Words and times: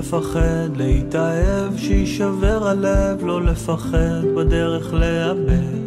לפחד 0.00 0.76
להתאהב, 0.76 1.76
שישבר 1.76 2.68
הלב, 2.68 3.24
לא 3.24 3.42
לפחד 3.42 4.24
בדרך 4.36 4.94
לאבד. 4.94 5.80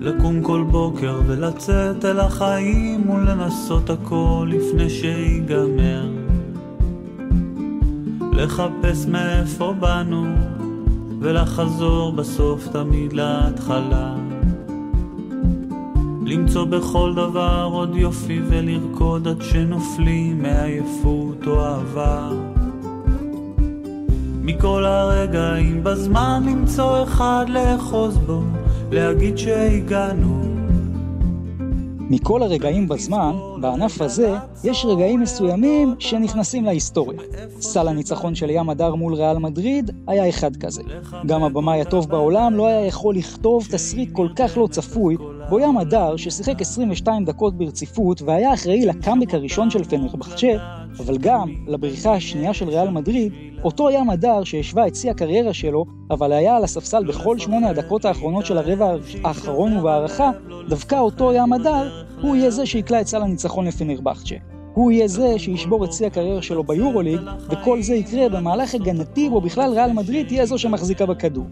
לקום 0.00 0.42
כל 0.42 0.64
בוקר 0.70 1.20
ולצאת 1.26 2.04
אל 2.04 2.20
החיים 2.20 3.10
ולנסות 3.10 3.90
הכל 3.90 4.50
לפני 4.50 4.90
שיגמר. 4.90 6.08
לחפש 8.32 9.06
מאיפה 9.06 9.74
באנו 9.80 10.26
ולחזור 11.20 12.12
בסוף 12.12 12.68
תמיד 12.68 13.12
להתחלה. 13.12 14.25
למצוא 16.26 16.64
בכל 16.64 17.12
דבר 17.14 17.68
עוד 17.72 17.96
יופי 17.96 18.40
ולרקוד 18.48 19.28
עד 19.28 19.42
שנופלים 19.42 20.42
מעייפות 20.42 21.46
או 21.46 21.64
אהבה. 21.64 22.30
מכל 24.42 24.84
הרגעים 24.84 25.84
בזמן 25.84 26.42
למצוא 26.46 27.02
אחד 27.02 27.46
לאחוז 27.48 28.18
בו, 28.18 28.40
להגיד 28.90 29.38
שהגענו. 29.38 30.42
מכל 32.10 32.42
הרגעים 32.42 32.88
בזמן, 32.88 33.36
בענף 33.60 34.00
הזה, 34.00 34.34
יש 34.64 34.84
רגעים 34.84 35.20
מסוימים 35.20 35.94
שנכנסים 35.98 36.64
להיסטוריה. 36.64 37.20
סל 37.60 37.88
הניצחון 37.88 38.34
של 38.34 38.50
ים 38.50 38.70
הדר 38.70 38.94
מול 38.94 39.14
ריאל 39.14 39.38
מדריד 39.38 39.90
היה 40.06 40.28
אחד 40.28 40.56
כזה. 40.56 40.82
גם 41.26 41.42
הבמאי 41.44 41.80
הטוב 41.80 42.08
בעולם 42.08 42.54
לא 42.54 42.66
היה 42.66 42.86
יכול 42.86 43.14
לכתוב 43.14 43.66
תסריט 43.70 44.08
כל 44.12 44.28
כך 44.36 44.56
לא 44.56 44.66
צפוי, 44.70 45.16
בו 45.48 45.60
ים 45.60 45.78
הדר, 45.78 46.16
ששיחק 46.16 46.60
22 46.60 47.24
דקות 47.24 47.58
ברציפות 47.58 48.22
והיה 48.22 48.54
אחראי 48.54 48.86
לקאמבק 48.86 49.34
הראשון 49.34 49.70
של 49.70 49.84
פנרבחצ'ה, 49.84 50.56
אבל 51.00 51.18
גם 51.18 51.48
לבריחה 51.66 52.14
השנייה 52.14 52.54
של 52.54 52.68
ריאל 52.68 52.90
מדריד, 52.90 53.32
אותו 53.64 53.90
ים 53.90 54.10
הדר 54.10 54.44
שהשווה 54.44 54.86
את 54.86 54.96
שיא 54.96 55.10
הקריירה 55.10 55.54
שלו, 55.54 55.84
אבל 56.10 56.32
היה 56.32 56.56
על 56.56 56.64
הספסל 56.64 57.04
בכל 57.04 57.38
שמונה 57.38 57.68
הדקות 57.68 58.04
האחרונות 58.04 58.46
של 58.46 58.58
הרבע 58.58 58.94
האחרון 59.24 59.76
ובהערכה, 59.76 60.30
דווקא 60.68 60.94
אותו 60.94 61.32
ים 61.32 61.52
הדר, 61.52 62.02
הוא 62.22 62.36
יהיה 62.36 62.50
זה 62.50 62.66
שיקלע 62.66 63.00
את 63.00 63.06
סל 63.06 63.22
הניצחון 63.22 63.66
לפנרבחצ'ה. 63.66 64.36
הוא 64.74 64.92
יהיה 64.92 65.08
זה 65.08 65.38
שישבור 65.38 65.84
את 65.84 65.92
שיא 65.92 66.06
הקריירה 66.06 66.42
שלו 66.42 66.64
ביורוליג, 66.64 67.20
וכל 67.50 67.82
זה 67.82 67.94
יקרה 67.94 68.28
במהלך 68.28 68.74
הגנתי 68.74 69.28
בו 69.28 69.40
בכלל 69.40 69.72
ריאל 69.72 69.92
מדריד 69.92 70.26
תהיה 70.26 70.46
זו 70.46 70.58
שמחזיקה 70.58 71.06
בכדור. 71.06 71.46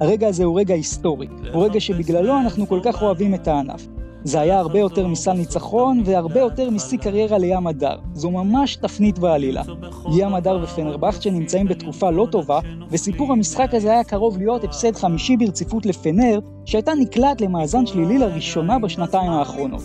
הרגע 0.00 0.28
הזה 0.28 0.44
הוא 0.44 0.60
רגע 0.60 0.74
היסטורי, 0.74 1.26
הוא 1.52 1.64
רגע 1.64 1.80
שבגללו 1.80 2.38
אנחנו 2.38 2.68
כל 2.68 2.80
כך 2.82 3.02
אוהבים 3.02 3.34
את 3.34 3.48
הענף. 3.48 3.86
זה 4.24 4.40
היה 4.40 4.58
הרבה 4.58 4.78
יותר 4.78 5.06
מסל 5.06 5.32
ניצחון 5.32 6.02
והרבה 6.04 6.40
יותר 6.40 6.70
משיא 6.70 6.98
קריירה 6.98 7.38
לים 7.38 7.66
הדר. 7.66 7.96
זו 8.14 8.30
ממש 8.30 8.76
תפנית 8.76 9.18
בעלילה. 9.18 9.62
ים 10.12 10.34
הדר 10.34 10.60
ופנרבכצ'ה 10.62 11.30
נמצאים 11.30 11.66
בתקופה 11.66 12.10
לא 12.10 12.26
טובה, 12.30 12.60
וסיפור 12.90 13.32
המשחק 13.32 13.74
הזה 13.74 13.90
היה 13.92 14.04
קרוב 14.04 14.38
להיות 14.38 14.64
הפסד 14.64 14.96
חמישי 14.96 15.36
ברציפות 15.36 15.86
לפנר, 15.86 16.38
שהייתה 16.68 16.92
נקלעת 16.94 17.40
למאזן 17.40 17.86
שלילי 17.86 18.18
לראשונה 18.18 18.78
בשנתיים 18.78 19.30
האחרונות. 19.30 19.82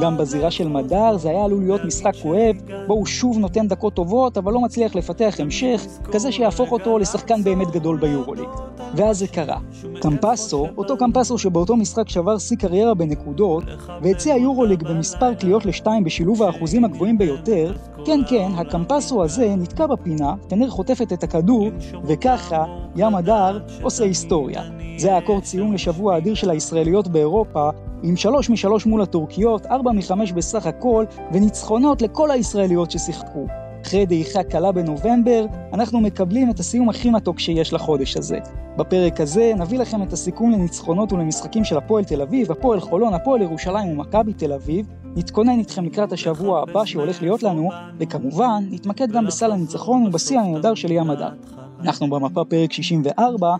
גם 0.00 0.16
בזירה 0.16 0.50
של 0.50 0.68
מדר 0.68 1.16
זה 1.16 1.30
היה 1.30 1.44
עלול 1.44 1.62
להיות 1.62 1.80
משחק 1.84 2.12
כואב, 2.22 2.56
בו 2.86 2.94
הוא 2.94 3.06
שוב 3.06 3.38
נותן 3.38 3.68
דקות 3.68 3.94
טובות, 3.94 4.38
אבל 4.38 4.52
לא 4.52 4.60
מצליח 4.60 4.94
לפתח 4.94 5.34
המשך, 5.38 5.86
כזה 6.12 6.32
שיהפוך 6.32 6.72
אותו 6.72 6.98
לשחקן 6.98 7.44
באמת 7.44 7.70
גדול 7.70 7.98
ביורוליג. 7.98 8.48
ואז 8.94 9.18
זה 9.18 9.26
קרה. 9.26 9.58
קמפסו, 10.00 10.66
אותו 10.76 10.96
קמפסו 10.96 11.38
שבאותו 11.38 11.76
משחק 11.76 12.08
שבר 12.08 12.38
שיא 12.38 12.56
קריירה 12.56 12.94
בנקודות, 12.94 13.64
והציע 14.02 14.36
יורוליג 14.36 14.82
במספר 14.82 15.34
קליעות 15.34 15.66
לשתיים 15.66 16.04
בשילוב 16.04 16.42
האחוזים 16.42 16.84
הגבוהים 16.84 17.18
ביותר, 17.18 17.74
כן 18.06 18.20
כן, 18.28 18.50
הקמפסו 18.56 19.24
הזה 19.24 19.54
נתקע 19.56 19.86
בפינה, 19.86 20.34
פנר 20.48 20.70
חוטפת 20.70 21.12
את 21.12 21.22
הכדור, 21.22 21.68
וככה 22.04 22.64
ים 22.96 23.14
הדר 23.14 23.58
עושה 23.82 24.04
היסטוריה. 24.04 24.62
זה 24.96 25.08
היה 25.08 25.18
אקורד 25.18 25.44
סיום 25.44 25.72
לשבוע 25.72 26.14
האדיר 26.24 26.34
של 26.34 26.50
הישראליות 26.50 27.08
באירופה, 27.08 27.70
עם 28.02 28.16
שלוש 28.16 28.50
משלוש 28.50 28.86
מול 28.86 29.02
הטורקיות, 29.02 29.66
ארבע 29.66 29.92
מחמש 29.92 30.32
בסך 30.32 30.66
הכל, 30.66 31.04
וניצחונות 31.32 32.02
לכל 32.02 32.30
הישראליות 32.30 32.90
ששיחקו. 32.90 33.46
אחרי 33.82 34.06
דעיכה 34.06 34.42
קלה 34.42 34.72
בנובמבר, 34.72 35.46
אנחנו 35.72 36.00
מקבלים 36.00 36.50
את 36.50 36.60
הסיום 36.60 36.88
הכי 36.88 37.10
מתוק 37.10 37.38
שיש 37.38 37.72
לחודש 37.72 38.16
הזה. 38.16 38.38
בפרק 38.76 39.20
הזה 39.20 39.52
נביא 39.56 39.78
לכם 39.78 40.02
את 40.02 40.12
הסיכום 40.12 40.50
לניצחונות 40.50 41.12
ולמשחקים 41.12 41.64
של 41.64 41.76
הפועל 41.76 42.04
תל 42.04 42.22
אביב, 42.22 42.52
הפועל 42.52 42.80
חולון, 42.80 43.14
הפועל 43.14 43.42
ירושלים 43.42 43.88
ומכבי 43.88 44.32
תל 44.32 44.52
אביב, 44.52 44.86
נתכונן 45.16 45.58
איתכם 45.58 45.84
לקראת 45.84 46.12
השבוע 46.12 46.62
הבא 46.62 46.84
שהולך 46.84 47.22
להיות 47.22 47.42
לנו, 47.42 47.70
וכמובן, 47.98 48.64
נתמקד 48.70 49.12
גם 49.12 49.26
בסל 49.26 49.52
הניצחון 49.52 50.06
ובשיא 50.06 50.40
הנהדר 50.40 50.74
של 50.74 50.92
ים 50.92 51.10
הדר. 51.10 51.32
אנחנו 51.80 52.10
במפה 52.10 52.44
פרק 52.44 52.72
64, 52.72 53.54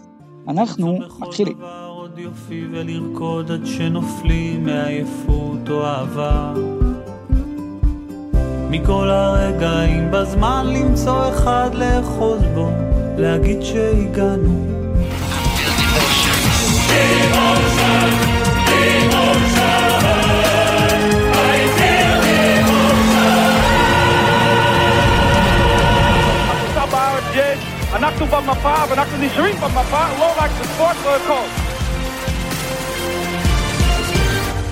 אנחנו 0.48 0.98
מתחילים. 1.18 1.56
יופי 2.16 2.64
ולרקוד 2.72 3.50
עד 3.50 3.66
שנופלים 3.66 4.64
מעייפות 4.64 5.70
או 5.70 5.84
אהבה. 5.86 6.52
מכל 8.70 9.10
הרגעים 9.10 10.10
בזמן 10.10 10.66
למצוא 10.66 11.28
אחד 11.28 11.70
לאחוז 11.74 12.42
בו, 12.54 12.70
להגיד 13.18 13.62
שהגענו. 13.62 14.74
אנחנו 27.94 28.26
במפה 28.26 28.74
ואנחנו 28.88 29.18
נשארים 29.18 29.56
במפה, 29.56 30.04
לא 30.18 30.32
רק 30.38 30.50
בספורט, 30.60 30.96
לא 31.04 31.63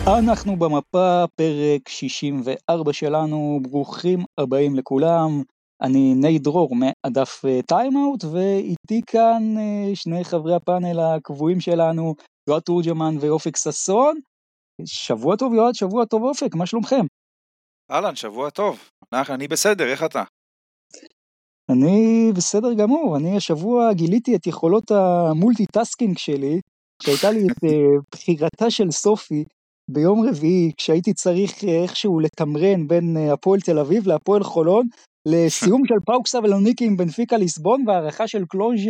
אנחנו 0.07 0.57
במפה, 0.57 1.25
פרק 1.37 1.89
64 1.89 2.93
שלנו, 2.93 3.61
ברוכים 3.63 4.25
הבאים 4.39 4.75
לכולם. 4.75 5.43
אני 5.83 6.15
ניי 6.15 6.39
דרור 6.39 6.77
מהדף 6.77 7.43
Timeout, 7.67 8.25
ואיתי 8.25 9.01
כאן 9.07 9.43
אה, 9.59 9.97
שני 9.97 10.25
חברי 10.25 10.55
הפאנל 10.55 11.01
הקבועים 11.01 11.61
שלנו, 11.61 12.15
יועד 12.49 12.63
תורג'מן 12.63 13.15
ואופק 13.21 13.57
ששון. 13.57 14.21
שבוע 14.85 15.37
טוב 15.37 15.55
יועד, 15.55 15.75
שבוע 15.75 16.05
טוב 16.05 16.23
אופק, 16.23 16.55
מה 16.55 16.67
שלומכם? 16.67 17.07
אהלן, 17.91 18.17
שבוע 18.17 18.51
טוב. 18.51 18.89
אני 19.13 19.49
בסדר, 19.49 19.85
איך 19.85 20.05
אתה? 20.05 20.23
אני 21.71 22.31
בסדר 22.37 22.75
גמור, 22.75 23.17
אני 23.17 23.37
השבוע 23.37 23.93
גיליתי 23.93 24.37
את 24.37 24.47
יכולות 24.47 24.91
ה 24.91 25.00
multitasking 25.00 26.19
שלי, 26.19 26.61
שהייתה 27.03 27.31
לי 27.31 27.41
את 27.41 27.65
אה, 27.65 27.99
בחירתה 28.13 28.71
של 28.71 28.91
סופי 28.91 29.45
ביום 29.93 30.29
רביעי, 30.29 30.73
כשהייתי 30.77 31.15
צריך 31.15 31.65
אה, 31.65 31.83
איכשהו 31.83 32.21
לתמרן 32.21 32.89
בין 32.89 33.17
אה, 33.17 33.33
הפועל 33.33 33.61
תל 33.61 33.79
אביב 33.79 34.07
להפועל 34.07 34.43
חולון, 34.43 34.87
לסיום 35.29 35.83
של 35.87 35.95
פאוקסה 36.07 36.39
ולוניקי 36.39 36.85
עם 36.85 36.97
בנפיקה 36.97 37.37
ליסבון 37.37 37.85
והערכה 37.87 38.29
של 38.29 38.45
קלוז' 38.49 38.81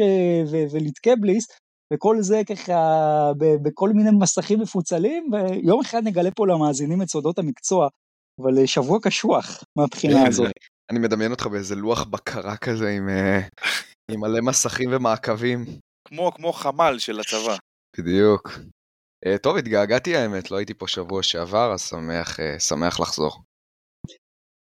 וליטקבליס, 0.72 1.46
וכל 1.94 2.16
זה 2.20 2.42
ככה 2.48 2.72
בכל 3.38 3.90
מיני 3.90 4.10
מסכים 4.20 4.60
מפוצלים, 4.60 5.30
ויום 5.32 5.80
אחד 5.80 6.02
נגלה 6.04 6.30
פה 6.30 6.46
למאזינים 6.46 7.02
את 7.02 7.08
סודות 7.08 7.38
המקצוע, 7.38 7.88
אבל 8.40 8.66
שבוע 8.66 8.98
קשוח 9.02 9.64
מהבחינה 9.78 10.26
הזאת. 10.28 10.52
אני 10.90 10.98
מדמיין 10.98 11.30
אותך 11.30 11.46
באיזה 11.46 11.74
לוח 11.74 12.04
בקרה 12.04 12.56
כזה 12.56 12.90
עם, 12.90 13.08
עם 14.10 14.20
מלא 14.20 14.40
מסכים 14.42 14.88
ומעקבים. 14.92 15.64
כמו, 16.08 16.32
כמו 16.34 16.52
חמ"ל 16.52 16.98
של 16.98 17.20
הצבא. 17.20 17.56
בדיוק. 17.98 18.58
Uh, 19.28 19.38
טוב, 19.38 19.56
התגעגעתי 19.56 20.16
האמת, 20.16 20.50
לא 20.50 20.56
הייתי 20.56 20.74
פה 20.74 20.88
שבוע 20.88 21.22
שעבר, 21.22 21.72
אז 21.72 21.80
שמח, 21.80 22.40
uh, 22.40 22.60
שמח 22.60 23.00
לחזור. 23.00 23.32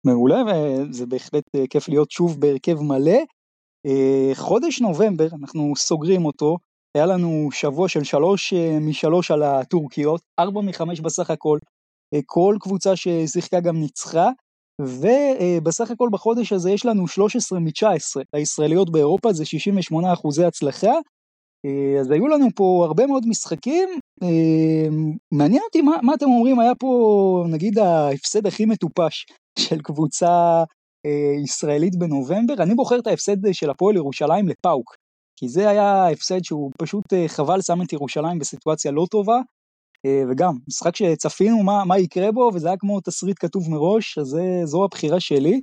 מעולה, 0.06 0.42
וזה 0.48 1.06
בהחלט 1.06 1.44
uh, 1.58 1.68
כיף 1.70 1.90
להיות 1.90 2.12
שוב 2.12 2.42
בהרכב 2.42 2.82
מלא. 2.82 3.18
חודש 4.34 4.82
נובמבר, 4.82 5.28
אנחנו 5.42 5.74
סוגרים 5.76 6.26
אותו, 6.26 6.58
היה 6.98 7.06
לנו 7.06 7.50
שבוע 7.52 7.90
של 7.90 8.04
שלוש 8.04 8.54
משלוש 8.82 9.32
על 9.32 9.44
הטורקיות, 9.44 10.22
ארבע 10.40 10.62
מחמש 10.62 11.00
בסך 11.00 11.30
הכל, 11.30 11.60
כל 12.26 12.56
קבוצה 12.60 12.96
ששיחקה 12.96 13.60
גם 13.60 13.78
ניצחה, 13.78 14.30
ובסך 14.82 15.92
הכל 15.92 16.10
בחודש 16.12 16.54
הזה 16.54 16.72
יש 16.72 16.86
לנו 16.86 17.08
13 17.08 17.60
מ-19, 17.60 18.22
הישראליות 18.34 18.92
באירופה 18.92 19.34
זה 19.34 19.46
68 19.46 20.14
אחוזי 20.14 20.46
הצלחה, 20.46 20.94
אז 22.00 22.12
היו 22.12 22.28
לנו 22.28 22.48
פה 22.56 22.84
הרבה 22.86 23.08
מאוד 23.08 23.24
משחקים, 23.28 23.90
מעניין 25.32 25.62
אותי 25.64 25.82
מה, 25.82 25.98
מה 26.04 26.14
אתם 26.14 26.26
אומרים, 26.26 26.60
היה 26.60 26.76
פה 26.76 27.44
נגיד 27.50 27.80
ההפסד 27.80 28.48
הכי 28.48 28.66
מטופש 28.66 29.26
של 29.60 29.82
קבוצה 29.82 30.64
ישראלית 31.44 31.96
בנובמבר, 31.96 32.54
אני 32.60 32.76
בוחר 32.76 33.00
את 33.00 33.08
ההפסד 33.08 33.54
של 33.54 33.70
הפועל 33.70 33.96
ירושלים 33.96 34.48
לפאוק, 34.48 34.96
כי 35.40 35.50
זה 35.50 35.70
היה 35.70 36.08
הפסד 36.08 36.44
שהוא 36.44 36.72
פשוט 36.78 37.04
חבל 37.28 37.62
שם 37.62 37.82
את 37.82 37.94
ירושלים 37.94 38.40
בסיטואציה 38.40 38.92
לא 38.92 39.06
טובה, 39.12 39.42
וגם 40.30 40.54
משחק 40.68 40.96
שצפינו 40.96 41.64
מה, 41.64 41.86
מה 41.86 42.00
יקרה 42.00 42.32
בו 42.32 42.52
וזה 42.54 42.68
היה 42.68 42.78
כמו 42.78 43.02
תסריט 43.02 43.38
כתוב 43.40 43.70
מראש, 43.70 44.18
אז 44.18 44.28
זה, 44.28 44.62
זו 44.64 44.84
הבחירה 44.84 45.20
שלי. 45.20 45.62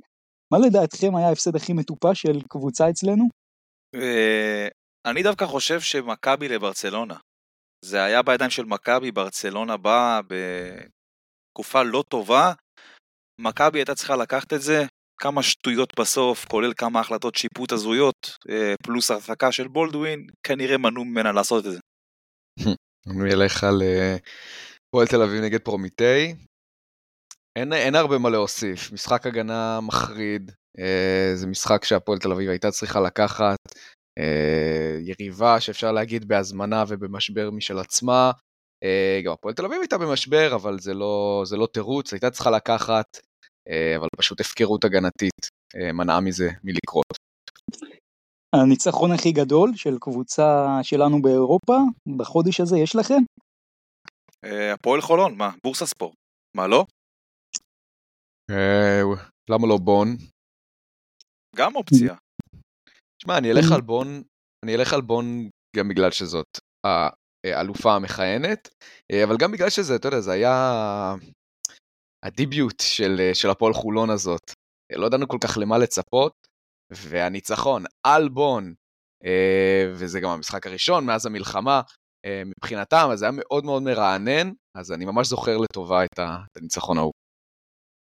מה 0.53 0.59
לדעתכם 0.59 1.15
היה 1.15 1.27
ההפסד 1.27 1.55
הכי 1.55 1.73
מטופש 1.73 2.21
של 2.21 2.41
קבוצה 2.47 2.89
אצלנו? 2.89 3.25
אני 5.05 5.23
דווקא 5.23 5.45
חושב 5.45 5.81
שמכבי 5.81 6.47
לברצלונה. 6.47 7.15
זה 7.85 8.03
היה 8.03 8.21
בידיים 8.21 8.49
של 8.49 8.65
מכבי, 8.65 9.11
ברצלונה 9.11 9.77
באה 9.77 10.21
בתקופה 10.27 11.83
לא 11.83 12.03
טובה. 12.09 12.53
מכבי 13.41 13.79
הייתה 13.79 13.95
צריכה 13.95 14.15
לקחת 14.15 14.53
את 14.53 14.61
זה, 14.61 14.85
כמה 15.21 15.43
שטויות 15.43 15.99
בסוף, 15.99 16.45
כולל 16.45 16.73
כמה 16.77 16.99
החלטות 16.99 17.35
שיפוט 17.35 17.71
הזויות, 17.71 18.37
אה, 18.49 18.73
פלוס 18.83 19.11
הרחקה 19.11 19.51
של 19.51 19.67
בולדווין, 19.67 20.27
כנראה 20.43 20.77
מנעו 20.77 21.05
ממנה 21.05 21.31
לעשות 21.31 21.65
את 21.65 21.71
זה. 21.71 21.79
אני 23.11 23.33
אלך 23.33 23.63
על 23.63 23.81
אה, 23.81 24.17
פועל 24.91 25.07
תל 25.07 25.21
אביב 25.21 25.43
נגד 25.43 25.59
פרומיטי. 25.59 26.35
אין, 27.55 27.73
אין 27.73 27.95
הרבה 27.95 28.17
מה 28.17 28.29
להוסיף, 28.29 28.91
משחק 28.91 29.25
הגנה 29.25 29.79
מחריד, 29.81 30.51
אה, 30.79 31.31
זה 31.35 31.47
משחק 31.47 31.85
שהפועל 31.85 32.19
תל 32.19 32.31
אביב 32.31 32.49
הייתה 32.49 32.71
צריכה 32.71 32.99
לקחת, 32.99 33.57
יריבה 34.99 35.59
שאפשר 35.59 35.91
להגיד 35.91 36.27
בהזמנה 36.27 36.83
ובמשבר 36.87 37.51
משל 37.51 37.79
עצמה. 37.79 38.31
אה, 38.83 39.21
גם 39.25 39.33
הפועל 39.33 39.53
תל 39.53 39.65
אביב 39.65 39.79
הייתה 39.81 39.97
במשבר, 39.97 40.55
אבל 40.55 40.79
זה 40.79 40.93
לא, 40.93 41.43
זה 41.45 41.57
לא 41.57 41.67
תירוץ, 41.73 42.13
הייתה 42.13 42.31
צריכה 42.31 42.51
לקחת, 42.51 43.17
אה, 43.69 43.95
אבל 43.97 44.07
פשוט 44.17 44.39
הפקרות 44.39 44.83
הגנתית 44.83 45.49
אה, 45.75 45.91
מנעה 45.91 46.21
מזה 46.21 46.49
מלקרות. 46.63 47.17
הניצחון 48.55 49.11
הכי 49.11 49.31
גדול 49.31 49.71
של 49.75 49.97
קבוצה 50.01 50.79
שלנו 50.83 51.21
באירופה 51.21 51.77
בחודש 52.17 52.59
הזה 52.59 52.77
יש 52.77 52.95
לכם? 52.95 53.23
אה, 54.45 54.73
הפועל 54.73 55.01
חולון, 55.01 55.37
מה? 55.37 55.51
בורסה 55.63 55.85
ספורט. 55.85 56.15
מה 56.57 56.67
לא? 56.67 56.85
אה, 58.51 59.01
למה 59.49 59.67
לא 59.67 59.77
בון? 59.77 60.07
גם 61.55 61.75
אופציה. 61.75 62.15
שמע, 63.23 63.37
אני 63.37 63.51
אלך 63.51 63.71
על 63.71 63.81
בון, 63.81 64.23
אני 64.65 64.75
אלך 64.75 64.93
על 64.93 65.01
בון 65.01 65.49
גם 65.75 65.87
בגלל 65.87 66.11
שזאת 66.11 66.47
האלופה 67.45 67.95
המכהנת, 67.95 68.69
אה, 69.11 69.23
אבל 69.23 69.37
גם 69.37 69.51
בגלל 69.51 69.69
שזה, 69.69 69.95
אתה 69.95 70.07
יודע, 70.07 70.19
זה 70.19 70.31
היה 70.31 71.15
הדיביוט 72.25 72.79
של, 72.79 73.31
של 73.33 73.49
הפועל 73.49 73.73
חולון 73.73 74.09
הזאת. 74.09 74.51
לא 74.91 75.05
ידענו 75.05 75.27
כל 75.27 75.37
כך 75.43 75.57
למה 75.57 75.77
לצפות, 75.77 76.33
והניצחון 76.91 77.83
על 78.07 78.29
בון, 78.29 78.73
אה, 79.25 79.91
וזה 79.93 80.19
גם 80.19 80.29
המשחק 80.29 80.67
הראשון 80.67 81.05
מאז 81.05 81.25
המלחמה, 81.25 81.81
אה, 82.25 82.43
מבחינתם, 82.45 83.09
אז 83.11 83.19
זה 83.19 83.25
היה 83.25 83.31
מאוד 83.35 83.65
מאוד 83.65 83.83
מרענן, 83.83 84.51
אז 84.77 84.91
אני 84.91 85.05
ממש 85.05 85.27
זוכר 85.27 85.57
לטובה 85.57 86.03
את 86.05 86.19
הניצחון 86.57 86.97
ההוא. 86.97 87.18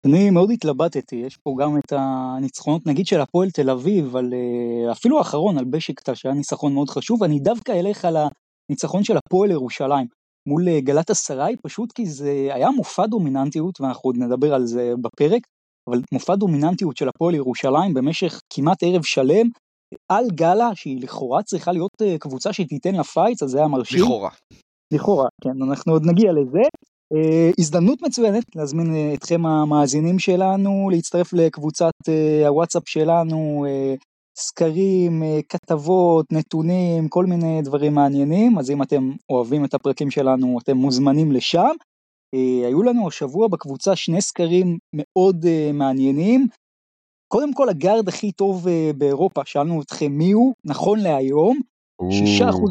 אני 0.07 0.31
מאוד 0.31 0.51
התלבטתי, 0.51 1.17
יש 1.17 1.37
פה 1.37 1.55
גם 1.59 1.79
את 1.79 1.93
הניצחונות 1.93 2.87
נגיד 2.87 3.07
של 3.07 3.21
הפועל 3.21 3.51
תל 3.51 3.71
אביב, 3.71 4.17
על, 4.17 4.35
אה, 4.35 4.93
אפילו 4.93 5.19
האחרון 5.19 5.59
על 5.59 5.65
בשקטה 5.65 6.15
שהיה 6.15 6.35
ניצחון 6.35 6.75
מאוד 6.75 6.91
חשוב, 6.91 7.23
אני 7.23 7.39
דווקא 7.39 7.73
אלך 7.73 8.05
על 8.05 8.17
הניצחון 8.17 9.05
של 9.05 9.17
הפועל 9.17 9.51
ירושלים 9.51 10.07
מול 10.49 10.69
אה, 10.69 10.81
גלת 10.81 11.11
אסריי, 11.11 11.57
פשוט 11.63 11.93
כי 11.93 12.07
זה 12.07 12.49
היה 12.53 12.71
מופע 12.71 13.07
דומיננטיות, 13.07 13.81
ואנחנו 13.81 14.09
עוד 14.09 14.17
נדבר 14.17 14.55
על 14.55 14.67
זה 14.67 14.93
בפרק, 15.01 15.43
אבל 15.91 16.01
מופע 16.13 16.35
דומיננטיות 16.35 16.97
של 16.97 17.09
הפועל 17.09 17.35
ירושלים 17.35 17.95
במשך 17.95 18.41
כמעט 18.55 18.83
ערב 18.83 19.03
שלם, 19.03 19.47
על 20.13 20.25
גאלה 20.35 20.71
שהיא 20.75 21.03
לכאורה 21.03 21.43
צריכה 21.43 21.73
להיות 21.73 22.03
אה, 22.03 22.19
קבוצה 22.19 22.53
שתיתן 22.53 22.95
לה 22.95 23.05
פייץ, 23.05 23.43
אז 23.43 23.51
זה 23.51 23.59
היה 23.59 23.69
מרשים. 23.69 24.03
לכאורה. 24.03 24.31
לכאורה, 24.95 25.29
כן, 25.43 25.63
אנחנו 25.69 25.93
עוד 25.93 26.03
נגיע 26.07 26.33
לזה. 26.33 26.63
Uh, 27.15 27.55
הזדמנות 27.59 28.03
מצוינת 28.03 28.57
להזמין 28.57 28.87
uh, 28.87 29.15
אתכם 29.15 29.47
המאזינים 29.47 30.19
שלנו 30.19 30.91
להצטרף 30.91 31.33
לקבוצת 31.33 31.93
uh, 32.09 32.47
הוואטסאפ 32.47 32.89
שלנו, 32.89 33.67
סקרים, 34.39 35.23
כתבות, 35.49 36.27
נתונים, 36.33 37.09
כל 37.09 37.25
מיני 37.25 37.63
דברים 37.63 37.95
מעניינים, 37.95 38.59
אז 38.59 38.71
אם 38.71 38.83
אתם 38.83 39.13
אוהבים 39.31 39.65
את 39.65 39.75
הפרקים 39.75 40.11
שלנו 40.11 40.59
אתם 40.63 40.77
מוזמנים 40.77 41.33
לשם. 41.33 41.75
היו 42.67 42.83
לנו 42.83 43.09
השבוע 43.09 43.49
בקבוצה 43.49 43.97
שני 43.97 44.21
סקרים 44.21 44.79
מאוד 44.95 45.47
מעניינים. 45.75 46.47
קודם 47.29 47.55
כל 47.55 47.69
הגארד 47.69 48.09
הכי 48.09 48.33
טוב 48.33 48.67
באירופה, 48.97 49.41
שאלנו 49.45 49.83
אתכם 49.83 50.13
מי 50.13 50.33
הוא, 50.33 50.55
נכון 50.65 50.99
להיום, 50.99 51.61
6% 52.03 52.05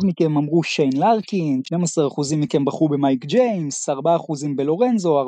מכם 0.03 0.37
אמרו 0.37 0.63
שיין 0.63 0.97
לארקין, 0.97 1.61
12% 1.73 2.35
מכם 2.37 2.65
בחרו 2.65 2.89
במייק 2.89 3.25
ג'יימס, 3.25 3.89
4% 3.89 3.93
בלורנזו, 4.55 5.27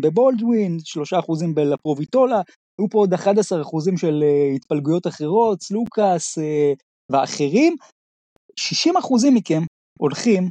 בבולדווין, 0.00 0.78
3% 1.20 1.54
בלפרוביטולה, 1.54 2.40
היו 2.78 2.88
פה 2.90 2.98
עוד 2.98 3.14
11% 3.14 3.18
של 3.96 4.24
uh, 4.24 4.56
התפלגויות 4.56 5.06
אחרות, 5.06 5.62
סלוקאס 5.62 6.38
uh, 6.38 6.42
ואחרים. 7.12 7.76
60% 8.60 8.90
מכם 9.32 9.62
הולכים 9.98 10.48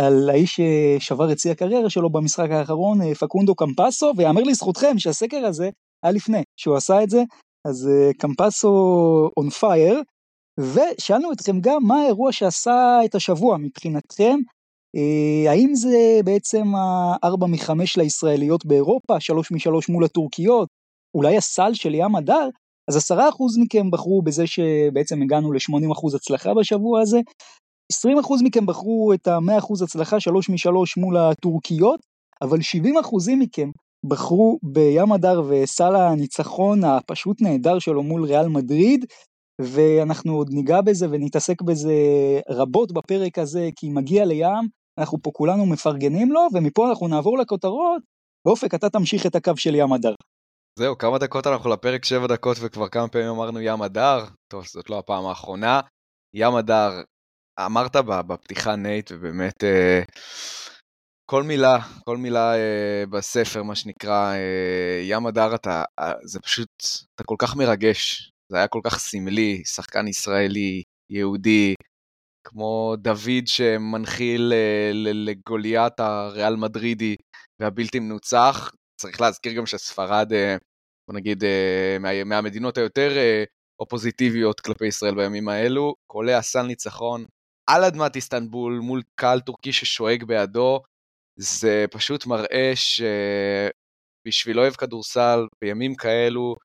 על 0.00 0.30
האיש 0.30 0.60
ששבר 1.00 1.32
את 1.32 1.38
שיא 1.38 1.50
הקריירה 1.50 1.90
שלו 1.90 2.10
במשחק 2.10 2.50
האחרון, 2.50 3.14
פקונדו 3.14 3.54
קמפסו, 3.54 4.12
ויאמר 4.16 4.42
לזכותכם 4.42 4.98
שהסקר 4.98 5.46
הזה 5.46 5.70
היה 6.02 6.12
לפני 6.12 6.42
שהוא 6.56 6.76
עשה 6.76 7.02
את 7.02 7.10
זה, 7.10 7.22
אז 7.68 7.88
קמפסו 8.18 8.70
און 9.36 9.50
פייר, 9.50 10.02
ושאלנו 10.58 11.32
אתכם 11.32 11.60
גם 11.60 11.82
מה 11.82 11.96
האירוע 12.02 12.32
שעשה 12.32 12.98
את 13.04 13.14
השבוע 13.14 13.56
מבחינתכם, 13.56 14.38
אה, 14.96 15.50
האם 15.50 15.74
זה 15.74 16.20
בעצם 16.24 16.74
ה-4 16.74 17.46
מ-5 17.46 17.70
לישראליות 17.96 18.66
באירופה, 18.66 19.20
3 19.20 19.52
מ-3 19.52 19.70
מול 19.88 20.04
הטורקיות, 20.04 20.68
אולי 21.14 21.36
הסל 21.36 21.74
של 21.74 21.94
ים 21.94 22.16
הדר? 22.16 22.48
אז 22.90 22.96
10% 22.96 23.12
מכם 23.58 23.90
בחרו 23.90 24.22
בזה 24.22 24.46
שבעצם 24.46 25.22
הגענו 25.22 25.52
ל-80% 25.52 26.16
הצלחה 26.16 26.54
בשבוע 26.54 27.00
הזה, 27.00 27.18
20% 27.92 27.96
מכם 28.44 28.66
בחרו 28.66 29.12
את 29.14 29.28
ה-100% 29.28 29.84
הצלחה 29.84 30.20
3 30.20 30.48
מ-3 30.50 30.70
מול 30.96 31.16
הטורקיות, 31.16 32.00
אבל 32.42 32.58
70% 32.58 32.60
מכם 33.38 33.70
בחרו 34.06 34.58
בים 34.62 35.12
הדר 35.12 35.42
וסל 35.48 35.96
הניצחון 35.96 36.84
הפשוט 36.84 37.42
נהדר 37.42 37.78
שלו 37.78 38.02
מול 38.02 38.24
ריאל 38.24 38.48
מדריד, 38.48 39.04
ואנחנו 39.60 40.36
עוד 40.36 40.48
ניגע 40.50 40.80
בזה 40.80 41.06
ונתעסק 41.10 41.62
בזה 41.62 41.94
רבות 42.48 42.92
בפרק 42.92 43.38
הזה, 43.38 43.68
כי 43.76 43.88
מגיע 43.90 44.24
לים, 44.24 44.68
אנחנו 44.98 45.18
פה 45.22 45.30
כולנו 45.34 45.66
מפרגנים 45.66 46.32
לו, 46.32 46.40
ומפה 46.54 46.88
אנחנו 46.88 47.08
נעבור 47.08 47.38
לכותרות. 47.38 48.02
ואופק, 48.46 48.74
אתה 48.74 48.90
תמשיך 48.90 49.26
את 49.26 49.34
הקו 49.34 49.56
של 49.56 49.74
ים 49.74 49.92
הדר. 49.92 50.14
זהו, 50.78 50.98
כמה 50.98 51.18
דקות 51.18 51.46
אנחנו 51.46 51.70
לפרק 51.70 52.04
שבע 52.04 52.26
דקות 52.26 52.56
וכבר 52.60 52.88
כמה 52.88 53.08
פעמים 53.08 53.28
אמרנו 53.28 53.60
ים 53.60 53.82
הדר. 53.82 54.24
טוב, 54.52 54.64
זאת 54.66 54.90
לא 54.90 54.98
הפעם 54.98 55.26
האחרונה. 55.26 55.80
ים 56.34 56.54
הדר, 56.54 56.90
אמרת 57.66 57.96
בפתיחה 57.96 58.76
נייט, 58.76 59.10
ובאמת 59.14 59.64
אה, 59.64 60.02
כל 61.30 61.42
מילה, 61.42 61.78
כל 62.04 62.16
מילה 62.16 62.54
אה, 62.54 63.04
בספר, 63.10 63.62
מה 63.62 63.74
שנקרא, 63.74 64.32
אה, 64.32 65.00
ים 65.02 65.26
הדר, 65.26 65.54
אתה, 65.54 65.84
אה, 65.98 66.12
זה 66.24 66.40
פשוט, 66.40 66.70
אתה 67.14 67.24
כל 67.24 67.36
כך 67.38 67.56
מרגש. 67.56 68.30
זה 68.48 68.56
היה 68.56 68.68
כל 68.68 68.80
כך 68.84 68.98
סמלי, 68.98 69.62
שחקן 69.64 70.08
ישראלי, 70.08 70.82
יהודי, 71.10 71.74
כמו 72.44 72.94
דוד 72.98 73.46
שמנחיל 73.46 74.52
אה, 74.52 74.90
לגוליית 74.94 76.00
הריאל 76.00 76.56
מדרידי 76.56 77.16
והבלתי 77.60 78.00
מנוצח. 78.00 78.72
צריך 79.00 79.20
להזכיר 79.20 79.52
גם 79.52 79.66
שספרד, 79.66 80.32
אה, 80.32 80.56
בוא 81.08 81.16
נגיד, 81.16 81.44
אה, 81.44 81.96
מה, 82.00 82.24
מהמדינות 82.24 82.78
היותר 82.78 83.12
אופוזיטיביות 83.80 84.60
כלפי 84.60 84.86
ישראל 84.86 85.14
בימים 85.14 85.48
האלו, 85.48 85.94
קולע 86.06 86.42
סל 86.42 86.62
ניצחון 86.62 87.24
על 87.70 87.84
אדמת 87.84 88.16
איסטנבול 88.16 88.78
מול 88.82 89.02
קהל 89.14 89.40
טורקי 89.40 89.72
ששואג 89.72 90.24
בעדו, 90.24 90.80
זה 91.36 91.84
פשוט 91.90 92.26
מראה 92.26 92.72
שבשביל 94.24 94.60
אוהב 94.60 94.72
כדורסל, 94.72 95.46
בימים 95.62 95.94
כאלו, 95.94 96.56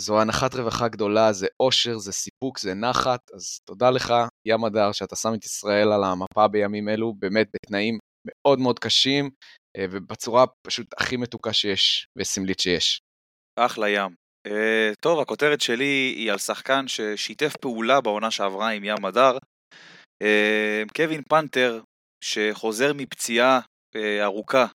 זו 0.00 0.20
הנחת 0.20 0.54
רווחה 0.54 0.88
גדולה, 0.88 1.32
זה 1.32 1.46
אושר, 1.60 1.98
זה 1.98 2.12
סיפוק, 2.12 2.58
זה 2.58 2.74
נחת, 2.74 3.30
אז 3.34 3.58
תודה 3.64 3.90
לך, 3.90 4.14
ים 4.48 4.64
הדר, 4.64 4.92
שאתה 4.92 5.16
שם 5.16 5.34
את 5.34 5.44
ישראל 5.44 5.92
על 5.92 6.04
המפה 6.04 6.48
בימים 6.48 6.88
אלו, 6.88 7.14
באמת 7.18 7.48
בתנאים 7.54 7.98
מאוד 8.26 8.58
מאוד 8.58 8.78
קשים, 8.78 9.30
אה, 9.76 9.84
ובצורה 9.90 10.44
פשוט 10.66 10.86
הכי 10.98 11.16
מתוקה 11.16 11.52
שיש, 11.52 12.06
וסמלית 12.18 12.60
שיש. 12.60 13.00
אחלה 13.58 13.88
ים. 13.88 14.14
Uh, 14.48 14.94
טוב, 15.00 15.20
הכותרת 15.20 15.60
שלי 15.60 16.14
היא 16.16 16.32
על 16.32 16.38
שחקן 16.38 16.88
ששיתף 16.88 17.56
פעולה 17.56 18.00
בעונה 18.00 18.30
שעברה 18.30 18.68
עם 18.68 18.84
ים 18.84 19.04
הדר. 19.04 19.38
Uh, 20.22 20.92
קווין 20.96 21.22
פנתר, 21.28 21.80
שחוזר 22.24 22.92
מפציעה 22.94 23.60
uh, 23.96 23.98
ארוכה, 24.22 24.66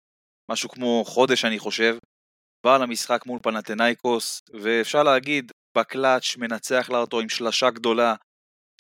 משהו 0.51 0.70
כמו 0.70 1.03
חודש 1.05 1.46
אני 1.46 1.60
חושב, 1.60 1.98
בא 2.65 2.77
למשחק 2.77 3.25
מול 3.25 3.39
פנתנאיקוס, 3.43 4.39
ואפשר 4.62 5.03
להגיד, 5.03 5.51
בקלאץ' 5.77 6.38
מנצח 6.38 6.89
לה 6.89 6.98
אותו 6.98 7.19
עם 7.19 7.29
שלשה 7.29 7.69
גדולה, 7.69 8.15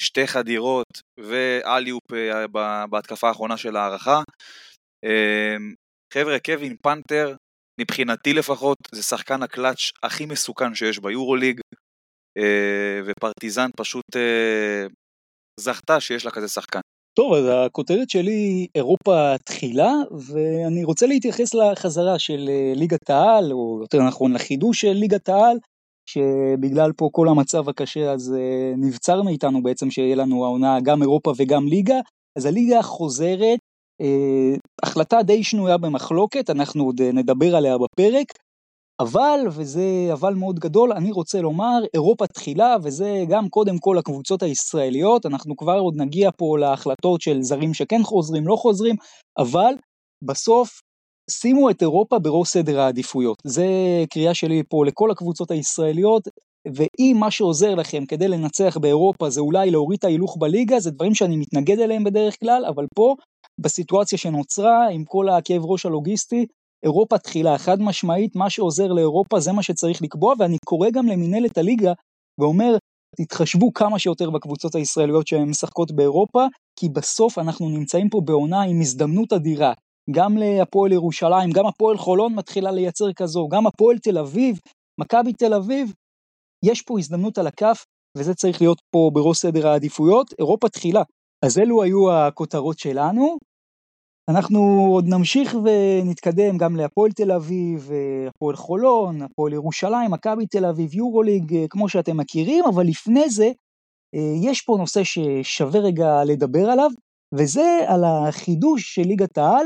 שתי 0.01 0.27
חדירות 0.27 0.87
ואליופ 1.19 2.13
אה, 2.13 2.47
בהתקפה 2.87 3.27
האחרונה 3.27 3.57
של 3.57 3.75
ההערכה. 3.75 4.21
אמ, 5.05 5.73
חבר'ה, 6.13 6.39
קווין 6.39 6.75
פנתר, 6.83 7.35
מבחינתי 7.81 8.33
לפחות, 8.33 8.77
זה 8.95 9.03
שחקן 9.03 9.43
הקלאץ' 9.43 9.91
הכי 10.03 10.25
מסוכן 10.25 10.75
שיש 10.75 10.99
ביורוליג. 10.99 11.59
ופרטיזן 13.05 13.69
פשוט 13.77 14.05
זכתה 15.59 15.99
שיש 15.99 16.25
לה 16.25 16.31
כזה 16.31 16.47
שחקן. 16.47 16.79
טוב, 17.17 17.33
אז 17.33 17.45
הכותרת 17.51 18.09
שלי 18.09 18.31
היא 18.31 18.67
אירופה 18.75 19.37
תחילה, 19.45 19.93
ואני 20.11 20.83
רוצה 20.83 21.07
להתייחס 21.07 21.53
לחזרה 21.53 22.19
של 22.19 22.49
ליגת 22.75 23.09
העל, 23.09 23.53
או 23.53 23.77
יותר 23.81 24.01
נכון 24.01 24.33
לחידוש 24.33 24.81
של 24.81 24.91
ליגת 24.93 25.29
העל, 25.29 25.57
שבגלל 26.09 26.91
פה 26.97 27.09
כל 27.11 27.27
המצב 27.29 27.69
הקשה 27.69 28.11
אז 28.11 28.35
נבצר 28.77 29.21
מאיתנו 29.21 29.63
בעצם 29.63 29.91
שיהיה 29.91 30.15
לנו 30.15 30.45
העונה 30.45 30.77
גם 30.83 31.01
אירופה 31.01 31.33
וגם 31.37 31.67
ליגה, 31.67 31.99
אז 32.37 32.45
הליגה 32.45 32.81
חוזרת, 32.81 33.59
אה, 34.01 34.55
החלטה 34.83 35.23
די 35.23 35.43
שנויה 35.43 35.77
במחלוקת, 35.77 36.49
אנחנו 36.49 36.83
עוד 36.83 37.01
נדבר 37.01 37.55
עליה 37.55 37.77
בפרק, 37.77 38.27
אבל, 38.99 39.39
וזה 39.51 40.09
אבל 40.13 40.33
מאוד 40.33 40.59
גדול, 40.59 40.91
אני 40.93 41.11
רוצה 41.11 41.41
לומר, 41.41 41.79
אירופה 41.93 42.27
תחילה, 42.27 42.75
וזה 42.83 43.23
גם 43.29 43.49
קודם 43.49 43.77
כל 43.79 43.97
הקבוצות 43.97 44.43
הישראליות, 44.43 45.25
אנחנו 45.25 45.57
כבר 45.57 45.77
עוד 45.77 45.93
נגיע 45.97 46.29
פה 46.37 46.57
להחלטות 46.57 47.21
של 47.21 47.41
זרים 47.41 47.73
שכן 47.73 48.03
חוזרים, 48.03 48.47
לא 48.47 48.55
חוזרים, 48.55 48.95
אבל 49.37 49.73
בסוף 50.23 50.79
שימו 51.29 51.69
את 51.69 51.81
אירופה 51.81 52.19
בראש 52.19 52.47
סדר 52.47 52.79
העדיפויות. 52.79 53.37
זה 53.43 53.65
קריאה 54.13 54.33
שלי 54.33 54.63
פה 54.69 54.85
לכל 54.85 55.11
הקבוצות 55.11 55.51
הישראליות, 55.51 56.27
ואם 56.75 57.17
מה 57.19 57.31
שעוזר 57.31 57.75
לכם 57.75 58.05
כדי 58.05 58.27
לנצח 58.27 58.77
באירופה 58.77 59.29
זה 59.29 59.41
אולי 59.41 59.71
להוריד 59.71 59.97
את 59.97 60.03
ההילוך 60.03 60.37
בליגה, 60.39 60.79
זה 60.79 60.91
דברים 60.91 61.15
שאני 61.15 61.37
מתנגד 61.37 61.79
אליהם 61.79 62.03
בדרך 62.03 62.39
כלל, 62.39 62.65
אבל 62.65 62.85
פה, 62.95 63.15
בסיטואציה 63.61 64.17
שנוצרה, 64.17 64.89
עם 64.91 65.03
כל 65.05 65.29
הכאב 65.29 65.65
ראש 65.65 65.85
הלוגיסטי, 65.85 66.45
אירופה 66.83 67.17
תחילה, 67.17 67.57
חד 67.57 67.81
משמעית, 67.81 68.35
מה 68.35 68.49
שעוזר 68.49 68.87
לאירופה 68.87 69.39
זה 69.39 69.51
מה 69.51 69.63
שצריך 69.63 70.01
לקבוע, 70.01 70.33
ואני 70.39 70.57
קורא 70.65 70.89
גם 70.89 71.07
למינהלת 71.07 71.57
הליגה 71.57 71.93
ואומר, 72.39 72.77
תתחשבו 73.17 73.73
כמה 73.73 73.99
שיותר 73.99 74.29
בקבוצות 74.29 74.75
הישראליות 74.75 75.27
שהן 75.27 75.49
משחקות 75.49 75.91
באירופה, 75.91 76.45
כי 76.79 76.89
בסוף 76.89 77.37
אנחנו 77.37 77.69
נמצאים 77.69 78.09
פה 78.09 78.21
בעונה 78.25 78.61
עם 78.61 78.81
הזדמנות 78.81 79.33
אדירה. 79.33 79.73
גם 80.11 80.37
להפועל 80.37 80.91
ירושלים, 80.91 81.51
גם 81.51 81.65
הפועל 81.65 81.97
חולון 81.97 82.35
מתחילה 82.35 82.71
לייצר 82.71 83.13
כזו, 83.13 83.47
גם 83.47 83.67
הפועל 83.67 83.97
תל 83.97 84.17
אביב, 84.17 84.59
מכבי 85.01 85.33
תל 85.33 85.53
אביב, 85.53 85.93
יש 86.65 86.81
פה 86.81 86.99
הזדמנות 86.99 87.37
על 87.37 87.47
הכף, 87.47 87.85
וזה 88.17 88.33
צריך 88.33 88.61
להיות 88.61 88.81
פה 88.91 89.09
בראש 89.13 89.37
סדר 89.37 89.67
העדיפויות, 89.67 90.33
אירופה 90.39 90.69
תחילה. 90.69 91.03
אז 91.45 91.57
אלו 91.57 91.83
היו 91.83 92.11
הכותרות 92.11 92.79
שלנו. 92.79 93.37
אנחנו 94.29 94.87
עוד 94.91 95.05
נמשיך 95.07 95.55
ונתקדם 95.55 96.57
גם 96.57 96.75
להפועל 96.75 97.11
תל 97.11 97.31
אביב, 97.31 97.91
הפועל 98.27 98.55
חולון, 98.55 99.21
הפועל 99.21 99.53
ירושלים, 99.53 100.11
מכבי 100.11 100.45
תל 100.45 100.65
אביב, 100.65 100.93
יורוליג, 100.93 101.55
כמו 101.69 101.89
שאתם 101.89 102.17
מכירים, 102.17 102.65
אבל 102.73 102.83
לפני 102.87 103.29
זה, 103.29 103.51
יש 104.43 104.61
פה 104.61 104.75
נושא 104.79 105.01
ששווה 105.03 105.79
רגע 105.79 106.23
לדבר 106.23 106.69
עליו, 106.69 106.91
וזה 107.35 107.79
על 107.87 108.03
החידוש 108.03 108.95
של 108.95 109.01
ליגת 109.01 109.37
העל, 109.37 109.65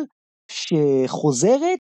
שחוזרת, 0.52 1.80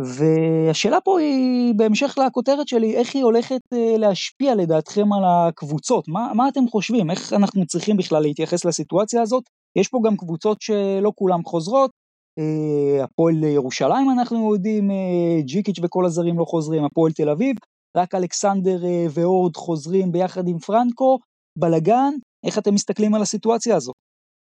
והשאלה 0.00 1.00
פה 1.00 1.20
היא, 1.20 1.74
בהמשך 1.76 2.18
לכותרת 2.18 2.68
שלי, 2.68 2.96
איך 2.96 3.14
היא 3.14 3.24
הולכת 3.24 3.60
אה, 3.72 3.96
להשפיע 3.98 4.54
לדעתכם 4.54 5.12
על 5.12 5.22
הקבוצות? 5.24 6.08
מה, 6.08 6.32
מה 6.34 6.48
אתם 6.48 6.68
חושבים? 6.68 7.10
איך 7.10 7.32
אנחנו 7.32 7.66
צריכים 7.66 7.96
בכלל 7.96 8.22
להתייחס 8.22 8.64
לסיטואציה 8.64 9.22
הזאת? 9.22 9.44
יש 9.76 9.88
פה 9.88 10.00
גם 10.04 10.16
קבוצות 10.16 10.62
שלא 10.62 11.12
כולם 11.14 11.44
חוזרות, 11.44 11.90
אה, 12.38 13.04
הפועל 13.04 13.44
ירושלים 13.44 14.10
אנחנו 14.10 14.54
יודעים, 14.54 14.90
אה, 14.90 15.42
ג'יקיץ' 15.42 15.78
וכל 15.82 16.06
הזרים 16.06 16.38
לא 16.38 16.44
חוזרים, 16.44 16.84
הפועל 16.84 17.12
תל 17.12 17.28
אביב, 17.28 17.56
רק 17.96 18.14
אלכסנדר 18.14 18.78
ואורד 19.10 19.56
חוזרים 19.56 20.12
ביחד 20.12 20.48
עם 20.48 20.58
פרנקו, 20.58 21.18
בלאגן, 21.58 22.12
איך 22.46 22.58
אתם 22.58 22.74
מסתכלים 22.74 23.14
על 23.14 23.22
הסיטואציה 23.22 23.76
הזאת? 23.76 23.94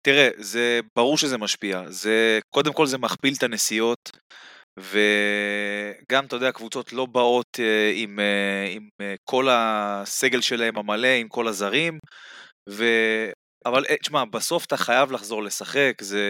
תראה, 0.01 0.29
זה 0.37 0.79
ברור 0.97 1.17
שזה 1.17 1.37
משפיע. 1.37 1.83
זה, 1.89 2.39
קודם 2.49 2.73
כל 2.73 2.87
זה 2.87 2.97
מכפיל 2.97 3.33
את 3.37 3.43
הנסיעות, 3.43 4.11
וגם, 4.79 6.25
אתה 6.25 6.35
יודע, 6.35 6.51
קבוצות 6.51 6.93
לא 6.93 7.05
באות 7.05 7.57
uh, 7.57 7.61
עם, 7.95 8.19
uh, 8.19 8.75
עם 8.75 8.87
uh, 9.01 9.05
כל 9.23 9.47
הסגל 9.51 10.41
שלהם 10.41 10.77
המלא, 10.77 11.07
עם 11.07 11.27
כל 11.27 11.47
הזרים, 11.47 11.99
ו... 12.69 12.85
אבל 13.65 13.83
תשמע, 14.01 14.25
בסוף 14.25 14.65
אתה 14.65 14.77
חייב 14.77 15.11
לחזור 15.11 15.43
לשחק, 15.43 15.93
זה... 16.01 16.21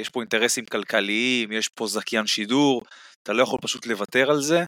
יש 0.00 0.08
פה 0.08 0.20
אינטרסים 0.20 0.66
כלכליים, 0.66 1.52
יש 1.52 1.68
פה 1.68 1.86
זכיין 1.86 2.26
שידור, 2.26 2.82
אתה 3.22 3.32
לא 3.32 3.42
יכול 3.42 3.58
פשוט 3.62 3.86
לוותר 3.86 4.30
על 4.30 4.40
זה, 4.40 4.64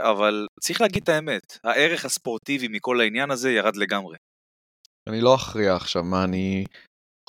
אבל 0.00 0.46
צריך 0.60 0.80
להגיד 0.80 1.02
את 1.02 1.08
האמת, 1.08 1.58
הערך 1.64 2.04
הספורטיבי 2.04 2.68
מכל 2.68 3.00
העניין 3.00 3.30
הזה 3.30 3.50
ירד 3.50 3.76
לגמרי. 3.76 4.16
אני 5.08 5.20
לא 5.20 5.34
אכריע 5.34 5.74
עכשיו 5.76 6.02
מה 6.02 6.24
אני 6.24 6.64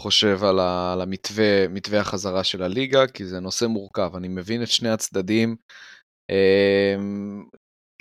חושב 0.02 0.44
על, 0.44 0.60
ה, 0.60 0.94
על 0.94 1.02
המתווה, 1.02 1.68
מתווה 1.68 2.00
החזרה 2.00 2.44
של 2.44 2.64
הליגה, 2.64 3.08
כי 3.08 3.26
זה 3.26 3.40
נושא 3.40 3.66
מורכב, 3.66 4.16
אני 4.16 4.28
מבין 4.28 4.64
את 4.64 4.68
שני 4.68 4.90
הצדדים. 4.90 5.56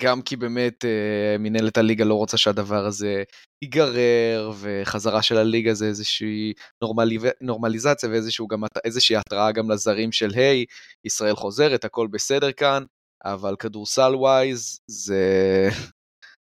גם 0.01 0.21
כי 0.21 0.35
באמת 0.35 0.85
אה, 0.85 1.37
מנהלת 1.39 1.77
הליגה 1.77 2.05
לא 2.05 2.13
רוצה 2.13 2.37
שהדבר 2.37 2.85
הזה 2.85 3.23
ייגרר, 3.63 4.51
וחזרה 4.59 5.21
של 5.21 5.37
הליגה 5.37 5.73
זה 5.73 5.85
איזושהי 5.85 6.53
נורמלי... 6.81 7.17
נורמליזציה 7.41 8.09
ואיזושהי 8.09 9.15
התראה 9.15 9.51
גם 9.51 9.71
לזרים 9.71 10.11
של 10.11 10.29
היי, 10.33 10.65
hey, 10.69 10.73
ישראל 11.05 11.35
חוזרת, 11.35 11.85
הכל 11.85 12.07
בסדר 12.07 12.51
כאן, 12.51 12.83
אבל 13.25 13.55
כדורסל 13.59 14.15
ווייז 14.15 14.79
זה, 14.87 15.69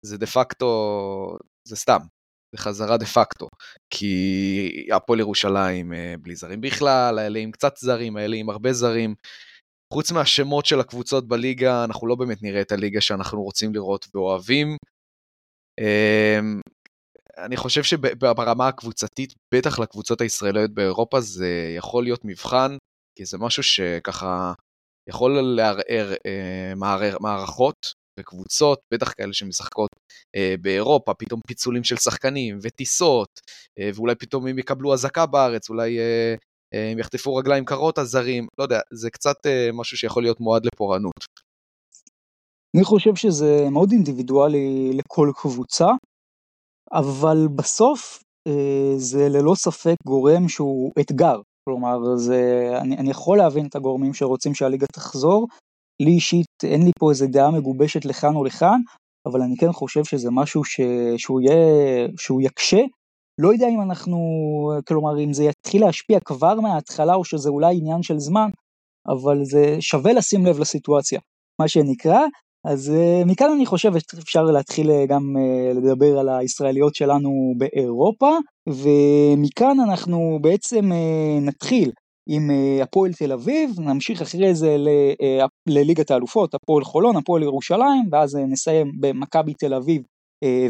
זה 0.07 0.19
דה 0.19 0.27
פקטו, 0.27 1.37
זה 1.69 1.77
סתם, 1.77 1.99
בחזרה 2.55 2.97
דה 2.97 3.07
פקטו, 3.07 3.49
כי 3.91 4.87
הפועל 4.93 5.21
ירושלים 5.21 5.93
אה, 5.93 6.15
בלי 6.23 6.37
זרים 6.37 6.61
בכלל, 6.61 7.19
האלה 7.19 7.39
עם 7.39 7.51
קצת 7.51 7.77
זרים, 7.77 8.17
האלה 8.17 8.37
עם 8.37 8.51
הרבה 8.51 8.73
זרים. 8.73 9.15
חוץ 9.93 10.13
מהשמות 10.13 10.67
של 10.67 10.81
הקבוצות 10.81 11.29
בליגה, 11.29 11.85
אנחנו 11.85 12.07
לא 12.07 12.15
באמת 12.15 12.43
נראה 12.43 12.61
את 12.61 12.73
הליגה 12.73 13.01
שאנחנו 13.01 13.43
רוצים 13.43 13.75
לראות 13.75 14.07
ואוהבים. 14.15 14.77
אמ, 15.81 16.61
אני 17.39 17.57
חושב 17.57 17.83
שברמה 17.83 18.69
הקבוצתית, 18.69 19.35
בטח 19.55 19.79
לקבוצות 19.79 20.21
הישראליות 20.21 20.71
באירופה, 20.71 21.21
זה 21.21 21.75
יכול 21.77 22.05
להיות 22.05 22.21
מבחן, 22.25 22.77
כי 23.19 23.25
זה 23.25 23.39
משהו 23.39 23.63
שככה 23.63 24.53
יכול 25.09 25.41
לערער 25.57 26.13
אה, 26.27 26.73
מערכות 27.21 27.77
וקבוצות, 28.21 28.79
בטח 28.95 29.13
כאלה 29.13 29.33
שמשחקות 29.33 29.91
אה, 30.37 30.55
באירופה, 30.61 31.15
פתאום 31.15 31.41
פיצולים 31.47 31.85
של 31.85 31.97
שחקנים 31.97 32.59
וטיסות, 32.63 33.41
אה, 33.79 33.91
ואולי 33.95 34.15
פתאום 34.15 34.47
הם 34.47 34.59
יקבלו 34.59 34.95
אזעקה 34.95 35.27
בארץ, 35.27 35.71
אולי 35.71 35.99
הם 36.73 36.99
יחטפו 36.99 37.35
רגליים 37.35 37.65
קרות 37.65 37.99
הזרים, 37.99 38.47
לא 38.59 38.65
יודע, 38.65 38.81
זה 38.93 39.11
קצת 39.11 39.47
אה, 39.47 39.71
משהו 39.73 39.97
שיכול 39.97 40.23
להיות 40.23 40.41
מועד 40.41 40.67
לפורענות. 40.67 41.25
אני 42.77 42.85
חושב 42.85 43.15
שזה 43.15 43.67
מאוד 43.71 43.93
אינדיבידואלי 43.93 44.91
לכל 44.93 45.31
קבוצה, 45.37 45.89
אבל 46.93 47.49
בסוף 47.57 48.23
אה, 48.49 48.93
זה 48.97 49.29
ללא 49.29 49.55
ספק 49.55 49.97
גורם 50.07 50.49
שהוא 50.49 50.93
אתגר. 51.01 51.41
כלומר, 51.65 52.17
זה, 52.17 52.71
אני, 52.81 52.97
אני 52.97 53.11
יכול 53.11 53.39
להבין 53.39 53.67
את 53.67 53.77
הגורמים 53.77 54.15
שרוצים 54.15 54.55
שהליגה 54.55 54.87
תחזור, 54.87 55.49
לי 56.03 56.11
אישית 56.11 56.47
אין 56.65 56.83
לי 56.85 56.91
פה 56.99 57.11
איזה 57.11 57.27
דעה 57.27 57.51
מגובשת 57.51 58.05
לכאן 58.05 58.35
או 58.37 58.45
לכאן, 58.45 58.81
אבל 59.29 59.43
אני 59.43 59.57
כן 59.57 59.73
חושב 59.73 60.05
שזה 60.05 60.31
משהו 60.31 60.65
ש... 60.65 60.81
שהוא, 61.17 61.41
יהיה... 61.41 62.09
שהוא 62.19 62.43
יקשה. 62.43 62.81
לא 63.43 63.53
יודע 63.53 63.69
אם 63.69 63.81
אנחנו, 63.81 64.19
כלומר 64.89 65.21
אם 65.25 65.33
זה 65.33 65.45
יתחיל 65.45 65.85
להשפיע 65.85 66.19
כבר 66.21 66.61
מההתחלה 66.61 67.15
או 67.15 67.25
שזה 67.25 67.49
אולי 67.51 67.77
עניין 67.77 68.03
של 68.03 68.19
זמן, 68.19 68.49
אבל 69.09 69.45
זה 69.45 69.77
שווה 69.81 70.13
לשים 70.13 70.47
לב 70.47 70.59
לסיטואציה, 70.59 71.21
מה 71.61 71.69
שנקרא. 71.69 72.21
אז 72.67 72.93
uh, 72.95 73.29
מכאן 73.29 73.51
אני 73.57 73.67
חושב 73.67 73.93
שאפשר 73.99 74.43
להתחיל 74.43 74.91
uh, 74.91 75.07
גם 75.09 75.23
uh, 75.37 75.79
לדבר 75.79 76.19
על 76.19 76.29
הישראליות 76.29 76.95
שלנו 76.95 77.31
באירופה, 77.59 78.31
ומכאן 78.69 79.81
אנחנו 79.81 80.39
בעצם 80.43 80.91
נתחיל 81.41 81.91
עם 82.29 82.51
אה, 82.51 82.83
הפועל 82.83 83.13
תל 83.13 83.33
אביב, 83.33 83.81
נמשיך 83.81 84.23
אחרי 84.23 84.55
זה 84.55 84.77
אה, 85.23 85.47
לליגת 85.69 86.11
האלופות, 86.11 86.55
הפועל 86.55 86.85
חולון, 86.85 87.17
הפועל 87.17 87.43
ירושלים, 87.43 88.05
ואז 88.13 88.37
אה, 88.37 88.47
נסיים 88.47 88.93
במכבי 89.01 89.55
תל 89.55 89.75
אביב 89.75 90.03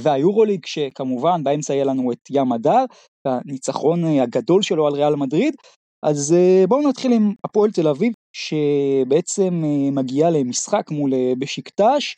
והיורוליג, 0.00 0.66
שכמובן 0.66 1.44
באמצע 1.44 1.74
יהיה 1.74 1.84
לנו 1.84 2.12
את 2.12 2.18
ים 2.30 2.52
הדר, 2.52 2.84
הניצחון 3.26 4.04
הגדול 4.04 4.62
שלו 4.62 4.86
על 4.86 4.92
ריאל 4.92 5.14
מדריד. 5.14 5.54
אז 6.02 6.34
בואו 6.68 6.88
נתחיל 6.88 7.12
עם 7.12 7.32
הפועל 7.44 7.70
תל 7.70 7.88
אביב, 7.88 8.12
שבעצם 8.36 9.62
מגיעה 9.92 10.30
למשחק 10.30 10.90
מול 10.90 11.12
בשיקטש. 11.38 12.16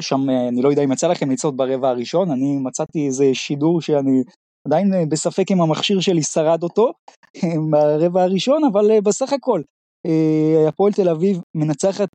שם, 0.00 0.30
אני 0.48 0.62
לא 0.62 0.68
יודע 0.68 0.84
אם 0.84 0.92
יצא 0.92 1.08
לכם 1.08 1.30
לצעוד 1.30 1.56
ברבע 1.56 1.88
הראשון, 1.88 2.30
אני 2.30 2.56
מצאתי 2.56 3.06
איזה 3.06 3.34
שידור 3.34 3.80
שאני 3.80 4.22
עדיין 4.68 4.94
אה, 4.94 5.06
בספק 5.08 5.50
אם 5.50 5.60
המכשיר 5.60 6.00
שלי 6.00 6.22
שרד 6.22 6.62
אותו 6.62 6.92
ברבע 7.70 8.22
הראשון, 8.22 8.64
אבל 8.64 8.90
אה, 8.90 9.00
בסך 9.00 9.32
הכל, 9.32 9.62
אה, 10.06 10.68
הפועל 10.68 10.92
תל 10.92 11.08
אביב 11.08 11.40
מנצחת 11.54 12.08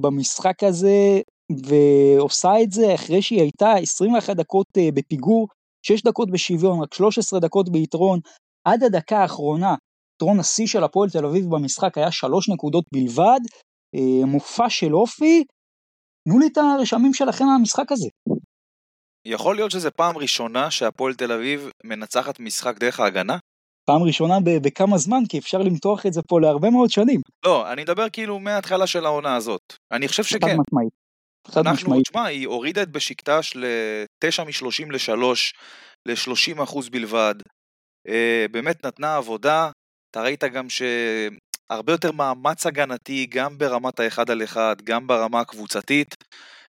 במשחק 0.00 0.62
הזה 0.62 1.20
ועושה 1.52 2.62
את 2.62 2.72
זה 2.72 2.94
אחרי 2.94 3.22
שהיא 3.22 3.40
הייתה 3.40 3.72
21 3.72 4.36
דקות 4.36 4.66
אה, 4.76 4.88
בפיגור, 4.94 5.48
6 5.86 6.02
דקות 6.02 6.30
בשוויון, 6.30 6.82
רק 6.82 6.94
13 6.94 7.40
דקות 7.40 7.72
ביתרון, 7.72 8.20
עד 8.64 8.82
הדקה 8.82 9.18
האחרונה, 9.18 9.74
יתרון 10.16 10.40
השיא 10.40 10.66
של 10.66 10.84
הפועל 10.84 11.10
תל 11.10 11.26
אביב 11.26 11.44
במשחק 11.50 11.98
היה 11.98 12.12
3 12.12 12.48
נקודות 12.48 12.84
בלבד, 12.92 13.40
אה, 13.94 14.26
מופע 14.26 14.70
של 14.70 14.94
אופי, 14.94 15.44
תנו 16.28 16.38
לי 16.38 16.46
את 16.46 16.58
הרשמים 16.58 17.14
שלכם 17.14 17.44
מהמשחק 17.44 17.92
הזה. 17.92 18.08
יכול 19.26 19.56
להיות 19.56 19.70
שזו 19.70 19.88
פעם 19.96 20.18
ראשונה 20.18 20.70
שהפועל 20.70 21.14
תל 21.14 21.32
אביב 21.32 21.70
מנצחת 21.84 22.40
משחק 22.40 22.78
דרך 22.78 23.00
ההגנה? 23.00 23.38
פעם 23.84 24.02
ראשונה 24.02 24.34
בכמה 24.62 24.98
זמן, 24.98 25.22
כי 25.28 25.38
אפשר 25.38 25.58
למתוח 25.58 26.06
את 26.06 26.12
זה 26.12 26.22
פה 26.22 26.40
להרבה 26.40 26.70
מאוד 26.70 26.90
שנים. 26.90 27.20
לא, 27.46 27.72
אני 27.72 27.82
מדבר 27.82 28.08
כאילו 28.08 28.38
מההתחלה 28.38 28.86
של 28.86 29.06
העונה 29.06 29.36
הזאת. 29.36 29.60
אני 29.92 30.08
חושב 30.08 30.24
שכן. 30.24 30.56
חד 31.50 31.62
משמעית. 31.72 32.02
תשמע, 32.08 32.24
היא 32.24 32.46
הורידה 32.46 32.82
את 32.82 32.88
בשקטש 32.88 33.56
ל-9 33.56 34.44
מ-30 34.44 34.92
ל-3, 34.92 35.22
ל-30 36.06 36.62
אחוז 36.62 36.88
בלבד. 36.88 37.34
אה, 38.08 38.46
באמת 38.50 38.86
נתנה 38.86 39.16
עבודה. 39.16 39.70
אתה 40.10 40.22
ראית 40.22 40.44
גם 40.44 40.66
שהרבה 40.70 41.92
יותר 41.92 42.12
מאמץ 42.12 42.66
הגנתי, 42.66 43.26
גם 43.26 43.58
ברמת 43.58 44.00
האחד 44.00 44.30
על 44.30 44.44
אחד, 44.44 44.76
גם 44.84 45.06
ברמה 45.06 45.40
הקבוצתית. 45.40 46.14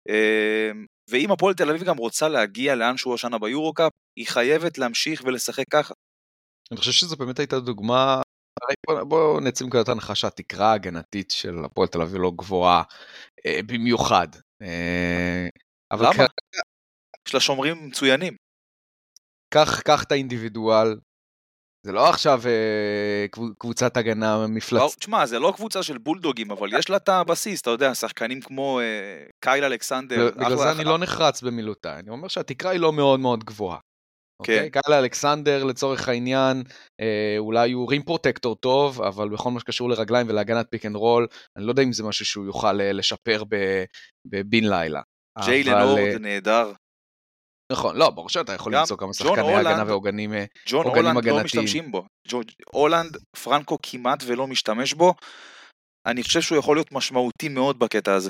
אה, 0.09 0.71
ואם 1.09 1.31
הפועל 1.31 1.53
תל 1.53 1.69
אביב 1.69 1.83
גם 1.83 1.97
רוצה 1.97 2.27
להגיע 2.27 2.75
לאן 2.75 2.97
שהוא 2.97 3.13
השנה 3.13 3.37
ביורו-קאפ, 3.37 3.91
היא 4.19 4.27
חייבת 4.27 4.77
להמשיך 4.77 5.21
ולשחק 5.25 5.65
ככה. 5.71 5.93
אני 6.71 6.79
חושב 6.79 6.91
שזו 6.91 7.17
באמת 7.17 7.39
הייתה 7.39 7.59
דוגמה, 7.59 8.21
בואו 8.87 9.05
בוא 9.09 9.41
נצא 9.41 9.63
מנקודת 9.65 9.89
הנחה 9.89 10.15
שהתקרה 10.15 10.71
ההגנתית 10.71 11.31
של 11.31 11.55
הפועל 11.65 11.87
תל 11.87 12.01
אביב 12.01 12.15
לא 12.15 12.31
גבוהה 12.35 12.83
אה, 13.45 13.59
במיוחד. 13.65 14.27
אה, 14.61 15.47
אבל 15.91 16.05
למה? 16.05 16.25
יש 17.27 17.33
לה 17.33 17.39
שומרים 17.39 17.87
מצוינים. 17.87 18.35
קח, 19.53 20.01
את 20.03 20.11
האינדיבידואל, 20.11 20.95
זה 21.85 21.91
לא 21.91 22.09
עכשיו 22.09 22.41
אה, 22.45 23.25
קבוצת 23.59 23.97
הגנה 23.97 24.47
מפלצ... 24.47 24.81
לא, 24.81 24.89
תשמע, 24.99 25.25
זה 25.25 25.39
לא 25.39 25.53
קבוצה 25.55 25.83
של 25.83 25.97
בולדוגים, 25.97 26.51
אבל 26.51 26.79
יש 26.79 26.89
לה 26.89 26.97
את 26.97 27.09
הבסיס, 27.09 27.61
אתה 27.61 27.69
יודע, 27.69 27.95
שחקנים 27.95 28.41
כמו 28.41 28.79
אה, 28.79 29.25
קייל 29.39 29.63
אלכסנדר. 29.63 30.31
בגלל 30.35 30.55
זה 30.55 30.71
אני 30.71 30.83
לא 30.83 30.97
נחרץ 30.97 31.41
במילותיי, 31.41 31.99
אני 31.99 32.09
אומר 32.09 32.27
שהתקרה 32.27 32.71
היא 32.71 32.79
לא 32.79 32.93
מאוד 32.93 33.19
מאוד 33.19 33.43
גבוהה. 33.43 33.79
כן. 34.43 34.53
אוקיי? 34.53 34.69
קייל 34.71 34.97
אלכסנדר 34.97 35.63
לצורך 35.63 36.09
העניין, 36.09 36.63
אה, 37.01 37.35
אולי 37.37 37.71
הוא 37.71 37.89
rim 37.89 38.03
protector 38.03 38.55
טוב, 38.55 39.01
אבל 39.01 39.29
בכל 39.29 39.51
מה 39.51 39.59
שקשור 39.59 39.89
לרגליים 39.89 40.27
ולהגנת 40.29 40.67
pick 40.69 40.85
and 40.85 40.95
roll, 40.95 41.27
אני 41.57 41.65
לא 41.65 41.71
יודע 41.71 41.83
אם 41.83 41.93
זה 41.93 42.03
משהו 42.03 42.25
שהוא 42.25 42.45
יוכל 42.45 42.81
אה, 42.81 42.91
לשפר 42.91 43.43
בן 44.25 44.69
לילה. 44.69 45.01
ג'יילן 45.45 45.81
אורד 45.81 45.99
אה, 45.99 46.19
נהדר. 46.19 46.73
נכון, 47.71 47.95
לא, 47.97 48.09
ברור 48.09 48.29
שאתה 48.29 48.53
יכול 48.53 48.75
למצוא 48.75 48.97
כמה 48.97 49.13
שחקני 49.13 49.55
הגנה 49.55 49.83
ועוגנים 49.87 50.31
הגנתיים. 50.31 50.47
ג'ון 50.67 50.85
הולנד 50.85 51.25
לא 51.25 51.43
משתמשים 51.43 51.91
בו. 51.91 52.05
הולנד, 52.71 53.17
פרנקו 53.43 53.77
כמעט 53.83 54.23
ולא 54.25 54.47
משתמש 54.47 54.93
בו. 54.93 55.13
אני 56.05 56.23
חושב 56.23 56.41
שהוא 56.41 56.57
יכול 56.57 56.77
להיות 56.77 56.91
משמעותי 56.91 57.49
מאוד 57.49 57.79
בקטע 57.79 58.13
הזה. 58.13 58.29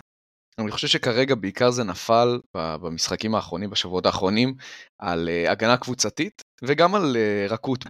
אני 0.60 0.72
חושב 0.72 0.88
שכרגע 0.88 1.36
בעיקר 1.36 1.72
זה 1.72 1.84
נפל 1.84 2.40
במשחקים 2.56 3.36
האחרונים, 3.36 3.70
בשבועות 3.70 4.06
האחרונים, 4.06 4.56
על 5.02 5.30
אה, 5.30 5.52
הגנה 5.52 5.78
קבוצתית 5.78 6.42
וגם 6.64 6.96
על 6.96 7.18
אה, 7.18 7.46
רכות 7.50 7.86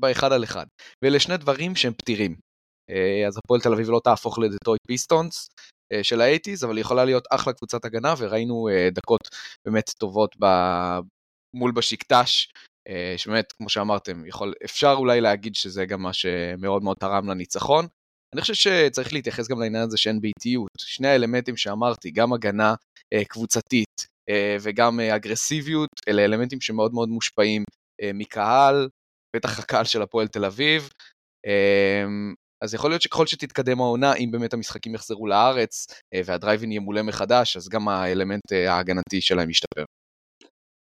באחד 0.00 0.32
על 0.32 0.44
אחד. 0.44 0.66
ואלה 1.04 1.20
שני 1.20 1.36
דברים 1.36 1.76
שהם 1.76 1.92
פתירים. 1.92 2.36
אה, 2.90 3.26
אז 3.26 3.38
הפועל 3.38 3.60
תל 3.60 3.72
אביב 3.72 3.90
לא 3.90 4.00
תהפוך 4.04 4.38
לדטרויט 4.38 4.82
פיסטונס 4.86 5.48
של 6.02 6.20
האייטיז, 6.20 6.64
אבל 6.64 6.76
היא 6.76 6.80
יכולה 6.80 7.04
להיות 7.04 7.24
אחלה 7.30 7.52
קבוצת 7.52 7.84
הגנה, 7.84 8.14
וראינו 8.18 8.68
דקות 8.92 9.28
באמת 9.66 9.90
טובות 9.98 10.36
ב... 10.40 10.46
מול 11.56 11.72
בשקטש, 11.72 12.48
שבאמת, 13.16 13.52
כמו 13.52 13.68
שאמרתם, 13.68 14.26
יכול, 14.26 14.54
אפשר 14.64 14.94
אולי 14.98 15.20
להגיד 15.20 15.54
שזה 15.54 15.86
גם 15.86 16.02
מה 16.02 16.12
שמאוד 16.12 16.82
מאוד 16.82 16.96
תרם 17.00 17.30
לניצחון. 17.30 17.86
אני 18.34 18.40
חושב 18.40 18.54
שצריך 18.54 19.12
להתייחס 19.12 19.48
גם 19.48 19.60
לעניין 19.60 19.82
הזה 19.82 19.98
שאין 19.98 20.20
ביתיות. 20.20 20.70
שני 20.78 21.08
האלמנטים 21.08 21.56
שאמרתי, 21.56 22.10
גם 22.10 22.32
הגנה 22.32 22.74
אה, 23.12 23.24
קבוצתית 23.24 24.06
אה, 24.28 24.56
וגם 24.60 25.00
אה, 25.00 25.16
אגרסיביות, 25.16 25.88
אלה 26.08 26.24
אלמנטים 26.24 26.60
שמאוד 26.60 26.94
מאוד 26.94 27.08
מושפעים 27.08 27.64
מקהל, 28.14 28.88
בטח 29.36 29.58
הקהל 29.58 29.84
של 29.84 30.02
הפועל 30.02 30.28
תל 30.28 30.44
אביב. 30.44 30.88
אז 32.64 32.74
יכול 32.74 32.90
להיות 32.90 33.02
שככל 33.02 33.26
שתתקדם 33.26 33.80
העונה, 33.80 34.14
אם 34.14 34.28
באמת 34.30 34.54
המשחקים 34.54 34.94
יחזרו 34.94 35.26
לארץ 35.26 35.86
והדרייבין 36.24 36.72
ימולא 36.72 37.02
מחדש, 37.02 37.56
אז 37.56 37.68
גם 37.68 37.88
האלמנט 37.88 38.52
ההגנתי 38.52 39.20
שלהם 39.20 39.50
ישתפר. 39.50 39.84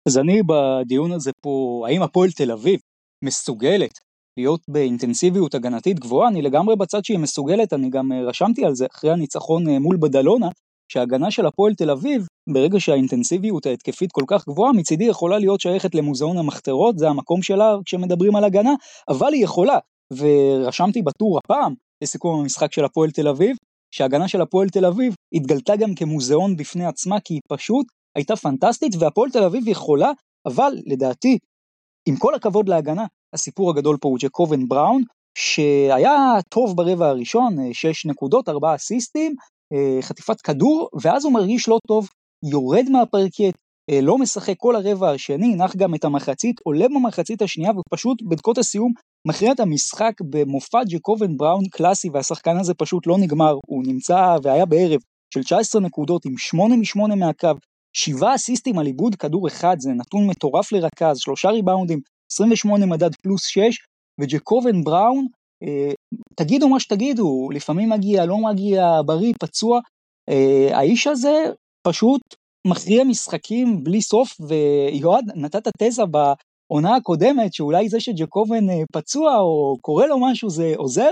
אז 0.09 0.18
אני 0.18 0.40
בדיון 0.42 1.12
הזה 1.12 1.31
פה, 1.40 1.85
האם 1.88 2.02
הפועל 2.02 2.31
תל 2.31 2.52
אביב 2.52 2.81
מסוגלת 3.24 3.98
להיות 4.37 4.61
באינטנסיביות 4.68 5.55
הגנתית 5.55 6.01
גבוהה, 6.01 6.29
אני 6.29 6.42
לגמרי 6.42 6.77
בצד 6.77 7.05
שהיא 7.05 7.18
מסוגלת, 7.18 7.73
אני 7.73 7.90
גם 7.90 8.12
אה, 8.12 8.23
רשמתי 8.23 8.64
על 8.64 8.75
זה 8.75 8.87
אחרי 8.95 9.12
הניצחון 9.12 9.68
אה, 9.68 9.79
מול 9.79 9.97
בדלונה, 9.97 10.49
שההגנה 10.92 11.31
של 11.31 11.47
הפועל 11.47 11.75
תל 11.75 11.90
אביב, 11.90 12.27
ברגע 12.53 12.81
שהאינטנסיביות 12.81 13.66
ההתקפית 13.66 14.12
כל 14.12 14.25
כך 14.27 14.49
גבוהה, 14.49 14.73
מצידי 14.73 15.05
יכולה 15.05 15.38
להיות 15.38 15.61
שייכת 15.61 15.95
למוזיאון 15.95 16.38
המחתרות, 16.38 16.99
זה 16.99 17.09
המקום 17.09 17.42
שלה 17.42 17.77
כשמדברים 17.85 18.37
על 18.37 18.45
הגנה, 18.45 18.75
אבל 19.09 19.33
היא 19.33 19.45
יכולה, 19.45 19.79
ורשמתי 20.16 21.03
בטור 21.03 21.38
הפעם, 21.38 21.75
לסיכום 22.05 22.40
המשחק 22.40 22.73
של 22.73 22.85
הפועל 22.85 23.11
תל 23.11 23.29
אביב, 23.29 23.57
שההגנה 23.95 24.29
של 24.29 24.40
הפועל 24.40 24.68
תל 24.68 24.85
אביב 24.85 25.14
התגלתה 25.35 25.77
גם 25.77 25.95
כמוזיאון 25.95 26.57
בפני 26.57 26.87
עצמה, 26.87 27.21
כי 27.21 27.35
היא 27.35 27.40
פשוט 27.49 27.87
הייתה 28.16 28.37
פנטסטית, 28.37 28.92
והפועל 28.99 29.31
תל 29.31 29.45
אביב 29.45 29.68
יכולה, 29.68 30.11
אבל 30.47 30.73
לדעתי, 30.87 31.38
עם 32.09 32.16
כל 32.16 32.35
הכבוד 32.35 32.68
להגנה, 32.68 33.07
הסיפור 33.35 33.71
הגדול 33.71 33.97
פה 34.01 34.09
הוא 34.09 34.18
ג'קובן 34.21 34.68
בראון, 34.68 35.03
שהיה 35.38 36.38
טוב 36.49 36.77
ברבע 36.77 37.09
הראשון, 37.09 37.73
6 37.73 38.07
אה, 38.07 38.11
נקודות, 38.11 38.49
4 38.49 38.75
אסיסטים, 38.75 39.35
אה, 39.73 40.03
חטיפת 40.03 40.40
כדור, 40.40 40.88
ואז 41.03 41.25
הוא 41.25 41.33
מרגיש 41.33 41.68
לא 41.68 41.79
טוב, 41.88 42.09
יורד 42.51 42.85
מהפרקט, 42.90 43.57
אה, 43.90 44.01
לא 44.01 44.18
משחק 44.18 44.55
כל 44.57 44.77
הרבע 44.77 45.11
השני, 45.11 45.55
נח 45.55 45.77
גם 45.77 45.95
את 45.95 46.05
המחצית, 46.05 46.61
עולה 46.64 46.88
במחצית 46.88 47.42
השנייה, 47.42 47.73
ופשוט 47.79 48.23
בדקות 48.23 48.59
הסיום 48.59 48.92
מכריע 49.29 49.53
את 49.53 49.61
המשחק 49.61 50.12
במופע 50.31 50.85
ג'קובן 50.88 51.37
בראון 51.37 51.64
קלאסי, 51.71 52.09
והשחקן 52.12 52.57
הזה 52.61 52.75
פשוט 52.75 53.07
לא 53.07 53.18
נגמר, 53.18 53.55
הוא 53.66 53.83
נמצא 53.87 54.37
והיה 54.42 54.66
בערב 54.66 55.01
של 55.35 55.42
19 55.42 55.81
נקודות 55.81 56.25
עם 56.25 56.38
8 56.38 56.77
מ-8 56.77 57.14
מהקו, 57.14 57.49
7 57.97 58.35
אסיסטים 58.35 58.79
על 58.79 58.87
עיבוד 58.87 59.14
כדור 59.14 59.49
אחד, 59.49 59.77
זה 59.79 59.90
נתון 59.90 60.27
מטורף 60.27 60.73
לרכז, 60.73 61.18
3 61.18 61.45
ריבאונדים, 61.45 62.01
28 62.33 62.87
מדד 62.87 63.14
פלוס 63.23 63.47
6, 63.47 63.61
וג'קובן 64.21 64.85
בראון, 64.85 65.27
אה, 65.62 65.92
תגידו 66.37 66.68
מה 66.68 66.81
שתגידו, 66.81 67.49
לפעמים 67.53 67.90
מגיע, 67.90 68.27
לא 68.27 68.38
מגיע, 68.38 69.01
בריא, 69.07 69.33
פצוע, 69.40 69.81
אה, 70.29 70.79
האיש 70.79 71.07
הזה 71.07 71.45
פשוט 71.87 72.21
מכריע 72.66 73.05
משחקים 73.05 73.85
בלי 73.85 74.03
סוף, 74.03 74.37
ויועד, 74.40 75.25
נתת 75.35 75.68
תזה 75.79 76.03
בעונה 76.07 76.97
הקודמת, 76.97 77.55
שאולי 77.55 77.88
זה 77.88 78.01
שג'קובן 78.01 78.71
אה, 78.71 78.83
פצוע 78.92 79.38
או 79.38 79.77
קורה 79.81 80.07
לו 80.07 80.18
משהו 80.21 80.51
זה 80.51 80.73
עוזר, 80.77 81.11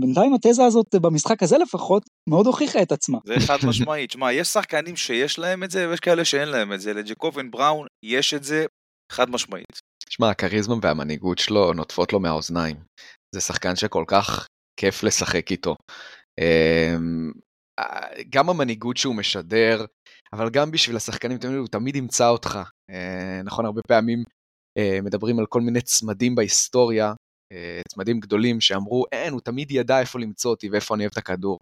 בינתיים 0.00 0.34
התזה 0.34 0.64
הזאת 0.64 0.94
במשחק 0.94 1.42
הזה 1.42 1.58
לפחות 1.58 2.02
מאוד 2.28 2.46
הוכיחה 2.46 2.82
את 2.82 2.92
עצמה. 2.92 3.18
זה 3.26 3.34
חד 3.46 3.58
משמעית, 3.68 4.10
שמע, 4.10 4.32
יש 4.32 4.48
שחקנים 4.48 4.96
שיש 4.96 5.38
להם 5.38 5.64
את 5.64 5.70
זה 5.70 5.88
ויש 5.88 6.00
כאלה 6.00 6.24
שאין 6.24 6.48
להם 6.48 6.72
את 6.72 6.80
זה, 6.80 6.94
לג'קובן 6.94 7.50
בראון 7.50 7.86
יש 8.04 8.34
את 8.34 8.44
זה 8.44 8.66
חד 9.12 9.30
משמעית. 9.30 9.89
שמע, 10.12 10.30
הכריזמה 10.30 10.74
והמנהיגות 10.82 11.38
שלו 11.38 11.72
נוטפות 11.72 12.12
לו 12.12 12.20
מהאוזניים. 12.20 12.76
זה 13.34 13.40
שחקן 13.40 13.76
שכל 13.76 14.04
כך 14.06 14.46
כיף 14.80 15.02
לשחק 15.02 15.50
איתו. 15.50 15.76
אמ, 16.40 17.30
גם 18.30 18.50
המנהיגות 18.50 18.96
שהוא 18.96 19.14
משדר, 19.14 19.84
אבל 20.32 20.50
גם 20.50 20.70
בשביל 20.70 20.96
השחקנים, 20.96 21.38
הוא 21.58 21.68
תמיד 21.68 21.96
ימצא 21.96 22.28
אותך. 22.28 22.58
אה, 22.90 23.40
נכון, 23.44 23.66
הרבה 23.66 23.80
פעמים 23.88 24.22
אה, 24.78 24.98
מדברים 25.02 25.38
על 25.38 25.46
כל 25.46 25.60
מיני 25.60 25.80
צמדים 25.80 26.34
בהיסטוריה, 26.34 27.12
אה, 27.52 27.80
צמדים 27.88 28.20
גדולים 28.20 28.60
שאמרו, 28.60 29.04
אין, 29.12 29.32
הוא 29.32 29.40
תמיד 29.40 29.70
ידע 29.70 30.00
איפה 30.00 30.18
למצוא 30.18 30.50
אותי 30.50 30.70
ואיפה 30.70 30.94
אני 30.94 31.02
אוהב 31.04 31.12
את 31.12 31.18
הכדור. 31.18 31.58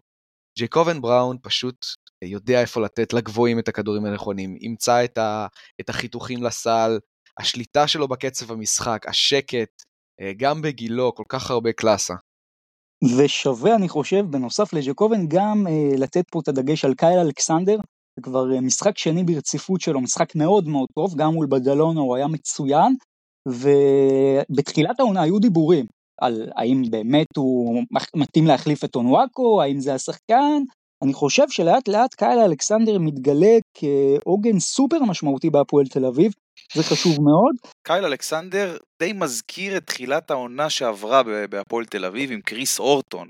ג'ייקובן 0.59 1.01
בראון 1.01 1.37
פשוט 1.43 1.87
יודע 2.25 2.61
איפה 2.61 2.81
לתת 2.81 3.13
לגבוהים 3.13 3.59
את 3.59 3.69
הכדורים 3.69 4.05
הנכונים, 4.05 4.57
ימצא 4.61 5.05
את, 5.05 5.19
ה, 5.19 5.47
את 5.81 5.89
החיתוכים 5.89 6.43
לסל, 6.43 6.99
השליטה 7.39 7.89
שלו 7.89 8.09
בקצב 8.09 8.53
המשחק, 8.53 9.07
השקט, 9.09 9.83
אה, 10.21 10.33
גם 10.37 10.63
בגילו, 10.63 11.15
כל 11.15 11.25
כך 11.29 11.51
הרבה 11.51 11.73
קלאסה. 11.73 12.15
ושווה, 13.19 13.75
אני 13.75 13.89
חושב, 13.89 14.25
בנוסף 14.31 14.73
לג'קובן, 14.73 15.27
גם 15.29 15.67
אה, 15.67 15.97
לתת 15.99 16.25
פה 16.31 16.41
את 16.41 16.49
הדגש 16.49 16.85
על 16.85 16.95
קייל 16.95 17.19
אלכסנדר, 17.19 17.77
זה 18.17 18.23
כבר 18.23 18.55
אה, 18.55 18.61
משחק 18.61 18.99
שני 18.99 19.25
ברציפות 19.25 19.81
שלו, 19.81 20.01
משחק 20.01 20.35
מאוד 20.35 20.69
מאוד 20.69 20.89
טוב, 20.95 21.15
גם 21.17 21.35
מול 21.35 21.47
בדלונה 21.51 22.01
הוא 22.01 22.17
היה 22.17 22.27
מצוין, 22.27 22.95
ובתחילת 23.49 25.01
העונה 25.01 25.23
היו 25.23 25.39
דיבורים 25.39 25.87
על 26.21 26.51
האם 26.57 26.83
באמת 26.91 27.37
הוא 27.37 27.83
מתאים 28.17 28.47
להחליף 28.47 28.85
את 28.85 28.97
אונוואקו, 28.97 29.63
האם 29.63 29.81
זה 29.81 29.95
השחקן, 29.95 30.63
אני 31.05 31.13
חושב 31.13 31.45
שלאט 31.49 31.89
לאט 31.89 32.15
קייל 32.15 32.39
אלכסנדר 32.39 32.99
מתגלה 32.99 33.59
כעוגן 33.75 34.59
סופר 34.59 35.05
משמעותי 35.05 35.51
בהפועל 35.51 35.87
תל 35.87 36.05
אביב, 36.05 36.33
זה 36.75 36.83
חשוב 36.83 37.21
מאוד. 37.21 37.55
קייל 37.83 38.05
אלכסנדר 38.05 38.77
די 39.03 39.13
מזכיר 39.13 39.77
את 39.77 39.87
תחילת 39.87 40.31
העונה 40.31 40.71
שעברה 40.71 41.23
בהפועל 41.51 41.85
תל 41.85 42.05
אביב 42.05 42.33
עם 42.33 42.41
קריס 42.41 42.79
אורטון. 42.79 43.29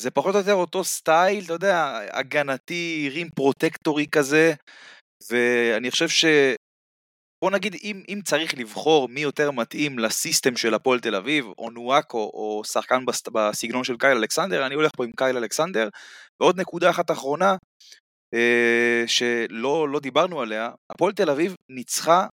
זה 0.00 0.10
פחות 0.10 0.34
או 0.34 0.40
יותר 0.40 0.54
אותו 0.54 0.84
סטייל, 0.84 1.44
אתה 1.44 1.52
יודע, 1.52 2.00
הגנתי, 2.10 3.10
rim 3.12 3.28
protector 3.30 3.98
י 3.98 4.06
כזה, 4.12 4.52
ואני 5.30 5.90
חושב 5.90 6.08
ש... 6.08 6.24
בוא 7.44 7.50
נגיד, 7.50 7.76
אם, 7.82 8.02
אם 8.08 8.20
צריך 8.24 8.58
לבחור 8.58 9.08
מי 9.08 9.20
יותר 9.20 9.50
מתאים 9.50 9.98
לסיסטם 9.98 10.56
של 10.56 10.74
הפועל 10.74 11.00
תל 11.00 11.14
אביב, 11.14 11.46
או 11.58 11.70
נואקו, 11.70 12.18
או 12.18 12.62
שחקן 12.64 13.06
בס, 13.06 13.22
בסגנון 13.32 13.84
של 13.84 13.96
קייל 13.96 14.16
אלכסנדר, 14.16 14.66
אני 14.66 14.74
הולך 14.74 14.90
פה 14.96 15.04
עם 15.04 15.10
קייל 15.16 15.36
אלכסנדר. 15.36 15.88
ועוד 16.40 16.60
נקודה 16.60 16.90
אחת 16.90 17.10
אחרונה, 17.10 17.56
אה, 18.34 19.04
שלא 19.06 19.88
לא 19.88 20.00
דיברנו 20.00 20.40
עליה, 20.40 20.70
הפועל 20.90 21.12
תל 21.12 21.30
אביב 21.30 21.54
ניצחה 21.68 22.26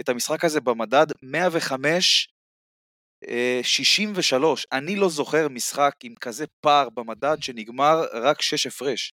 את 0.00 0.08
המשחק 0.08 0.44
הזה 0.44 0.60
במדד 0.60 1.06
105 1.22 2.28
63. 3.62 4.66
אה, 4.72 4.78
אני 4.78 4.96
לא 4.96 5.08
זוכר 5.08 5.48
משחק 5.48 5.94
עם 6.02 6.14
כזה 6.20 6.44
פער 6.60 6.88
במדד 6.88 7.36
שנגמר 7.40 8.04
רק 8.12 8.42
6 8.42 8.66
הפרש. 8.66 9.12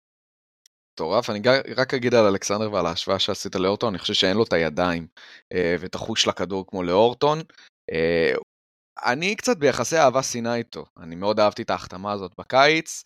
מטורף, 0.94 1.30
אני 1.30 1.40
רק 1.76 1.94
אגיד 1.94 2.14
על 2.14 2.26
אלכסנדר 2.26 2.72
ועל 2.72 2.86
ההשוואה 2.86 3.18
שעשית 3.18 3.54
לאורטון, 3.54 3.88
אני 3.88 3.98
חושב 3.98 4.14
שאין 4.14 4.36
לו 4.36 4.42
את 4.42 4.52
הידיים 4.52 5.06
אה, 5.52 5.76
ואת 5.80 5.94
החוש 5.94 6.26
לכדור 6.26 6.66
כמו 6.66 6.82
לאורטון. 6.82 7.38
אה, 7.92 8.32
אני 9.04 9.36
קצת 9.36 9.56
ביחסי 9.56 9.98
אהבה 9.98 10.22
שנאה 10.22 10.54
איתו, 10.54 10.84
אני 10.98 11.14
מאוד 11.16 11.40
אהבתי 11.40 11.62
את 11.62 11.70
ההחתמה 11.70 12.12
הזאת 12.12 12.32
בקיץ, 12.38 13.02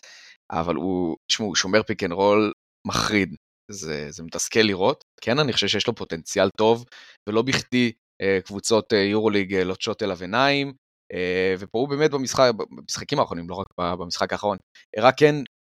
אבל 0.50 0.74
הוא, 0.74 1.16
תשמעו, 1.26 1.48
הוא 1.48 1.56
שומר 1.56 1.82
pick 1.82 2.02
and 2.04 2.12
roll 2.12 2.52
מחריד, 2.86 3.34
זה, 3.70 4.10
זה 4.10 4.22
מתסכל 4.22 4.60
לראות. 4.60 5.04
כן, 5.20 5.38
אני 5.38 5.52
חושב 5.52 5.68
שיש 5.68 5.86
לו 5.86 5.94
פוטנציאל 5.94 6.48
טוב, 6.58 6.84
ולא 7.28 7.42
בכדי 7.42 7.92
אה, 8.22 8.38
קבוצות 8.44 8.92
יורוליג 8.92 9.54
לוטשות 9.54 10.02
אליו 10.02 10.18
עיניים, 10.20 10.72
ופה 11.58 11.78
הוא 11.78 11.88
באמת 11.88 12.10
במשחק, 12.10 12.50
במשחקים 12.56 13.20
האחרונים, 13.20 13.50
לא 13.50 13.54
רק 13.54 13.66
במשחק 13.78 14.32
האחרון, 14.32 14.58
הראה 14.96 15.12
כן 15.12 15.34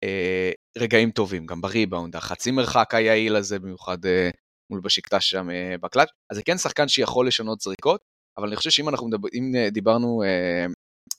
אה, 0.05 0.51
רגעים 0.79 1.11
טובים, 1.11 1.47
גם 1.47 1.61
בריבאונד, 1.61 2.17
החצי 2.17 2.51
מרחק 2.51 2.95
היעיל 2.95 3.37
הזה, 3.37 3.59
במיוחד 3.59 4.07
אה, 4.07 4.31
מול 4.71 4.81
בשקטה 4.81 5.21
שם 5.21 5.51
אה, 5.51 5.75
בקלאץ', 5.81 6.09
אז 6.31 6.37
זה 6.37 6.43
כן 6.43 6.59
שחקן 6.59 6.89
שיכול 6.89 7.27
לשנות 7.27 7.61
זריקות, 7.61 8.01
אבל 8.39 8.47
אני 8.47 8.57
חושב 8.57 8.71
שאם 8.71 8.89
אנחנו 8.89 9.09
מדבר, 9.09 9.29
אם 9.35 9.53
אה, 9.57 9.71
דיברנו 9.71 10.23
אה, 10.23 10.67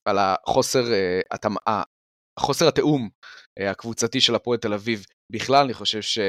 על 0.05 0.17
החוסר 0.19 0.93
אה, 0.93 1.19
התאמה, 1.31 1.83
חוסר 2.39 2.67
התיאום 2.67 3.01
אה, 3.01 3.09
הקבוצתי 3.67 4.21
של 4.21 4.35
הפועל 4.35 4.57
תל 4.57 4.73
אביב 4.73 5.05
בכלל, 5.31 5.63
אני 5.63 5.73
חושב 5.73 6.01
ש... 6.01 6.19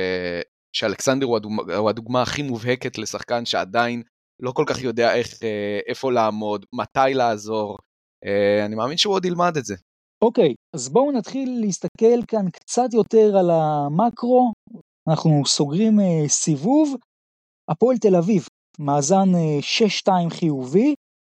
שאלכסנדר 0.72 1.26
הוא 1.26 1.36
הדוגמה, 1.36 1.76
הוא 1.76 1.90
הדוגמה 1.90 2.22
הכי 2.22 2.42
מובהקת 2.42 2.98
לשחקן 2.98 3.44
שעדיין 3.44 4.02
לא 4.42 4.52
כל 4.52 4.64
כך 4.66 4.82
יודע 4.82 5.14
איך, 5.14 5.26
אה, 5.42 5.80
איפה 5.86 6.12
לעמוד, 6.12 6.66
מתי 6.72 7.14
לעזור. 7.14 7.78
אה, 8.24 8.64
אני 8.66 8.76
מאמין 8.76 8.96
שהוא 8.96 9.14
עוד 9.14 9.24
ילמד 9.24 9.56
את 9.56 9.64
זה. 9.64 9.74
אוקיי, 10.24 10.54
אז 10.74 10.88
בואו 10.88 11.12
נתחיל 11.12 11.58
להסתכל 11.60 12.22
כאן 12.28 12.50
קצת 12.50 12.94
יותר 12.94 13.36
על 13.36 13.50
המקרו. 13.50 14.52
אנחנו 15.10 15.42
סוגרים 15.46 15.98
סיבוב. 16.28 16.94
הפועל 17.70 17.96
תל 17.98 18.16
אביב, 18.16 18.46
מאזן 18.78 19.34
uh, 19.34 19.36
אה, 20.06 20.26
6-2 20.26 20.30
חיובי, 20.30 20.94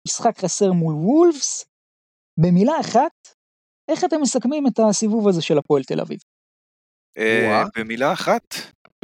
משחק 0.08 0.38
חסר 0.38 0.72
מול 0.72 0.94
וולפס. 0.94 1.64
במילה 2.40 2.80
אחת, 2.80 3.12
איך 3.90 4.04
אתם 4.04 4.20
מסכמים 4.20 4.66
את 4.66 4.80
הסיבוב 4.88 5.28
הזה 5.28 5.42
של 5.42 5.58
הפועל 5.58 5.82
תל 5.82 6.00
אביב? 6.00 6.18
Uh, 7.18 7.68
במילה 7.76 8.12
אחת, 8.12 8.54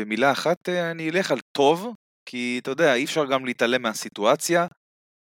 במילה 0.01 0.33
אחת 0.33 0.69
uh, 0.69 0.73
אני 0.91 1.11
אלך 1.11 1.31
על 1.31 1.39
טוב, 1.53 1.95
כי 2.27 2.59
אתה 2.63 2.71
יודע, 2.71 2.95
אי 2.95 3.05
אפשר 3.05 3.25
גם 3.25 3.45
להתעלם 3.45 3.83
מהסיטואציה. 3.83 4.67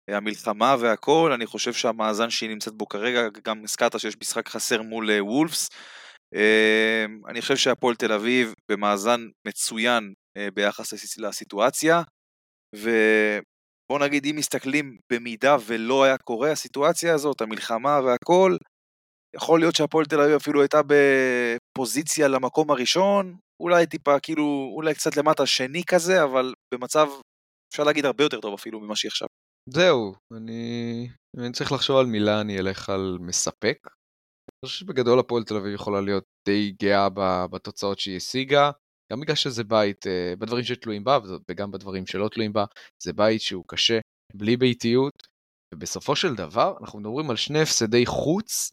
המלחמה 0.09 0.75
והכל, 0.79 1.31
אני 1.31 1.45
חושב 1.45 1.73
שהמאזן 1.73 2.29
שהיא 2.29 2.49
נמצאת 2.49 2.73
בו 2.73 2.87
כרגע, 2.87 3.21
גם 3.43 3.63
הזכרת 3.63 3.99
שיש 3.99 4.15
משחק 4.21 4.49
חסר 4.49 4.81
מול 4.81 5.11
אה, 5.11 5.23
וולפס. 5.23 5.69
אני 7.27 7.41
חושב 7.41 7.55
שהפועל 7.55 7.95
תל 7.95 8.11
אביב 8.11 8.53
במאזן 8.71 9.21
מצוין 9.47 10.13
אה, 10.37 10.47
ביחס 10.53 11.17
לסיטואציה, 11.17 12.01
ובוא 12.75 13.99
נגיד 13.99 14.25
אם 14.25 14.35
מסתכלים 14.35 14.97
במידה 15.13 15.57
ולא 15.65 16.03
היה 16.03 16.17
קורה 16.17 16.51
הסיטואציה 16.51 17.13
הזאת, 17.13 17.41
המלחמה 17.41 17.99
והכל, 18.05 18.57
יכול 19.35 19.59
להיות 19.59 19.75
שהפועל 19.75 20.05
תל 20.05 20.21
אביב 20.21 20.35
אפילו 20.35 20.61
הייתה 20.61 20.81
בפוזיציה 20.87 22.27
למקום 22.27 22.71
הראשון, 22.71 23.37
אולי 23.61 23.85
טיפה 23.85 24.19
כאילו, 24.19 24.71
אולי 24.75 24.93
קצת 24.93 25.17
למטה 25.17 25.45
שני 25.45 25.83
כזה, 25.87 26.23
אבל 26.23 26.53
במצב, 26.73 27.07
אפשר 27.73 27.83
להגיד 27.83 28.05
הרבה 28.05 28.23
יותר 28.23 28.41
טוב 28.41 28.53
אפילו 28.53 28.79
ממה 28.79 28.95
שהיא 28.95 29.09
עכשיו. 29.09 29.27
זהו, 29.69 30.15
אני... 30.33 31.09
אני 31.37 31.51
צריך 31.51 31.71
לחשוב 31.71 31.97
על 31.97 32.05
מילה, 32.05 32.41
אני 32.41 32.59
אלך 32.59 32.89
על 32.89 33.17
מספק. 33.21 33.77
אני 33.85 34.65
חושב 34.65 34.79
שבגדול 34.79 35.19
הפועל 35.19 35.43
תל 35.43 35.55
אביב 35.55 35.73
יכולה 35.73 36.01
להיות 36.01 36.23
די 36.47 36.73
גאה 36.81 37.09
בתוצאות 37.51 37.99
שהיא 37.99 38.17
השיגה, 38.17 38.71
גם 39.11 39.19
בגלל 39.19 39.35
שזה 39.35 39.63
בית, 39.63 40.07
אה, 40.07 40.33
בדברים 40.39 40.63
שתלויים 40.63 41.03
בה 41.03 41.19
וגם 41.49 41.71
בדברים 41.71 42.07
שלא 42.07 42.29
תלויים 42.29 42.53
בה, 42.53 42.65
זה 43.03 43.13
בית 43.13 43.41
שהוא 43.41 43.63
קשה, 43.67 43.99
בלי 44.33 44.57
ביתיות, 44.57 45.13
ובסופו 45.73 46.15
של 46.15 46.35
דבר 46.35 46.75
אנחנו 46.81 46.99
מדברים 46.99 47.29
על 47.29 47.35
שני 47.35 47.61
הפסדי 47.61 48.05
חוץ 48.05 48.71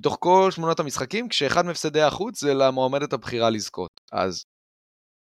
מתוך 0.00 0.16
כל 0.20 0.48
שמונת 0.50 0.80
המשחקים, 0.80 1.28
כשאחד 1.28 1.64
מהפסדי 1.66 2.00
החוץ 2.00 2.40
זה 2.40 2.54
למועמדת 2.54 3.12
הבחירה 3.12 3.50
לזכות. 3.50 3.90
אז 4.12 4.44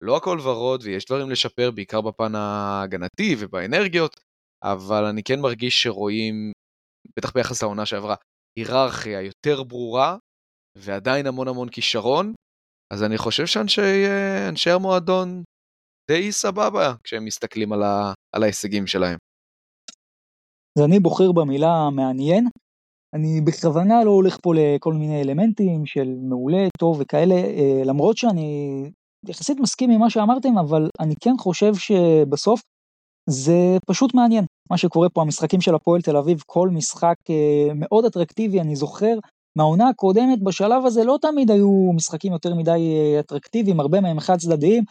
לא 0.05 0.17
הכל 0.17 0.39
ורוד 0.41 0.83
ויש 0.85 1.05
דברים 1.05 1.31
לשפר, 1.31 1.71
בעיקר 1.71 2.01
בפן 2.01 2.35
ההגנתי 2.35 3.37
ובאנרגיות, 3.39 4.21
אבל 4.63 5.05
אני 5.05 5.23
כן 5.23 5.41
מרגיש 5.41 5.83
שרואים, 5.83 6.53
בטח 7.19 7.33
ביחס 7.33 7.63
לעונה 7.63 7.87
שעברה, 7.87 8.15
היררכיה 8.59 9.23
יותר 9.23 9.63
ברורה, 9.63 10.17
ועדיין 10.79 11.27
המון 11.27 11.49
המון 11.49 11.69
כישרון, 11.69 12.35
אז 12.93 13.03
אני 13.03 13.19
חושב 13.19 13.47
שאנשי 13.47 14.71
המועדון 14.71 15.43
די 16.11 16.33
סבבה 16.33 16.95
כשהם 17.05 17.25
מסתכלים 17.25 17.73
על, 17.73 17.83
ה, 17.83 18.13
על 18.35 18.43
ההישגים 18.43 18.87
שלהם. 18.87 19.19
אז 20.79 20.85
אני 20.85 21.01
בוחר 21.01 21.33
במילה 21.33 21.91
מעניין. 21.93 22.49
אני 23.17 23.41
בכוונה 23.41 24.05
לא 24.05 24.11
הולך 24.11 24.37
פה 24.43 24.55
לכל 24.55 24.93
מיני 24.95 25.21
אלמנטים 25.21 25.87
של 25.87 26.15
מעולה, 26.29 26.69
טוב 26.79 26.97
וכאלה, 27.01 27.35
אה, 27.35 27.83
למרות 27.85 28.17
שאני 28.17 28.83
יחסית 29.29 29.61
מסכים 29.61 29.91
עם 29.91 30.01
מה 30.01 30.11
שאמרתם, 30.11 30.59
אבל 30.59 30.89
אני 31.01 31.15
כן 31.21 31.35
חושב 31.39 31.75
שבסוף 31.75 32.61
זה 33.31 33.77
פשוט 33.87 34.15
מעניין. 34.15 34.45
מה 34.71 34.79
שקורה 34.79 35.09
פה, 35.09 35.23
המשחקים 35.23 35.61
של 35.61 35.75
הפועל 35.75 36.03
תל 36.03 36.17
אביב, 36.17 36.43
כל 36.47 36.69
משחק 36.69 37.15
אה, 37.31 37.69
מאוד 37.75 38.05
אטרקטיבי, 38.05 38.61
אני 38.61 38.77
זוכר 38.77 39.19
מהעונה 39.59 39.89
הקודמת, 39.89 40.43
בשלב 40.43 40.87
הזה 40.87 41.05
לא 41.05 41.19
תמיד 41.23 41.51
היו 41.51 41.93
משחקים 41.95 42.33
יותר 42.33 42.55
מדי 42.55 42.71
אה, 42.71 43.21
אטרקטיביים, 43.21 43.81
הרבה 43.81 44.01
מהם 44.01 44.21
חד 44.21 44.37
צדדיים. 44.37 44.85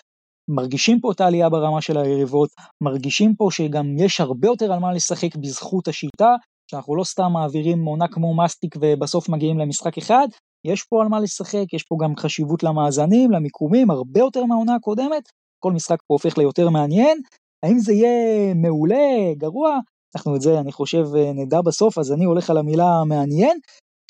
מרגישים 0.49 0.99
פה 0.99 1.11
את 1.11 1.21
העלייה 1.21 1.49
ברמה 1.49 1.81
של 1.81 1.97
היריבות, 1.97 2.49
מרגישים 2.83 3.35
פה 3.35 3.47
שגם 3.51 3.97
יש 3.97 4.21
הרבה 4.21 4.47
יותר 4.47 4.73
על 4.73 4.79
מה 4.79 4.93
לשחק 4.93 5.35
בזכות 5.35 5.87
השיטה, 5.87 6.35
שאנחנו 6.71 6.95
לא 6.95 7.03
סתם 7.03 7.31
מעבירים 7.31 7.85
עונה 7.85 8.07
כמו 8.07 8.37
מסטיק 8.43 8.75
ובסוף 8.81 9.29
מגיעים 9.29 9.59
למשחק 9.59 9.97
אחד, 9.97 10.27
יש 10.65 10.83
פה 10.83 11.01
על 11.01 11.07
מה 11.07 11.19
לשחק, 11.19 11.73
יש 11.73 11.83
פה 11.83 11.95
גם 12.03 12.15
חשיבות 12.15 12.63
למאזנים, 12.63 13.31
למיקומים, 13.31 13.91
הרבה 13.91 14.19
יותר 14.19 14.45
מהעונה 14.45 14.75
הקודמת, 14.75 15.23
כל 15.59 15.71
משחק 15.71 15.97
פה 16.07 16.13
הופך 16.13 16.37
ליותר 16.37 16.69
מעניין, 16.69 17.17
האם 17.63 17.79
זה 17.79 17.93
יהיה 17.93 18.53
מעולה, 18.53 19.33
גרוע? 19.37 19.79
אנחנו 20.15 20.35
את 20.35 20.41
זה, 20.41 20.59
אני 20.59 20.71
חושב, 20.71 21.05
נדע 21.35 21.61
בסוף, 21.61 21.97
אז 21.97 22.11
אני 22.11 22.25
הולך 22.25 22.49
על 22.49 22.57
המילה 22.57 23.03
מעניין. 23.05 23.57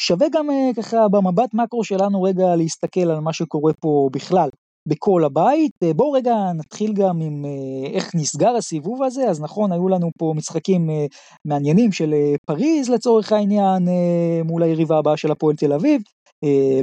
שווה 0.02 0.28
גם 0.32 0.50
אה, 0.50 0.70
ככה 0.76 1.08
במבט 1.08 1.54
מקרו 1.54 1.84
שלנו 1.84 2.24
רגע 2.24 2.56
להסתכל 2.56 3.12
על 3.12 3.20
מה 3.20 3.34
שקורה 3.34 3.74
פה 3.74 4.10
בכלל 4.12 4.50
בכל 4.88 5.24
הבית. 5.24 5.71
אה, 5.84 5.93
בואו 5.93 6.12
רגע 6.12 6.36
נתחיל 6.56 6.93
גם 6.93 7.21
עם 7.21 7.45
איך 7.93 8.15
נסגר 8.15 8.56
הסיבוב 8.56 9.04
הזה. 9.04 9.30
אז 9.30 9.41
נכון, 9.41 9.71
היו 9.71 9.89
לנו 9.89 10.10
פה 10.17 10.34
משחקים 10.36 10.89
מעניינים 11.45 11.91
של 11.91 12.13
פריז 12.48 12.89
לצורך 12.89 13.32
העניין, 13.32 13.88
מול 14.45 14.63
היריבה 14.63 14.98
הבאה 14.98 15.17
של 15.17 15.32
הפועל 15.32 15.56
תל 15.56 15.74
אביב, 15.74 16.02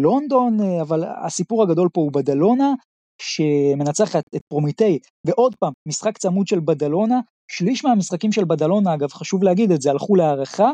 לונדון, 0.00 0.60
אבל 0.80 1.04
הסיפור 1.24 1.62
הגדול 1.62 1.88
פה 1.92 2.00
הוא 2.00 2.12
בדלונה, 2.12 2.74
שמנצחת 3.22 4.24
את 4.36 4.40
פרומיטי, 4.48 4.98
ועוד 5.26 5.54
פעם, 5.54 5.72
משחק 5.88 6.18
צמוד 6.18 6.46
של 6.46 6.60
בדלונה, 6.60 7.20
שליש 7.50 7.84
מהמשחקים 7.84 8.32
של 8.32 8.44
בדלונה, 8.44 8.94
אגב, 8.94 9.08
חשוב 9.12 9.42
להגיד 9.42 9.72
את 9.72 9.82
זה, 9.82 9.90
הלכו 9.90 10.14
להארכה, 10.14 10.70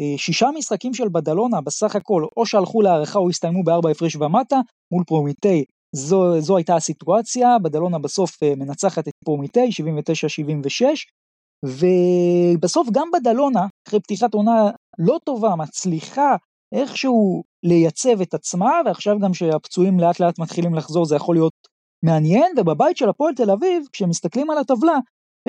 אה, 0.00 0.18
שישה 0.18 0.48
משחקים 0.58 0.94
של 0.94 1.08
בדלונה 1.08 1.60
בסך 1.60 1.96
הכל, 1.96 2.26
או 2.36 2.46
שהלכו 2.46 2.82
להארכה 2.82 3.18
או 3.18 3.28
הסתיימו 3.28 3.64
בארבע 3.64 3.90
הפרש 3.90 4.16
ומטה, 4.16 4.60
מול 4.92 5.04
פרומיטי, 5.04 5.64
זו, 5.96 6.40
זו 6.40 6.56
הייתה 6.56 6.76
הסיטואציה, 6.76 7.58
בדלונה 7.58 7.98
בסוף 7.98 8.42
אה, 8.42 8.52
מנצחת 8.56 9.08
את 9.08 9.12
פרומיטי, 9.24 9.68
79-76, 9.68 10.84
ובסוף 11.66 12.88
גם 12.92 13.08
בדלונה, 13.12 13.66
אחרי 13.88 14.00
פתיחת 14.00 14.34
עונה 14.34 14.70
לא 14.98 15.18
טובה, 15.24 15.56
מצליחה 15.56 16.36
איכשהו 16.74 17.42
לייצב 17.62 18.20
את 18.20 18.34
עצמה, 18.34 18.80
ועכשיו 18.86 19.18
גם 19.18 19.34
שהפצועים 19.34 20.00
לאט 20.00 20.20
לאט 20.20 20.38
מתחילים 20.38 20.74
לחזור 20.74 21.04
זה 21.04 21.16
יכול 21.16 21.34
להיות 21.34 21.52
מעניין, 22.04 22.52
ובבית 22.56 22.96
של 22.96 23.08
הפועל 23.08 23.34
תל 23.34 23.50
אביב, 23.50 23.84
כשמסתכלים 23.92 24.50
על 24.50 24.58
הטבלה, 24.58 24.98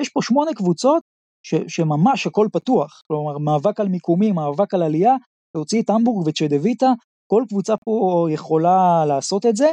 יש 0.00 0.08
פה 0.08 0.20
שמונה 0.22 0.54
קבוצות 0.54 1.02
ש, 1.46 1.54
שממש 1.68 2.26
הכל 2.26 2.48
פתוח, 2.52 3.02
כלומר 3.06 3.38
מאבק 3.38 3.80
על 3.80 3.88
מיקומים, 3.88 4.34
מאבק 4.34 4.74
על 4.74 4.82
עלייה, 4.82 5.14
להוציא 5.56 5.82
את 5.82 5.90
המבורג 5.90 6.28
וצ'דוויטה, 6.28 6.92
כל 7.26 7.44
קבוצה 7.48 7.76
פה 7.76 8.26
יכולה 8.30 9.04
לעשות 9.06 9.46
את 9.46 9.56
זה. 9.56 9.72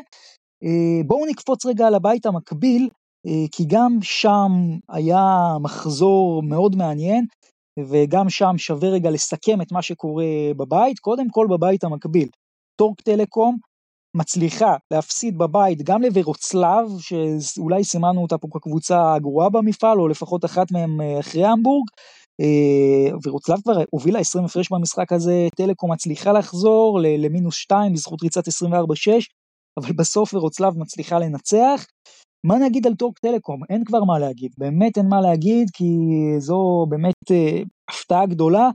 אה, 0.64 1.04
בואו 1.06 1.26
נקפוץ 1.26 1.66
רגע 1.66 1.88
על 1.88 1.96
הבית 1.96 2.26
המקביל, 2.26 2.90
אה, 3.28 3.46
כי 3.52 3.66
גם 3.68 3.98
שם 4.02 4.52
היה 4.90 5.58
מחזור 5.62 6.44
מאוד 6.44 6.76
מעניין, 6.76 7.26
וגם 7.80 8.30
שם 8.30 8.58
שווה 8.58 8.90
רגע 8.90 9.12
לסכם 9.12 9.62
את 9.62 9.72
מה 9.72 9.82
שקורה 9.82 10.26
בבית. 10.58 11.00
קודם 11.00 11.30
כל 11.30 11.48
בבית 11.50 11.84
המקביל, 11.84 12.30
טורק 12.76 13.02
טלקום 13.02 13.58
מצליחה 14.18 14.76
להפסיד 14.92 15.38
בבית 15.38 15.82
גם 15.82 16.02
לוורוצלב, 16.02 16.86
שאולי 17.40 17.84
סימנו 17.84 18.22
אותה 18.22 18.38
פה 18.38 18.48
כקבוצה 18.52 19.14
הגרועה 19.14 19.50
במפעל, 19.50 20.00
או 20.00 20.08
לפחות 20.08 20.46
אחת 20.46 20.72
מהם 20.72 21.02
אה, 21.02 21.20
אחרי 21.20 21.46
המבורג. 21.46 21.88
ורוצלב 23.26 23.62
כבר 23.62 23.74
הובילה 23.90 24.20
20 24.20 24.46
הפרש 24.46 24.72
במשחק 24.72 25.12
הזה, 25.14 25.48
טלקום 25.56 25.92
מצליחה 25.92 26.32
לחזור 26.32 27.00
למינוס 27.02 27.56
2 27.56 27.94
בזכות 27.94 28.24
ריצת 28.24 28.48
24-6, 28.48 28.52
אבל 29.80 29.94
בסוף 29.94 30.34
ורוצלב 30.34 30.78
מצליחה 30.78 31.20
לנצח. 31.20 31.86
מה 32.46 32.56
נגיד 32.58 32.88
על 32.88 32.96
טורק 32.96 33.20
טלקום? 33.20 33.62
אין 33.70 33.84
כבר 33.86 34.04
מה 34.04 34.20
להגיד, 34.20 34.52
באמת 34.58 34.98
אין 34.98 35.10
מה 35.10 35.22
להגיד, 35.22 35.70
כי 35.74 35.86
זו 36.40 36.86
באמת 36.90 37.32
אה, 37.32 37.62
הפתעה 37.90 38.26
גדולה. 38.26 38.70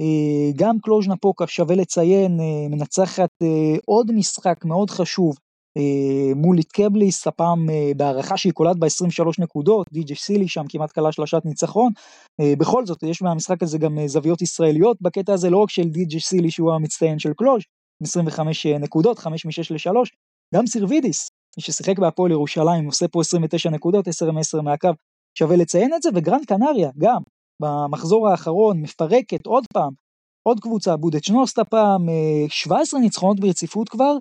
אה, 0.00 0.50
גם 0.56 0.78
קלוז'נה 0.82 1.16
פוקה 1.16 1.46
שווה 1.46 1.76
לציין, 1.76 2.40
אה, 2.40 2.68
מנצחת 2.70 3.30
אה, 3.42 3.76
עוד 3.86 4.12
משחק 4.12 4.64
מאוד 4.64 4.90
חשוב 4.90 5.34
אה, 5.76 6.34
מול 6.36 6.58
איטקבליס, 6.58 7.26
הפעם 7.26 7.70
אה, 7.70 7.92
בהערכה 7.96 8.36
שהיא 8.36 8.52
קולט 8.52 8.76
ב-23 8.76 9.24
נקודות, 9.38 9.86
די.ג'י 9.92 10.14
סילי 10.14 10.48
שם 10.48 10.64
כמעט 10.68 10.92
קלה 10.92 11.12
שלושת 11.12 11.42
ניצחון. 11.44 11.92
אה, 12.40 12.54
בכל 12.58 12.86
זאת, 12.86 13.02
יש 13.02 13.22
מהמשחק 13.22 13.62
הזה 13.62 13.78
גם 13.78 13.98
אה, 13.98 14.08
זוויות 14.08 14.42
ישראליות 14.42 14.96
בקטע 15.00 15.32
הזה, 15.32 15.50
לא 15.50 15.58
רק 15.58 15.70
של 15.70 15.88
די.ג'י 15.88 16.20
סילי 16.20 16.50
שהוא 16.50 16.72
המצטיין 16.72 17.18
של 17.18 17.32
קלוז', 17.36 17.62
25 18.02 18.66
אה, 18.66 18.78
נקודות, 18.78 19.18
5 19.18 19.46
מ-6 19.46 19.52
ל-3, 19.70 19.94
גם 20.54 20.66
סירבידיס, 20.66 21.28
מי 21.56 21.62
ששיחק 21.62 21.98
בהפועל 21.98 22.30
ירושלים, 22.30 22.86
עושה 22.86 23.08
פה 23.08 23.20
29 23.20 23.70
נקודות, 23.70 24.08
10 24.08 24.30
מ-10 24.32 24.62
מהקו, 24.62 24.88
שווה 25.38 25.56
לציין 25.56 25.94
את 25.94 26.02
זה, 26.02 26.08
וגרנד 26.14 26.44
קנריה, 26.44 26.90
גם, 26.98 27.22
במחזור 27.62 28.28
האחרון, 28.28 28.80
מפרקת 28.80 29.46
עוד 29.46 29.64
פעם, 29.72 29.90
עוד 30.42 30.60
קבוצה, 30.60 30.96
בודדשנוסט 30.96 31.58
הפעם, 31.58 32.08
17 32.48 33.00
ניצחונות 33.00 33.40
ברציפות 33.40 33.88
כבר, 33.88 34.16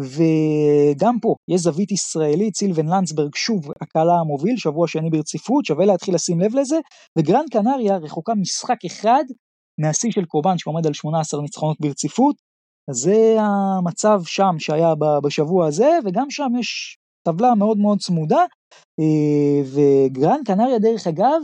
וגם 0.00 1.20
פה 1.22 1.34
יש 1.48 1.60
זווית 1.60 1.92
ישראלית, 1.92 2.56
סילבן 2.56 2.86
לנדסברג 2.86 3.34
שוב 3.34 3.68
הקלע 3.80 4.12
המוביל, 4.20 4.56
שבוע 4.56 4.88
שני 4.88 5.10
ברציפות, 5.10 5.64
שווה 5.64 5.86
להתחיל 5.86 6.14
לשים 6.14 6.40
לב 6.40 6.54
לזה, 6.54 6.76
וגרנד 7.18 7.48
קנריה 7.50 7.96
רחוקה 7.96 8.34
משחק 8.34 8.84
אחד 8.86 9.24
מהשיא 9.80 10.10
של 10.10 10.24
קורבן 10.24 10.58
שעומד 10.58 10.86
על 10.86 10.92
18 10.92 11.42
ניצחונות 11.42 11.76
ברציפות, 11.80 12.36
זה 12.90 13.36
המצב 13.40 14.20
שם 14.24 14.54
שהיה 14.58 14.94
בשבוע 15.24 15.66
הזה, 15.66 15.98
וגם 16.04 16.30
שם 16.30 16.52
יש 16.60 16.98
טבלה 17.22 17.54
מאוד 17.54 17.78
מאוד 17.78 17.98
צמודה, 17.98 18.44
אה, 19.00 19.62
וגרנד 19.64 20.46
קנריה 20.46 20.78
דרך 20.78 21.06
אגב, 21.06 21.40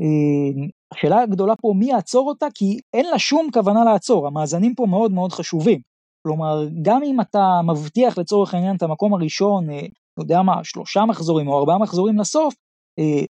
אה, 0.00 0.66
השאלה 0.94 1.22
הגדולה 1.22 1.56
פה 1.56 1.72
מי 1.76 1.86
יעצור 1.86 2.28
אותה, 2.28 2.46
כי 2.54 2.78
אין 2.94 3.06
לה 3.06 3.18
שום 3.18 3.48
כוונה 3.52 3.84
לעצור, 3.84 4.26
המאזנים 4.26 4.74
פה 4.74 4.86
מאוד 4.86 5.12
מאוד 5.12 5.32
חשובים. 5.32 5.80
כלומר, 6.26 6.66
גם 6.82 7.02
אם 7.02 7.20
אתה 7.20 7.60
מבטיח 7.66 8.18
לצורך 8.18 8.54
העניין 8.54 8.76
את 8.76 8.82
המקום 8.82 9.14
הראשון, 9.14 9.70
אה, 9.70 9.80
לא 10.16 10.22
יודע 10.22 10.42
מה, 10.42 10.64
שלושה 10.64 11.04
מחזורים 11.08 11.48
או 11.48 11.58
ארבעה 11.58 11.78
מחזורים 11.78 12.18
לסוף, 12.18 12.54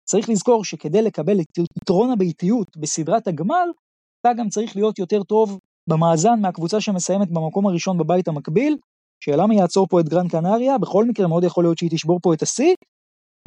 צריך 0.06 0.30
לזכור 0.30 0.66
שכדי 0.66 1.02
לקבל 1.02 1.40
את 1.42 1.58
יתרון 1.82 2.12
הביתיות 2.12 2.78
בסדרת 2.78 3.28
הגמר, 3.28 3.64
אתה 4.22 4.34
גם 4.34 4.50
צריך 4.50 4.76
להיות 4.76 5.00
יותר 5.00 5.24
טוב 5.24 5.60
במאזן 5.90 6.42
מהקבוצה 6.42 6.82
שמסיימת 6.82 7.32
במקום 7.32 7.68
הראשון 7.68 7.98
בבית 7.98 8.28
המקביל. 8.28 8.78
שאלה 9.24 9.48
מי 9.48 9.56
יעצור 9.56 9.88
פה 9.88 10.00
את 10.00 10.10
גרנד 10.10 10.32
קנריה, 10.32 10.78
בכל 10.78 11.06
מקרה 11.06 11.28
מאוד 11.28 11.44
יכול 11.44 11.64
להיות 11.64 11.78
שהיא 11.78 11.90
תשבור 11.90 12.20
פה 12.24 12.34
את 12.34 12.42
השיא. 12.42 12.76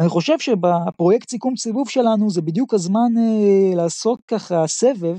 אני 0.01 0.09
חושב 0.09 0.38
שבפרויקט 0.38 1.31
סיכום 1.31 1.57
סיבוב 1.57 1.88
שלנו 1.88 2.31
זה 2.31 2.42
בדיוק 2.42 2.75
הזמן 2.75 3.12
אה, 3.18 3.77
לעשות 3.77 4.20
ככה 4.31 4.66
סבב. 4.66 5.16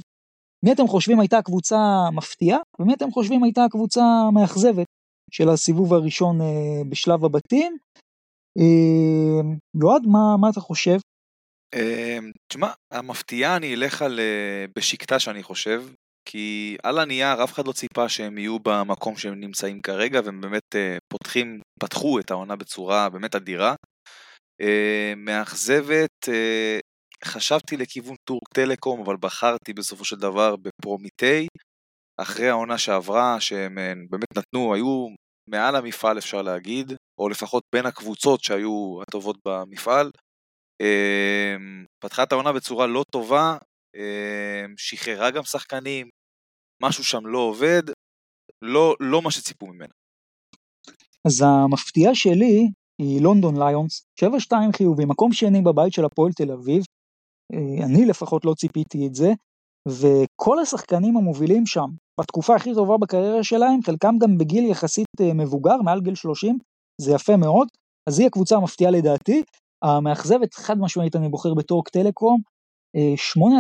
מי 0.66 0.72
אתם 0.72 0.88
חושבים 0.88 1.20
הייתה 1.20 1.38
הקבוצה 1.38 1.78
מפתיעה, 2.14 2.60
ומי 2.80 2.94
אתם 2.94 3.12
חושבים 3.12 3.44
הייתה 3.44 3.64
הקבוצה 3.64 4.02
מאכזבת 4.34 4.86
של 5.32 5.50
הסיבוב 5.50 5.94
הראשון 5.94 6.42
אה, 6.42 6.82
בשלב 6.90 7.26
הבתים. 7.26 7.78
אה, 8.60 9.42
יועד, 9.82 10.02
מה, 10.06 10.38
מה 10.42 10.50
אתה 10.50 10.60
חושב? 10.60 10.98
אה, 11.74 12.18
תשמע, 12.48 12.72
המפתיעה 12.92 13.56
אני 13.56 13.74
אלך 13.74 14.02
על 14.02 14.20
אה, 14.20 14.66
בשקטה 14.76 15.20
שאני 15.20 15.44
חושב, 15.44 15.84
כי 16.30 16.78
על 16.84 17.00
הנייר 17.00 17.44
אף 17.44 17.54
אחד 17.54 17.68
לא 17.68 17.72
ציפה 17.72 18.10
שהם 18.10 18.38
יהיו 18.38 18.60
במקום 18.60 19.18
שהם 19.18 19.40
נמצאים 19.40 19.82
כרגע, 19.82 20.22
והם 20.26 20.42
באמת 20.42 20.76
uh, 20.76 20.98
פותחים, 21.10 21.62
פתחו 21.80 22.20
את 22.20 22.32
העונה 22.32 22.56
בצורה 22.56 23.10
באמת 23.10 23.36
אדירה. 23.36 23.76
Uh, 24.62 25.16
מאכזבת, 25.18 26.12
uh, 26.26 27.26
חשבתי 27.26 27.78
לכיוון 27.78 28.16
טורק 28.28 28.48
טלקום, 28.54 29.02
אבל 29.02 29.16
בחרתי 29.20 29.74
בסופו 29.74 30.06
של 30.06 30.16
דבר 30.16 30.56
בפרומיטי, 30.56 31.48
אחרי 32.22 32.50
העונה 32.50 32.78
שעברה, 32.78 33.42
שהם 33.42 33.76
באמת 34.10 34.38
נתנו, 34.38 34.74
היו 34.74 35.08
מעל 35.50 35.76
המפעל 35.76 36.18
אפשר 36.18 36.42
להגיד, 36.42 36.94
או 37.20 37.30
לפחות 37.30 37.64
בין 37.76 37.86
הקבוצות 37.86 38.44
שהיו 38.44 39.00
הטובות 39.02 39.38
במפעל. 39.48 40.12
פתחה 42.04 42.24
את 42.24 42.32
העונה 42.32 42.54
בצורה 42.54 42.88
לא 42.88 43.04
טובה, 43.12 43.58
שחררה 44.78 45.32
גם 45.32 45.44
שחקנים, 45.44 46.10
משהו 46.84 47.04
שם 47.04 47.26
לא 47.26 47.40
עובד, 47.40 47.84
לא, 48.62 48.96
לא 49.00 49.22
מה 49.22 49.32
שציפו 49.32 49.68
ממנה. 49.68 49.94
אז 51.28 51.44
המפתיעה 51.46 52.16
שלי 52.16 52.68
היא 53.02 53.22
לונדון 53.22 53.64
ליונס, 53.64 54.06
7-2 54.24 54.26
חיובי, 54.78 55.06
מקום 55.06 55.34
שני 55.34 55.62
בבית 55.62 55.94
של 55.94 56.06
הפועל 56.06 56.32
תל 56.34 56.52
אביב, 56.52 56.84
אה, 57.54 57.86
אני 57.86 58.06
לפחות 58.06 58.46
לא 58.46 58.54
ציפיתי 58.54 59.08
את 59.08 59.16
זה, 59.16 59.32
וכל 59.88 60.60
השחקנים 60.60 61.18
המובילים 61.18 61.66
שם, 61.66 61.88
בתקופה 62.20 62.56
הכי 62.56 62.74
טובה 62.74 62.98
בקריירה 62.98 63.44
שלהם, 63.44 63.84
חלקם 63.84 64.16
גם 64.18 64.38
בגיל 64.38 64.66
יחסית 64.66 65.08
אה, 65.22 65.34
מבוגר, 65.34 65.82
מעל 65.82 66.02
גיל 66.02 66.16
30, 66.16 66.58
זה 67.02 67.12
יפה 67.12 67.38
מאוד, 67.38 67.68
אז 68.10 68.20
היא 68.20 68.28
הקבוצה 68.28 68.56
המפתיעה 68.56 68.92
לדעתי. 68.92 69.44
המאכזבת 69.84 70.54
חד 70.54 70.80
משמעית 70.80 71.16
אני 71.16 71.30
בוחר 71.30 71.54
בטורק 71.54 71.90
טלקום, 71.90 72.42
8-1 72.96 73.00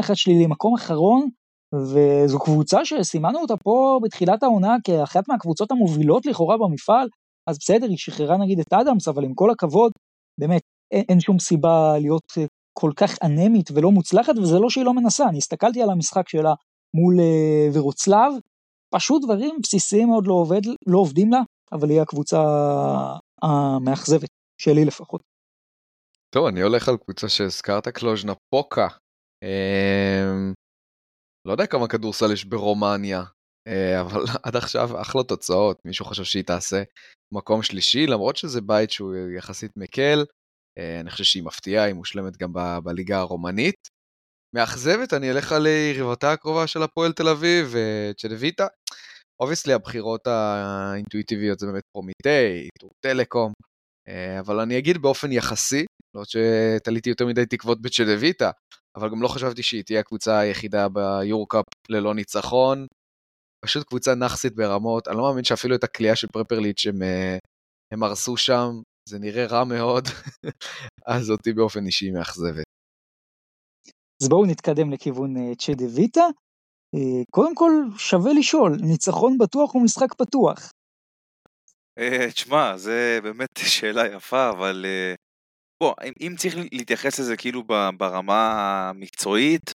אה, 0.10 0.15
שלילי, 0.15 0.47
מקום 0.47 0.73
אחרון, 0.73 1.30
וזו 1.75 2.39
קבוצה 2.39 2.86
שסימנו 2.86 3.39
אותה 3.39 3.58
פה 3.58 3.99
בתחילת 4.03 4.43
העונה 4.43 4.75
כאחת 4.84 5.23
מהקבוצות 5.27 5.71
המובילות 5.71 6.25
לכאורה 6.25 6.58
במפעל, 6.58 7.08
אז 7.47 7.58
בסדר, 7.60 7.88
היא 7.88 7.97
שחררה 7.97 8.38
נגיד 8.38 8.60
את 8.60 8.73
אדמס, 8.73 9.08
אבל 9.08 9.23
עם 9.23 9.34
כל 9.34 9.51
הכבוד, 9.51 9.91
באמת, 10.39 10.62
אין, 10.91 11.03
אין 11.10 11.19
שום 11.19 11.39
סיבה 11.39 11.97
להיות 11.99 12.34
אה, 12.38 12.45
כל 12.73 12.91
כך 12.95 13.15
אנמית 13.23 13.69
ולא 13.73 13.91
מוצלחת, 13.91 14.38
וזה 14.38 14.60
לא 14.60 14.69
שהיא 14.69 14.86
לא 14.86 14.93
מנסה, 14.93 15.30
אני 15.30 15.38
הסתכלתי 15.38 15.82
על 15.82 15.89
המשחק 15.89 16.30
שלה 16.30 16.53
מול 16.93 17.15
uh, 17.19 17.77
ורוצלב, 17.77 18.34
פשוט 18.89 19.23
דברים 19.23 19.56
בסיסיים 19.63 20.08
מאוד 20.08 20.27
לא, 20.27 20.34
עובד, 20.34 20.62
לא 20.88 20.97
עובדים 20.97 21.32
לה, 21.32 21.41
אבל 21.71 21.89
היא 21.89 22.01
הקבוצה 22.01 22.43
המאכזבת, 23.41 24.30
שלי 24.62 24.86
לפחות. 24.86 25.21
טוב, 26.30 26.45
אני 26.45 26.62
הולך 26.62 26.89
על 26.89 26.97
קבוצה 26.97 27.30
שהזכרת, 27.30 27.88
קלוז'נה 27.88 28.34
פוקה. 28.49 28.88
לא 31.47 31.51
יודע 31.51 31.65
כמה 31.65 31.88
כדורסל 31.88 32.31
יש 32.33 32.45
ברומניה, 32.45 33.23
אה, 33.67 34.01
אבל 34.01 34.21
עד 34.45 34.55
עכשיו 34.55 35.01
אחלה 35.01 35.23
תוצאות, 35.23 35.77
מישהו 35.86 36.05
חושב 36.05 36.23
שהיא 36.23 36.43
תעשה 36.43 36.83
מקום 37.33 37.63
שלישי, 37.63 38.07
למרות 38.07 38.38
שזה 38.38 38.62
בית 38.62 38.91
שהוא 38.91 39.15
יחסית 39.38 39.71
מקל, 39.77 40.25
אה, 40.79 40.99
אני 40.99 41.10
חושב 41.10 41.23
שהיא 41.23 41.43
מפתיעה, 41.43 41.83
היא 41.83 41.93
מושלמת 41.93 42.38
גם 42.38 42.53
ב- 42.53 42.77
בליגה 42.83 43.19
הרומנית. 43.19 43.75
מאכזבת, 44.55 45.13
אני 45.13 45.31
אלך 45.31 45.51
על 45.51 45.67
יריבתה 45.67 46.31
הקרובה 46.31 46.67
של 46.67 46.83
הפועל 46.83 47.12
תל 47.12 47.27
אביב, 47.27 47.75
אה, 47.75 48.12
צ'דוויטה. 48.17 48.67
אובייסלי 49.41 49.73
הבחירות 49.73 50.27
האינטואיטיביות 50.27 51.60
זה 51.60 51.67
באמת 51.67 51.83
פרומיטי, 51.91 52.69
טלקום, 53.05 53.53
אבל 54.39 54.60
אני 54.60 54.77
אגיד 54.77 54.97
באופן 54.97 55.31
יחסי, 55.31 55.86
לא 56.17 56.23
שתליתי 56.25 57.10
יותר 57.10 57.25
מדי 57.25 57.45
תקוות 57.45 57.82
בצ'דוויטה, 57.82 58.51
אבל 58.95 59.10
גם 59.10 59.21
לא 59.21 59.27
חשבתי 59.27 59.63
שהיא 59.63 59.84
תהיה 59.84 59.99
הקבוצה 59.99 60.39
היחידה 60.39 60.88
ביורקאפ 60.89 61.65
ללא 61.89 62.15
ניצחון. 62.15 62.88
פשוט 63.65 63.88
קבוצה 63.88 64.15
נאחסית 64.15 64.56
ברמות, 64.56 65.08
אני 65.08 65.17
לא 65.17 65.23
מאמין 65.23 65.43
שאפילו 65.43 65.75
את 65.75 65.84
הכלייה 65.84 66.15
של 66.15 66.27
פרפרליץ' 66.27 66.86
הם, 66.88 67.03
אה, 67.03 67.38
הם 67.93 68.03
הרסו 68.03 68.38
שם, 68.38 68.69
זה 69.10 69.19
נראה 69.19 69.45
רע 69.45 69.63
מאוד, 69.63 70.03
אז 71.08 71.32
אותי 71.32 71.53
באופן 71.53 71.86
אישי 71.86 72.12
מאכזבת. 72.12 72.65
אז 74.23 74.30
בואו 74.30 74.45
נתקדם 74.45 74.91
לכיוון 74.91 75.38
אה, 75.38 75.56
צ'דה 75.56 75.86
ויטה. 75.95 76.27
אה, 76.95 77.23
קודם 77.32 77.56
כל, 77.56 77.71
שווה 77.97 78.34
לשאול, 78.34 78.71
ניצחון 78.82 79.38
בטוח 79.38 79.73
הוא 79.73 79.84
משחק 79.84 80.13
פתוח. 80.13 80.71
אה, 81.99 82.32
תשמע, 82.32 82.77
זה 82.77 83.19
באמת 83.23 83.49
שאלה 83.73 84.08
יפה, 84.08 84.49
אבל 84.49 84.86
אה, 84.86 85.13
בוא, 85.83 85.93
אם, 86.21 86.35
צריך 86.37 86.55
להתייחס 86.71 87.19
לזה 87.19 87.37
כאילו 87.37 87.63
ברמה 87.97 88.89
המקצועית, 88.89 89.71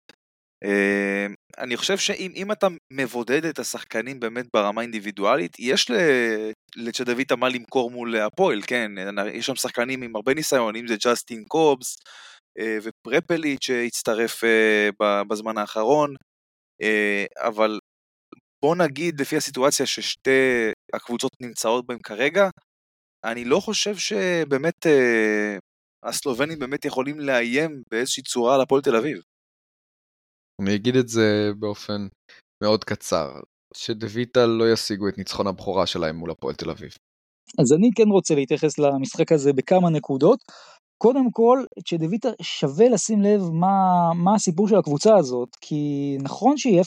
אני 1.58 1.76
חושב 1.76 1.98
שאם 1.98 2.52
אתה 2.52 2.66
מבודד 2.92 3.44
את 3.44 3.58
השחקנים 3.58 4.20
באמת 4.20 4.46
ברמה 4.54 4.82
אינדיבידואלית, 4.82 5.56
יש 5.58 5.90
לצ'דוויטה 6.76 7.36
מה 7.36 7.48
למכור 7.48 7.90
מול 7.90 8.16
הפועל, 8.16 8.60
כן, 8.66 8.92
יש 9.32 9.46
שם 9.46 9.56
שחקנים 9.56 10.02
עם 10.02 10.16
הרבה 10.16 10.34
ניסיון, 10.34 10.76
אם 10.76 10.86
זה 10.86 10.94
ג'סטין 11.04 11.44
קובס 11.44 11.96
ופרפליץ' 12.82 13.64
שהצטרף 13.64 14.40
בזמן 15.28 15.58
האחרון, 15.58 16.14
אבל 17.36 17.78
בוא 18.62 18.76
נגיד 18.76 19.20
לפי 19.20 19.36
הסיטואציה 19.36 19.86
ששתי 19.86 20.70
הקבוצות 20.94 21.32
נמצאות 21.40 21.86
בהם 21.86 21.98
כרגע, 21.98 22.48
אני 23.24 23.44
לא 23.44 23.60
חושב 23.60 23.96
שבאמת 23.96 24.86
אה, 24.86 25.56
הסלובנים 26.04 26.58
באמת 26.58 26.84
יכולים 26.84 27.20
לאיים 27.20 27.82
באיזושהי 27.90 28.22
צורה 28.22 28.54
על 28.54 28.60
הפועל 28.60 28.82
תל 28.82 28.96
אביב. 28.96 29.18
אני 30.62 30.74
אגיד 30.74 30.96
את 30.96 31.08
זה 31.08 31.50
באופן 31.58 32.06
מאוד 32.62 32.84
קצר, 32.84 33.30
שדויטה 33.76 34.46
לא 34.46 34.72
ישיגו 34.72 35.08
את 35.08 35.18
ניצחון 35.18 35.46
הבכורה 35.46 35.86
שלהם 35.86 36.16
מול 36.16 36.30
הפועל 36.30 36.54
תל 36.54 36.70
אביב. 36.70 36.90
אז 37.60 37.72
אני 37.78 37.90
כן 37.96 38.08
רוצה 38.08 38.34
להתייחס 38.34 38.78
למשחק 38.78 39.32
הזה 39.32 39.52
בכמה 39.52 39.90
נקודות. 39.90 40.38
קודם 41.02 41.30
כל, 41.30 41.64
שדויטה 41.88 42.28
שווה 42.42 42.88
לשים 42.88 43.22
לב 43.22 43.40
מה, 43.52 44.10
מה 44.24 44.34
הסיפור 44.34 44.68
של 44.68 44.76
הקבוצה 44.76 45.16
הזאת, 45.16 45.48
כי 45.60 46.16
נכון 46.22 46.56
שהיא 46.56 46.80
0-9, 46.80 46.84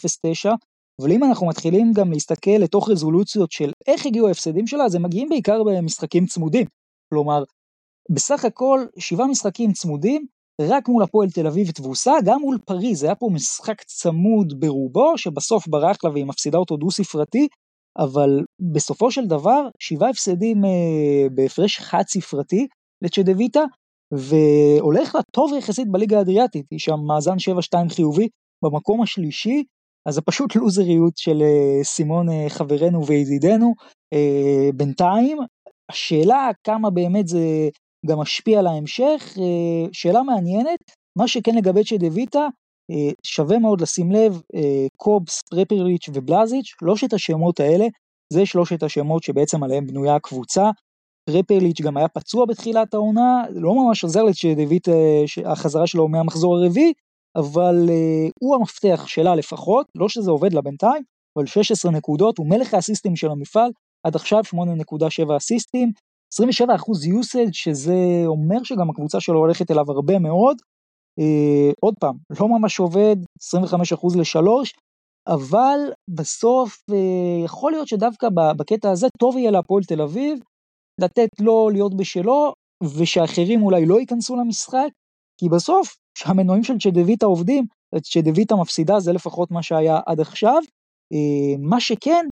אבל 1.01 1.12
אם 1.12 1.23
אנחנו 1.23 1.47
מתחילים 1.47 1.91
גם 1.95 2.12
להסתכל 2.12 2.58
לתוך 2.60 2.89
רזולוציות 2.89 3.51
של 3.51 3.71
איך 3.88 4.06
הגיעו 4.06 4.28
ההפסדים 4.28 4.67
שלה, 4.67 4.86
אז 4.86 4.95
הם 4.95 5.04
מגיעים 5.04 5.30
בעיקר 5.30 5.63
במשחקים 5.63 6.25
צמודים. 6.25 6.65
כלומר, 7.10 7.43
בסך 8.12 8.46
הכל 8.46 8.86
שבעה 8.98 9.28
משחקים 9.28 9.74
צמודים, 9.74 10.26
רק 10.62 10.88
מול 10.88 11.04
הפועל 11.04 11.30
תל 11.30 11.48
אביב 11.48 11.72
תבוסה, 11.72 12.13
גם 12.26 12.41
מול 12.41 12.58
פריז, 12.65 13.04
היה 13.04 13.15
פה 13.15 13.30
משחק 13.34 13.84
צמוד 13.84 14.60
ברובו, 14.60 15.18
שבסוף 15.18 15.68
ברח 15.68 15.98
לה 16.04 16.10
והיא 16.10 16.26
מפסידה 16.26 16.58
אותו 16.58 16.78
דו 16.78 16.91
ספרתי, 16.91 17.48
אבל 17.98 18.44
בסופו 18.74 19.12
של 19.12 19.26
דבר, 19.26 19.68
שבעה 19.80 20.10
הפסדים 20.10 20.65
אה, 20.65 21.30
בהפרש 21.32 21.80
חד 21.80 22.04
ספרתי 22.08 22.68
לצ'דוויטה, 23.04 23.63
והולך 24.13 25.15
לה 25.15 25.22
טוב 25.32 25.54
יחסית 25.58 25.91
בליגה 25.91 26.18
האדריאטית, 26.18 26.65
היא 26.72 26.80
שם 26.80 27.00
מאזן 27.08 27.36
7-2 27.76 27.89
חיובי, 27.89 28.28
במקום 28.63 29.02
השלישי, 29.02 29.63
אז 30.08 30.15
זה 30.15 30.22
פשוט 30.22 30.56
לוזריות 30.56 31.18
של 31.18 31.41
אה, 31.41 31.84
סימון 31.84 32.30
אה, 32.30 32.46
חברנו 32.50 33.06
וידידנו. 33.06 33.74
אה, 34.13 34.70
בינתיים, 34.76 35.38
השאלה 35.91 36.50
כמה 36.63 36.89
באמת 36.89 37.28
זה 37.28 37.70
גם 38.08 38.20
משפיע 38.20 38.60
על 38.60 38.68
ההמשך, 38.68 39.38
שאלה 39.91 40.24
מעניינת, 40.24 40.80
מה 41.18 41.28
שכן 41.28 41.56
לגבי 41.56 41.84
צ'דוויטה, 41.84 42.48
שווה 43.24 43.60
מאוד 43.60 43.82
לשים 43.82 44.12
לב, 44.12 44.41
קובס, 44.98 45.41
פרפריץ' 45.50 46.10
ובלזיץ', 46.13 46.65
שלושת 46.65 47.13
השמות 47.13 47.60
האלה, 47.60 47.86
זה 48.34 48.46
שלושת 48.46 48.84
השמות 48.84 49.24
שבעצם 49.24 49.63
עליהם 49.63 49.88
בנויה 49.88 50.15
הקבוצה. 50.15 50.70
פרפריץ' 51.30 51.82
גם 51.82 51.98
היה 51.98 52.08
פצוע 52.08 52.46
בתחילת 52.46 52.94
העונה, 52.94 53.44
לא 53.50 53.74
ממש 53.76 54.04
עוזר 54.04 54.24
לצ'דוויטה, 54.24 54.91
החזרה 55.46 55.88
שלו 55.88 56.08
מהמחזור 56.08 56.58
הרביעי, 56.58 56.94
אבל 57.36 57.89
הוא 58.39 58.56
המפתח 58.56 59.04
שלה 59.08 59.36
לפחות, 59.36 59.88
לא 59.96 60.10
שזה 60.10 60.32
עובד 60.32 60.54
לה 60.54 60.62
בינתיים, 60.62 61.04
אבל 61.38 61.46
16 61.46 61.91
נקודות, 61.91 62.38
הוא 62.38 62.48
מלך 62.50 62.74
האסיסטים 62.74 63.15
של 63.15 63.32
המפעל, 63.32 63.72
עד 64.04 64.15
עכשיו 64.15 64.44
8.7 64.56 65.38
אסיסטים, 65.38 65.91
27% 66.34 66.68
usage, 67.22 67.54
שזה 67.54 68.24
אומר 68.26 68.64
שגם 68.64 68.90
הקבוצה 68.90 69.20
שלו 69.20 69.40
הולכת 69.40 69.72
אליו 69.72 69.92
הרבה 69.92 70.20
מאוד. 70.20 70.58
Uh, 71.20 71.74
עוד 71.82 71.94
פעם, 72.00 72.16
לא 72.40 72.48
ממש 72.48 72.80
עובד, 72.80 73.16
25% 73.94 74.20
לשלוש, 74.20 74.74
אבל 75.28 75.80
בסוף 76.10 76.78
uh, 76.92 76.96
יכול 77.46 77.72
להיות 77.72 77.88
שדווקא 77.88 78.28
בקטע 78.58 78.92
הזה 78.92 79.08
טוב 79.20 79.38
יהיה 79.38 79.52
להפועל 79.52 79.84
תל 79.84 80.02
אביב, 80.02 80.40
לתת 81.02 81.30
לו 81.40 81.70
להיות 81.70 81.98
בשלו, 81.98 82.54
ושאחרים 82.84 83.64
אולי 83.64 83.86
לא 83.86 84.00
ייכנסו 84.00 84.36
למשחק, 84.36 84.90
כי 85.40 85.50
בסוף 85.50 85.96
שהמנועים 86.18 86.64
של 86.64 86.78
צ'דוויטה 86.78 87.26
עובדים, 87.26 87.66
צ'דוויטה 88.04 88.56
מפסידה, 88.56 89.00
זה 89.00 89.14
לפחות 89.14 89.52
מה 89.52 89.64
שהיה 89.64 90.00
עד 90.06 90.20
עכשיו. 90.20 90.62
אה, 91.14 91.58
מה 91.60 91.80
שכן, 91.80 92.26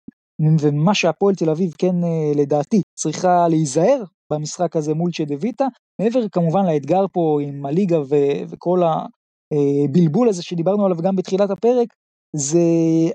ומה 0.60 0.94
שהפועל 0.94 1.34
תל 1.34 1.50
אביב 1.50 1.74
כן 1.78 2.04
אה, 2.04 2.32
לדעתי 2.36 2.82
צריכה 2.94 3.48
להיזהר 3.48 4.02
במשחק 4.32 4.76
הזה 4.76 4.94
מול 4.94 5.10
צ'דוויטה, 5.12 5.66
מעבר 6.00 6.28
כמובן 6.28 6.66
לאתגר 6.66 7.04
פה 7.12 7.38
עם 7.42 7.66
הליגה 7.66 8.00
ו- 8.00 8.42
וכל 8.48 8.82
הבלבול 8.82 10.28
הזה 10.28 10.42
שדיברנו 10.42 10.84
עליו 10.84 10.96
גם 10.96 11.16
בתחילת 11.16 11.50
הפרק, 11.50 11.88
זה 12.36 12.58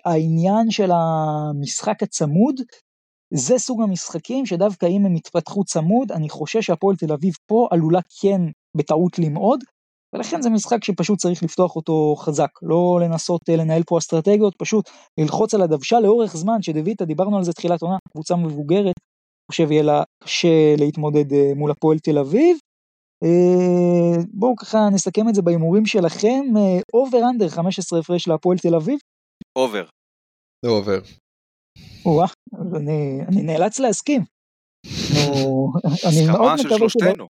העניין 0.06 0.72
של 0.72 0.92
המשחק 0.92 2.04
הצמוד. 2.04 2.56
זה 3.34 3.58
סוג 3.58 3.82
המשחקים 3.82 4.46
שדווקא 4.46 4.86
אם 4.86 5.06
הם 5.06 5.16
יתפתחו 5.16 5.64
צמוד, 5.64 6.12
אני 6.12 6.30
חושש 6.30 6.66
שהפועל 6.66 6.96
תל 6.96 7.14
אביב 7.14 7.34
פה 7.46 7.68
עלולה 7.72 8.00
כן 8.22 8.42
בטעות 8.78 9.20
למעוד, 9.20 9.64
ולכן 10.14 10.42
זה 10.42 10.50
משחק 10.50 10.84
שפשוט 10.84 11.20
צריך 11.20 11.44
לפתוח 11.44 11.76
אותו 11.76 12.16
חזק, 12.16 12.50
לא 12.62 13.00
לנסות 13.02 13.42
אה, 13.50 13.56
לנהל 13.56 13.84
פה 13.84 13.98
אסטרטגיות, 13.98 14.56
פשוט 14.58 14.90
ללחוץ 15.18 15.54
על 15.54 15.62
הדוושה 15.62 16.00
לאורך 16.00 16.38
זמן, 16.38 16.62
שדויטה, 16.62 17.06
דיברנו 17.06 17.38
על 17.38 17.44
זה 17.44 17.54
תחילת 17.54 17.82
עונה, 17.82 17.98
קבוצה 18.12 18.36
מבוגרת, 18.36 18.96
חושב 19.52 19.72
יהיה 19.72 19.84
לה 19.84 20.04
קשה 20.24 20.76
להתמודד 20.78 21.34
אה, 21.34 21.52
מול 21.56 21.72
הפועל 21.72 22.00
תל 22.00 22.18
אביב. 22.18 22.58
אה, 23.24 24.24
בואו 24.34 24.56
ככה 24.56 24.78
נסכם 24.94 25.30
את 25.30 25.36
זה 25.36 25.42
בהימורים 25.42 25.86
שלכם, 25.86 26.46
over 26.94 27.20
under 27.30 27.50
15 27.50 28.00
הפרש 28.00 28.28
להפועל 28.28 28.58
תל 28.58 28.76
אביב. 28.76 29.00
over. 29.56 29.86
זה 30.66 30.72
over. 30.72 31.00
וואו, 32.06 32.28
אני, 32.76 33.22
אני 33.28 33.42
נאלץ 33.42 33.80
להסכים. 33.80 34.22
הסכמה 36.08 36.58
של 36.58 36.70
שלושתנו. 36.70 37.37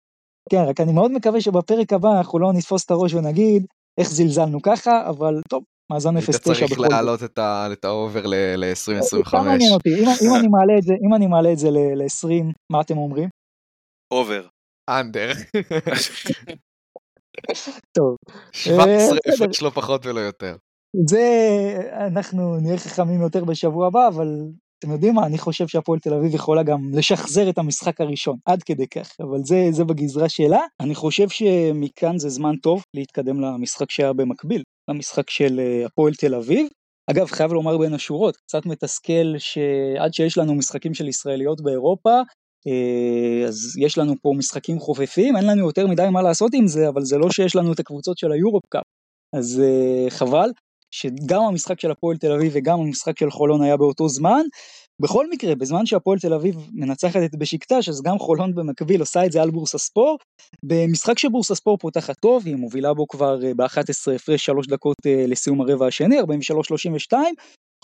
כן, 0.49 0.63
רק 0.67 0.79
אני 0.79 0.93
מאוד 0.93 1.11
מקווה 1.11 1.41
שבפרק 1.41 1.93
הבא 1.93 2.17
אנחנו 2.17 2.39
לא 2.39 2.53
נתפוס 2.53 2.85
את 2.85 2.91
הראש 2.91 3.13
ונגיד 3.13 3.65
איך 3.99 4.11
זלזלנו 4.11 4.61
ככה, 4.61 5.09
אבל 5.09 5.41
טוב, 5.49 5.63
מאזן 5.91 6.17
0-9 6.17 6.19
בכל 6.19 6.31
זאת. 6.31 6.35
אתה 6.35 6.65
צריך 6.65 6.79
להעלות 6.79 7.23
את 7.73 7.85
ה 7.85 7.93
over 7.93 8.25
ל-20, 8.25 8.90
25. 8.90 9.29
כמה 9.29 9.43
מעניין 9.43 9.73
אותי, 9.73 9.89
אם 11.05 11.13
אני 11.15 11.27
מעלה 11.27 11.51
את 11.51 11.57
זה 11.57 11.71
ל-20, 11.71 12.29
מה 12.71 12.81
אתם 12.81 12.97
אומרים? 12.97 13.29
over. 14.13 14.47
under. 14.89 15.29
טוב. 17.97 18.15
17 18.51 19.17
הפרש 19.33 19.61
לא 19.61 19.69
פחות 19.69 20.05
ולא 20.05 20.19
יותר. 20.19 20.55
זה, 21.09 21.27
אנחנו 22.07 22.59
נהיה 22.59 22.77
חכמים 22.77 23.21
יותר 23.21 23.45
בשבוע 23.45 23.87
הבא, 23.87 24.07
אבל 24.07 24.27
אתם 24.79 24.91
יודעים 24.91 25.15
מה, 25.15 25.25
אני 25.25 25.37
חושב 25.37 25.67
שהפועל 25.67 25.99
תל 25.99 26.13
אביב 26.13 26.35
יכולה 26.35 26.63
גם 26.63 26.93
לשחזר 26.93 27.49
את 27.49 27.57
המשחק 27.57 28.01
הראשון, 28.01 28.37
עד 28.45 28.63
כדי 28.63 28.87
כך, 28.87 29.11
אבל 29.19 29.39
זה, 29.43 29.67
זה 29.71 29.83
בגזרה 29.83 30.29
שלה. 30.29 30.59
אני 30.79 30.95
חושב 30.95 31.29
שמכאן 31.29 32.17
זה 32.17 32.29
זמן 32.29 32.55
טוב 32.55 32.83
להתקדם 32.93 33.41
למשחק 33.41 33.91
שהיה 33.91 34.13
במקביל, 34.13 34.63
למשחק 34.89 35.29
של 35.29 35.59
אה, 35.59 35.85
הפועל 35.85 36.13
תל 36.13 36.35
אביב. 36.35 36.67
אגב, 37.11 37.27
חייב 37.27 37.53
לומר 37.53 37.77
בין 37.77 37.93
השורות, 37.93 38.37
קצת 38.37 38.65
מתסכל 38.65 39.37
שעד 39.37 40.13
שיש 40.13 40.37
לנו 40.37 40.55
משחקים 40.55 40.93
של 40.93 41.07
ישראליות 41.07 41.61
באירופה, 41.61 42.21
אה, 42.67 43.47
אז 43.47 43.77
יש 43.77 43.97
לנו 43.97 44.13
פה 44.21 44.33
משחקים 44.37 44.79
חופפים, 44.79 45.37
אין 45.37 45.45
לנו 45.45 45.65
יותר 45.65 45.87
מדי 45.87 46.07
מה 46.11 46.21
לעשות 46.21 46.51
עם 46.53 46.67
זה, 46.67 46.89
אבל 46.89 47.01
זה 47.03 47.17
לא 47.17 47.31
שיש 47.31 47.55
לנו 47.55 47.73
את 47.73 47.79
הקבוצות 47.79 48.17
של 48.17 48.31
היורופ 48.31 48.63
קאפ, 48.69 48.83
אז 49.35 49.61
אה, 49.65 50.09
חבל. 50.09 50.49
שגם 50.91 51.41
המשחק 51.41 51.79
של 51.79 51.91
הפועל 51.91 52.17
תל 52.17 52.31
אביב 52.31 52.51
וגם 52.55 52.79
המשחק 52.79 53.19
של 53.19 53.31
חולון 53.31 53.61
היה 53.61 53.77
באותו 53.77 54.09
זמן. 54.09 54.41
בכל 55.01 55.29
מקרה, 55.29 55.55
בזמן 55.55 55.85
שהפועל 55.85 56.19
תל 56.19 56.33
אביב 56.33 56.55
מנצחת 56.73 57.21
את 57.25 57.35
בשקטש, 57.35 57.89
אז 57.89 58.01
גם 58.01 58.19
חולון 58.19 58.55
במקביל 58.55 58.99
עושה 58.99 59.25
את 59.25 59.31
זה 59.31 59.41
על 59.41 59.51
בורסה 59.51 59.77
ספור. 59.77 60.17
במשחק 60.65 61.19
שבורסה 61.19 61.55
ספור 61.55 61.77
פותחת 61.77 62.15
טוב, 62.19 62.45
היא 62.45 62.55
מובילה 62.55 62.93
בו 62.93 63.07
כבר 63.07 63.45
אה, 63.45 63.53
ב-11 63.53 64.11
הפרש 64.15 64.45
3 64.45 64.67
דקות 64.67 64.97
אה, 65.05 65.25
לסיום 65.27 65.61
הרבע 65.61 65.87
השני, 65.87 66.19
43-32. 66.19 67.13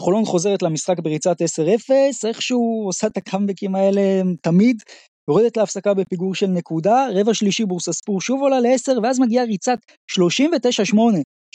חולון 0.02 0.26
חוזרת 0.26 0.62
למשחק 0.62 1.00
בריצת 1.00 1.42
10-0, 1.42 1.46
איכשהו 2.28 2.84
עושה 2.86 3.08
את 3.08 3.18
הקאמבקים 3.18 3.76
האלה 3.76 4.02
תמיד. 4.42 4.82
יורדת 5.30 5.58
להפסקה 5.58 5.94
בפיגור 5.94 6.36
של 6.36 6.48
נקודה, 6.48 7.08
רבע 7.14 7.34
שלישי 7.34 7.66
בורסה 7.66 7.94
ספור 7.94 8.22
שוב 8.22 8.42
עולה 8.42 8.60
ל-10, 8.60 9.00
ואז 9.04 9.20
מגיעה 9.20 9.46
ריצת 9.46 9.78
39-8 10.12 10.16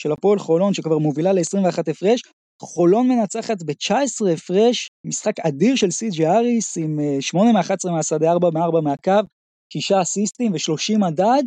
של 0.01 0.11
הפועל 0.11 0.39
חולון 0.39 0.73
שכבר 0.73 0.97
מובילה 0.97 1.33
ל-21 1.33 1.91
הפרש. 1.91 2.21
חולון 2.61 3.07
מנצחת 3.07 3.63
ב-19 3.63 4.33
הפרש, 4.33 4.87
משחק 5.05 5.39
אדיר 5.39 5.75
של 5.75 5.91
סי.ג'י 5.91 6.27
אריס 6.27 6.77
עם 6.77 6.99
8 7.19 7.51
מ-11 7.51 7.91
מהשדה, 7.91 8.31
4 8.31 8.49
מ-4 8.49 8.81
מהקו, 8.81 9.27
6 9.73 9.91
אסיסטים 9.91 10.51
ו-30 10.53 10.97
מדד. 10.97 11.43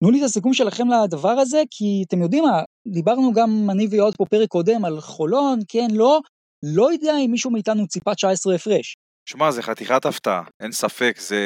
תנו 0.00 0.10
לי 0.10 0.18
את 0.18 0.24
הסיכום 0.24 0.54
שלכם 0.54 0.84
לדבר 0.88 1.28
הזה, 1.28 1.62
כי 1.70 2.04
אתם 2.08 2.22
יודעים 2.22 2.44
מה, 2.44 2.62
דיברנו 2.88 3.32
גם 3.32 3.70
אני 3.70 3.86
ויועד 3.90 4.14
פה 4.16 4.24
פרק 4.30 4.48
קודם 4.48 4.84
על 4.84 5.00
חולון, 5.00 5.58
כן, 5.68 5.88
לא, 5.92 6.20
לא 6.62 6.92
יודע 6.92 7.16
אם 7.24 7.30
מישהו 7.30 7.50
מאיתנו 7.50 7.86
ציפה 7.86 8.14
19 8.14 8.54
הפרש. 8.54 8.94
שמע, 9.28 9.50
זה 9.50 9.62
חתיכת 9.62 10.06
הפתעה, 10.06 10.42
אין 10.60 10.72
ספק, 10.72 11.16
זה... 11.20 11.38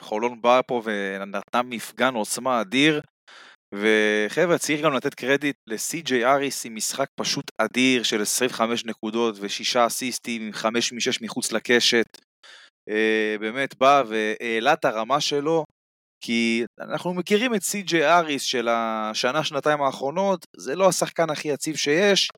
חולון 0.00 0.42
באה 0.42 0.62
פה 0.62 0.82
ונתנה 0.84 1.62
מפגן 1.62 2.14
עוצמה 2.14 2.60
אדיר, 2.60 3.00
וחבר'ה, 3.74 4.58
צריך 4.58 4.80
גם 4.84 4.92
לתת 4.92 5.14
קרדיט 5.14 5.56
לסי.ג'יי 5.66 6.24
אריס 6.24 6.66
עם 6.66 6.74
משחק 6.74 7.08
פשוט 7.14 7.50
אדיר 7.58 8.02
של 8.02 8.22
25 8.22 8.84
נקודות 8.84 9.34
ושישה 9.40 9.86
אסיסטים 9.86 10.42
עם 10.42 10.52
5 10.52 10.92
מ-6 10.92 11.18
מחוץ 11.22 11.52
לקשת. 11.52 12.06
אה, 12.90 13.36
באמת 13.40 13.78
בא 13.78 14.02
והעלה 14.08 14.72
את 14.72 14.84
הרמה 14.84 15.20
שלו, 15.20 15.64
כי 16.24 16.64
אנחנו 16.80 17.14
מכירים 17.14 17.54
את 17.54 17.62
סי.ג'יי 17.62 18.06
אריס 18.06 18.42
של 18.42 18.68
השנה-שנתיים 18.68 19.82
האחרונות, 19.82 20.44
זה 20.56 20.76
לא 20.76 20.88
השחקן 20.88 21.30
הכי 21.30 21.48
יציב 21.48 21.76
שיש, 21.76 22.28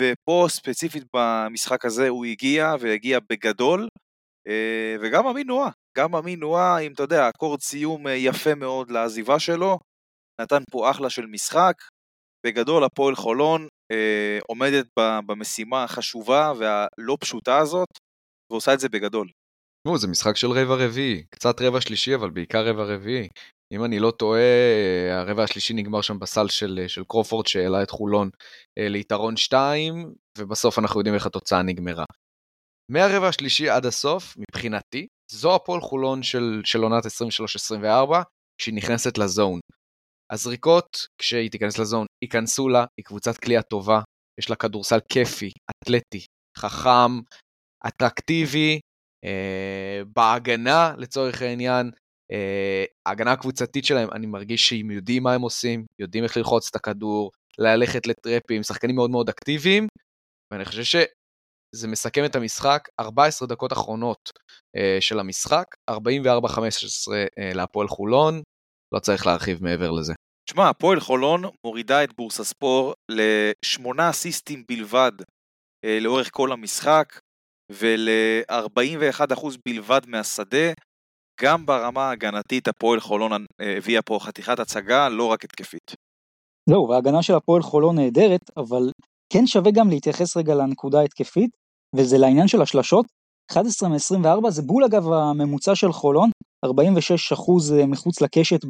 ופה 0.00 0.46
ספציפית 0.48 1.04
במשחק 1.16 1.84
הזה 1.84 2.08
הוא 2.08 2.24
הגיע, 2.24 2.74
והגיע 2.80 3.18
בגדול, 3.30 3.88
אה, 4.48 4.96
וגם 5.00 5.26
אמין 5.26 5.46
נועה, 5.46 5.70
גם 5.98 6.14
אמין 6.14 6.40
נועה 6.40 6.78
עם, 6.78 6.92
אתה 6.92 7.02
יודע, 7.02 7.28
אקורד 7.28 7.60
סיום 7.60 8.06
אה, 8.06 8.12
יפה 8.12 8.54
מאוד 8.54 8.90
לעזיבה 8.90 9.38
שלו, 9.38 9.78
נתן 10.40 10.62
פה 10.70 10.90
אחלה 10.90 11.10
של 11.10 11.26
משחק. 11.26 11.74
בגדול 12.46 12.84
הפועל 12.84 13.14
חולון 13.14 13.68
אה, 13.92 14.38
עומדת 14.48 14.86
במשימה 15.26 15.84
החשובה 15.84 16.52
והלא 16.58 17.16
פשוטה 17.20 17.58
הזאת, 17.58 17.88
ועושה 18.52 18.74
את 18.74 18.80
זה 18.80 18.88
בגדול. 18.88 19.28
תשמעו, 19.82 19.98
זה 19.98 20.08
משחק 20.08 20.36
של 20.36 20.50
רבע 20.50 20.74
רביעי, 20.74 21.24
קצת 21.30 21.60
רבע 21.60 21.80
שלישי, 21.80 22.14
אבל 22.14 22.30
בעיקר 22.30 22.68
רבע 22.68 22.84
רביעי. 22.84 23.28
אם 23.72 23.84
אני 23.84 23.98
לא 23.98 24.10
טועה, 24.10 24.40
הרבע 25.10 25.42
השלישי 25.42 25.74
נגמר 25.74 26.00
שם 26.00 26.18
בסל 26.18 26.48
של, 26.48 26.84
של 26.86 27.04
קרופורד 27.04 27.46
שהעלה 27.46 27.82
את 27.82 27.90
חולון 27.90 28.30
אה, 28.78 28.88
ליתרון 28.88 29.36
2, 29.36 30.14
ובסוף 30.38 30.78
אנחנו 30.78 31.00
יודעים 31.00 31.14
איך 31.14 31.26
התוצאה 31.26 31.62
נגמרה. 31.62 32.04
מהרבע 32.90 33.28
השלישי 33.28 33.68
עד 33.68 33.86
הסוף, 33.86 34.34
מבחינתי, 34.36 35.06
זו 35.30 35.54
הפועל 35.54 35.80
חולון 35.80 36.22
של, 36.22 36.60
של 36.64 36.82
עונת 36.82 37.04
23-24, 37.06 37.78
כשהיא 38.60 38.74
נכנסת 38.74 39.18
לזון. 39.18 39.60
הזריקות, 40.32 41.06
כשהיא 41.18 41.50
תיכנס 41.50 41.78
לזון, 41.78 42.06
ייכנסו 42.24 42.68
לה, 42.68 42.84
היא 42.98 43.04
קבוצת 43.04 43.36
כליאה 43.38 43.62
טובה, 43.62 44.00
יש 44.40 44.50
לה 44.50 44.56
כדורסל 44.56 44.98
כיפי, 45.08 45.50
אתלטי, 45.70 46.26
חכם, 46.58 47.20
אטרקטיבי, 47.88 48.80
אה, 49.24 50.02
בהגנה 50.16 50.94
לצורך 50.98 51.42
העניין, 51.42 51.90
אה, 52.32 52.84
ההגנה 53.06 53.32
הקבוצתית 53.32 53.84
שלהם, 53.84 54.08
אני 54.12 54.26
מרגיש 54.26 54.68
שהם 54.68 54.90
יודעים 54.90 55.22
מה 55.22 55.32
הם 55.32 55.42
עושים, 55.42 55.84
יודעים 55.98 56.24
איך 56.24 56.36
ללחוץ 56.36 56.68
את 56.70 56.76
הכדור, 56.76 57.30
ללכת 57.58 58.06
לטרפים, 58.06 58.62
שחקנים 58.62 58.96
מאוד 58.96 59.10
מאוד 59.10 59.28
אקטיביים, 59.28 59.86
ואני 60.52 60.64
חושב 60.64 60.82
שזה 60.84 61.88
מסכם 61.88 62.24
את 62.24 62.36
המשחק, 62.36 62.88
14 63.00 63.48
דקות 63.48 63.72
אחרונות 63.72 64.30
אה, 64.76 64.96
של 65.00 65.18
המשחק, 65.18 65.64
44-15 65.90 65.94
אה, 67.12 67.52
להפועל 67.54 67.88
חולון, 67.88 68.42
לא 68.94 68.98
צריך 68.98 69.26
להרחיב 69.26 69.62
מעבר 69.62 69.90
לזה. 69.90 70.12
שמע, 70.50 70.68
הפועל 70.68 71.00
חולון 71.00 71.42
מורידה 71.66 72.04
את 72.04 72.16
בורסה 72.16 72.44
ספור 72.44 72.94
לשמונה 73.10 74.10
אסיסטים 74.10 74.64
בלבד 74.68 75.12
אה, 75.84 75.98
לאורך 76.00 76.30
כל 76.32 76.52
המשחק, 76.52 77.20
ול-41% 77.72 79.58
בלבד 79.68 80.00
מהשדה. 80.06 80.72
גם 81.40 81.66
ברמה 81.66 82.08
ההגנתית 82.08 82.68
הפועל 82.68 83.00
חולון 83.00 83.32
אה, 83.32 83.76
הביאה 83.76 84.02
פה 84.02 84.18
חתיכת 84.20 84.58
הצגה, 84.58 85.08
לא 85.08 85.26
רק 85.26 85.44
התקפית. 85.44 85.90
זהו, 86.70 86.88
וההגנה 86.88 87.22
של 87.22 87.34
הפועל 87.34 87.62
חולון 87.62 87.98
נהדרת, 87.98 88.50
אבל 88.56 88.90
כן 89.32 89.46
שווה 89.46 89.70
גם 89.74 89.88
להתייחס 89.88 90.36
רגע 90.36 90.54
לנקודה 90.54 91.00
ההתקפית, 91.00 91.50
וזה 91.96 92.18
לעניין 92.18 92.48
של 92.48 92.62
השלשות. 92.62 93.06
11 93.50 93.88
מ-24 93.88 94.50
זה 94.50 94.62
בול 94.62 94.84
אגב 94.84 95.12
הממוצע 95.12 95.74
של 95.74 95.92
חולון, 95.92 96.30
46 96.64 97.32
אחוז 97.32 97.72
אה, 97.72 97.86
מחוץ 97.86 98.20
לקשת 98.20 98.64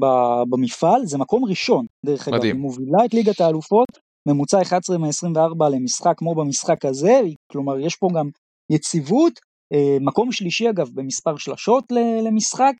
במפעל, 0.50 1.06
זה 1.06 1.18
מקום 1.18 1.44
ראשון, 1.44 1.86
דרך 2.06 2.28
אגב, 2.28 2.42
היא 2.42 2.54
מובילה 2.54 3.04
את 3.04 3.14
ליגת 3.14 3.40
האלופות, 3.40 3.88
ממוצע 4.28 4.62
11 4.62 4.98
מ-24 4.98 5.68
למשחק 5.70 6.14
כמו 6.16 6.34
במשחק 6.34 6.84
הזה, 6.84 7.20
כלומר 7.52 7.78
יש 7.78 7.96
פה 7.96 8.08
גם 8.18 8.28
יציבות, 8.72 9.40
אה, 9.74 9.96
מקום 10.00 10.32
שלישי 10.32 10.70
אגב 10.70 10.88
במספר 10.94 11.36
שלשות 11.36 11.84
למשחק, 12.24 12.72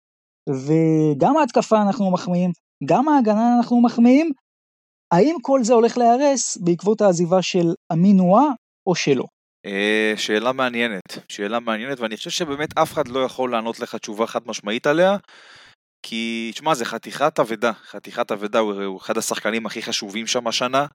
וגם 0.49 1.37
ההתקפה 1.37 1.83
אנחנו 1.83 2.11
מחמיאים, 2.11 2.51
גם 2.85 3.09
ההגנה 3.09 3.57
אנחנו 3.57 3.83
מחמיאים, 3.83 4.31
האם 5.13 5.37
כל 5.43 5.65
זה 5.65 5.75
הולך 5.75 5.99
להיהרס 5.99 6.59
בעקבות 6.65 7.01
העזיבה 7.01 7.43
של 7.43 7.67
אמינואה 7.93 8.45
או 8.87 8.95
שלא? 8.95 9.25
אה, 9.67 10.13
שאלה 10.17 10.53
מעניינת, 10.53 11.19
שאלה 11.29 11.61
מעניינת, 11.61 12.01
ואני 12.01 12.17
חושב 12.17 12.31
שבאמת 12.31 12.79
אף 12.79 12.93
אחד 12.93 13.09
לא 13.09 13.21
יכול 13.21 13.51
לענות 13.53 13.81
לך 13.81 13.95
תשובה 13.95 14.27
חד 14.27 14.41
משמעית 14.47 14.87
עליה, 14.87 15.17
כי, 16.03 16.51
תשמע, 16.55 16.75
זה 16.75 16.85
חתיכת 16.85 17.41
אבדה, 17.41 17.73
חתיכת 17.73 18.33
אבדה, 18.33 18.59
הוא 18.59 18.99
אחד 18.99 19.19
השחקנים 19.19 19.67
הכי 19.67 19.83
חשובים 19.83 20.27
שם 20.27 20.47
השנה, 20.47 20.87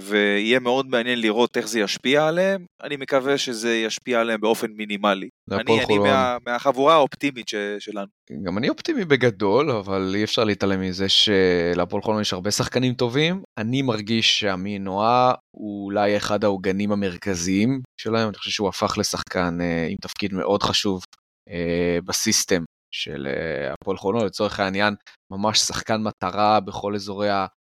ויהיה 0.00 0.60
מאוד 0.60 0.86
מעניין 0.86 1.20
לראות 1.20 1.56
איך 1.56 1.68
זה 1.68 1.80
ישפיע 1.80 2.28
עליהם, 2.28 2.66
אני 2.82 2.96
מקווה 2.96 3.38
שזה 3.38 3.74
ישפיע 3.74 4.20
עליהם 4.20 4.40
באופן 4.40 4.70
מינימלי. 4.70 5.28
אני, 5.50 5.84
אני 5.84 5.98
מה, 5.98 6.36
מהחבורה 6.46 6.94
האופטימית 6.94 7.48
ש, 7.48 7.54
שלנו. 7.78 8.06
גם 8.42 8.58
אני 8.58 8.68
אופטימי 8.68 9.04
בגדול, 9.04 9.70
אבל 9.70 10.12
אי 10.14 10.24
אפשר 10.24 10.44
להתעלם 10.44 10.80
מזה 10.80 11.08
שלהפועל 11.08 12.02
חולון 12.02 12.20
יש 12.20 12.32
הרבה 12.32 12.50
שחקנים 12.50 12.94
טובים. 12.94 13.42
אני 13.58 13.82
מרגיש 13.82 14.40
שאמין 14.40 14.84
נועה 14.84 15.34
הוא 15.56 15.84
אולי 15.84 16.16
אחד 16.16 16.44
העוגנים 16.44 16.92
המרכזיים 16.92 17.80
שלהם, 18.00 18.28
אני 18.28 18.36
חושב 18.36 18.50
שהוא 18.50 18.68
הפך 18.68 18.98
לשחקן 18.98 19.60
אה, 19.60 19.86
עם 19.90 19.96
תפקיד 20.00 20.34
מאוד 20.34 20.62
חשוב 20.62 21.02
אה, 21.50 21.98
בסיסטם 22.04 22.64
של 22.94 23.28
הפועל 23.72 23.96
חולון, 23.96 24.26
לצורך 24.26 24.60
העניין, 24.60 24.94
ממש 25.32 25.58
שחקן 25.58 26.02
מטרה 26.02 26.60
בכל 26.60 26.94
אזורי 26.94 27.28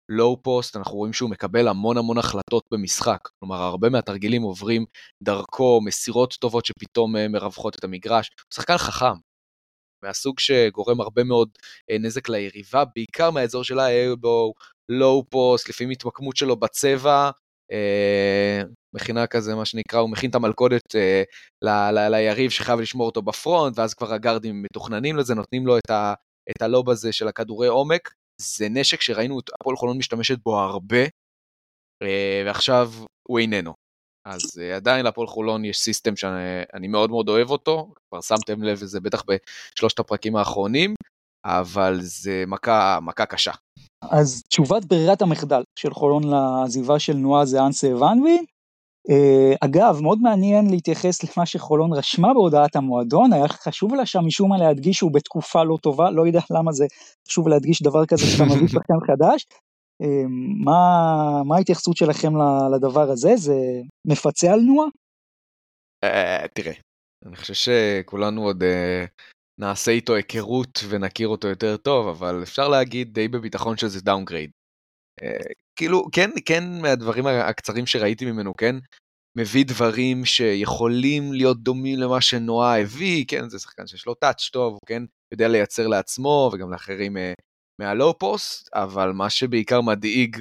לואו 0.09 0.43
פוסט, 0.43 0.77
אנחנו 0.77 0.97
רואים 0.97 1.13
שהוא 1.13 1.31
מקבל 1.31 1.69
המון 1.69 1.97
המון 1.99 2.19
החלטות 2.19 2.65
במשחק. 2.71 3.29
כלומר, 3.41 3.57
הרבה 3.57 3.89
מהתרגילים 3.89 4.43
עוברים 4.43 4.85
דרכו, 5.23 5.81
מסירות 5.85 6.35
טובות 6.41 6.65
שפתאום 6.65 7.17
אה, 7.17 7.29
מרווחות 7.29 7.77
את 7.79 7.85
המגרש. 7.85 8.29
הוא 8.29 8.55
שחקן 8.55 8.79
חכם, 8.79 9.15
מהסוג 10.05 10.41
שגורם 10.41 11.01
הרבה 11.01 11.25
מאוד 11.25 11.49
אה, 11.91 11.99
נזק 11.99 12.29
ליריבה, 12.29 12.85
בעיקר 12.95 13.31
מהאזור 13.31 13.65
של 13.65 13.79
האלבו, 13.79 14.55
לואו 14.89 15.25
פוסט, 15.31 15.69
לפעמים 15.69 15.91
התמקמות 15.91 16.37
שלו 16.37 16.57
בצבע, 16.57 17.31
אה, 17.73 18.63
מכינה 18.95 19.27
כזה, 19.27 19.55
מה 19.55 19.65
שנקרא, 19.65 19.99
הוא 20.01 20.11
מכין 20.11 20.31
את 20.31 20.35
המלכודת 20.35 20.97
אה, 20.97 21.23
ל- 21.63 21.91
ל- 21.99 22.09
ליריב 22.09 22.51
שחייב 22.51 22.81
לשמור 22.81 23.07
אותו 23.07 23.23
בפרונט, 23.23 23.79
ואז 23.79 23.95
כבר 23.95 24.13
הגארדים 24.13 24.63
מתוכננים 24.63 25.17
לזה, 25.17 25.35
נותנים 25.35 25.67
לו 25.67 25.79
את, 25.79 25.91
ה- 25.91 26.15
את 26.51 26.63
הלוב 26.63 26.91
הזה 26.91 27.13
של 27.13 27.29
הכדורי 27.29 27.69
עומק, 27.69 28.15
זה 28.41 28.69
נשק 28.69 29.01
שראינו 29.01 29.41
את 29.41 29.51
הפועל 29.61 29.77
חולון 29.77 29.99
משתמשת 29.99 30.39
בו 30.45 30.61
הרבה, 30.61 31.03
אה, 32.03 32.43
ועכשיו 32.47 32.93
הוא 33.29 33.39
איננו. 33.39 33.75
אז 34.27 34.41
אה, 34.61 34.77
עדיין 34.77 35.05
להפועל 35.05 35.27
חולון 35.27 35.65
יש 35.65 35.79
סיסטם 35.79 36.17
שאני 36.17 36.89
מאוד 36.89 37.11
מאוד 37.11 37.29
אוהב 37.29 37.51
אותו, 37.51 37.93
כבר 38.09 38.21
שמתם 38.21 38.63
לב 38.63 38.83
לזה 38.83 39.01
בטח 39.01 39.23
בשלושת 39.75 39.99
הפרקים 39.99 40.37
האחרונים, 40.37 40.95
אבל 41.45 41.99
זה 42.01 42.45
מכה, 42.47 42.99
מכה 43.03 43.27
קשה. 43.27 43.53
אז 44.11 44.43
תשובת 44.49 44.85
ברירת 44.85 45.23
המחדל 45.23 45.63
של 45.79 45.95
חולון 45.95 46.23
לעזיבה 46.25 46.99
של 46.99 47.13
נועה 47.13 47.45
זה 47.45 47.67
אנסה 47.67 47.97
ואנבי, 47.97 48.39
Uh, 48.39 48.54
אגב, 49.61 50.01
מאוד 50.03 50.19
מעניין 50.23 50.71
להתייחס 50.71 51.25
למה 51.25 51.47
שחולון 51.47 51.93
רשמה 51.93 52.35
בהודעת 52.35 52.77
המועדון, 52.77 53.33
היה 53.33 53.49
חשוב 53.49 53.95
לה 53.95 54.07
שם 54.07 54.21
משום 54.27 54.51
מה 54.51 54.59
להדגיש 54.59 54.97
שהוא 54.97 55.13
בתקופה 55.15 55.65
לא 55.65 55.77
טובה, 55.83 56.11
לא 56.11 56.27
יודע 56.27 56.41
למה 56.51 56.73
זה 56.73 56.87
חשוב 57.29 57.49
להדגיש 57.49 57.83
דבר 57.83 58.07
כזה 58.07 58.23
כשאתה 58.23 58.45
מביא 58.45 58.69
שחקן 58.75 58.95
חדש. 59.07 59.47
Uh, 60.03 60.07
מה, 60.65 61.43
מה 61.45 61.57
ההתייחסות 61.57 61.97
שלכם 61.97 62.33
לדבר 62.75 63.11
הזה? 63.11 63.37
זה 63.37 63.55
מפצה 64.07 64.53
על 64.53 64.61
נועה? 64.61 64.89
Uh, 66.05 66.49
תראה, 66.55 66.73
אני 67.27 67.37
חושב 67.37 67.55
שכולנו 67.55 68.43
עוד 68.43 68.65
נעשה 69.61 69.91
איתו 69.91 70.15
היכרות 70.15 70.81
ונכיר 70.89 71.29
אותו 71.29 71.49
יותר 71.49 71.77
טוב, 71.77 72.09
אבל 72.09 72.43
אפשר 72.43 72.69
להגיד 72.69 73.15
די 73.15 73.29
בביטחון 73.29 73.77
שזה 73.77 74.01
downgrade. 74.01 74.51
כאילו, 75.77 76.05
כן, 76.13 76.31
כן, 76.47 76.65
מהדברים 76.83 77.27
הקצרים 77.27 77.87
שראיתי 77.87 78.25
ממנו, 78.25 78.53
כן, 78.57 78.77
מביא 79.39 79.65
דברים 79.65 80.25
שיכולים 80.25 81.33
להיות 81.33 81.63
דומים 81.63 81.99
למה 81.99 82.21
שנואה 82.21 82.81
הביא, 82.81 83.25
כן, 83.29 83.49
זה 83.49 83.59
שחקן 83.59 83.87
שיש 83.87 84.07
לו 84.07 84.15
touch 84.15 84.49
טוב, 84.53 84.79
כן 84.87 85.03
יודע 85.33 85.49
לייצר 85.49 85.87
לעצמו 85.87 86.51
וגם 86.53 86.73
לאחרים 86.73 87.17
אה, 87.17 87.33
מה 87.81 87.96
low 87.96 88.19
post, 88.19 88.69
אבל 88.75 89.13
מה 89.13 89.31
שבעיקר 89.31 89.81
מדאיג, 89.81 90.37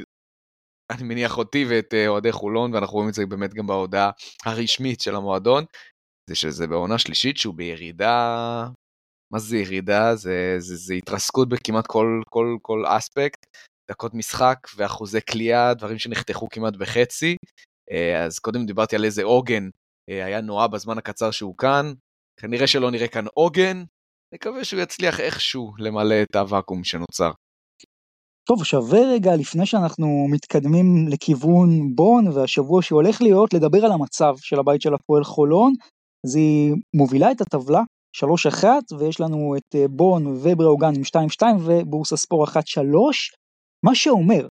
אני 0.91 1.03
מניח 1.03 1.37
אותי 1.37 1.65
ואת 1.69 1.93
אה, 1.93 2.07
אוהדי 2.07 2.31
חולון, 2.31 2.73
ואנחנו 2.73 2.93
רואים 2.93 3.09
את 3.09 3.13
זה 3.13 3.25
באמת 3.25 3.53
גם 3.53 3.67
בהודעה 3.67 4.11
הרשמית 4.45 5.01
של 5.01 5.15
המועדון, 5.15 5.65
זה 6.29 6.35
שזה 6.35 6.67
בעונה 6.67 6.97
שלישית 6.97 7.37
שהוא 7.37 7.55
בירידה, 7.55 8.67
מה 9.33 9.39
זה 9.39 9.57
ירידה? 9.57 10.15
זה, 10.15 10.55
זה, 10.57 10.75
זה 10.75 10.93
התרסקות 10.93 11.49
בכמעט 11.49 11.87
כל, 11.87 12.21
כל, 12.29 12.57
כל 12.61 12.83
אספקט. 12.87 13.45
דקות 13.93 14.13
משחק 14.13 14.57
ואחוזי 14.77 15.19
כליאה, 15.31 15.73
דברים 15.73 15.99
שנחתכו 15.99 16.47
כמעט 16.49 16.75
בחצי. 16.75 17.35
אז 18.25 18.39
קודם 18.39 18.65
דיברתי 18.65 18.95
על 18.95 19.05
איזה 19.05 19.23
עוגן 19.23 19.69
היה 20.07 20.41
נורא 20.41 20.67
בזמן 20.67 20.97
הקצר 20.97 21.31
שהוא 21.31 21.57
כאן. 21.57 21.93
כנראה 22.39 22.67
שלא 22.67 22.91
נראה 22.91 23.07
כאן 23.07 23.25
עוגן, 23.33 23.83
נקווה 24.33 24.63
שהוא 24.63 24.81
יצליח 24.81 25.19
איכשהו 25.19 25.73
למלא 25.77 26.15
את 26.23 26.35
הוואקום 26.35 26.83
שנוצר. 26.83 27.31
טוב, 28.47 28.63
שווה 28.63 28.99
רגע 29.13 29.35
לפני 29.35 29.65
שאנחנו 29.65 30.27
מתקדמים 30.31 31.07
לכיוון 31.07 31.95
בון 31.95 32.27
והשבוע 32.27 32.81
שהולך 32.81 33.21
להיות, 33.21 33.53
לדבר 33.53 33.85
על 33.85 33.91
המצב 33.91 34.33
של 34.37 34.59
הבית 34.59 34.81
של 34.81 34.93
הפועל 34.93 35.23
חולון. 35.23 35.73
אז 36.25 36.35
היא 36.35 36.73
מובילה 36.95 37.31
את 37.31 37.41
הטבלה 37.41 37.81
3-1 38.63 38.63
ויש 38.99 39.21
לנו 39.21 39.55
את 39.57 39.75
אה, 39.75 39.87
בון 39.87 40.27
ובראוגן 40.27 40.93
עם 40.95 41.01
2-2 41.41 41.43
ובורסה 41.65 42.17
ספור 42.17 42.45
1-3, 42.47 42.49
מה 43.83 43.95
שאומר 43.95 44.47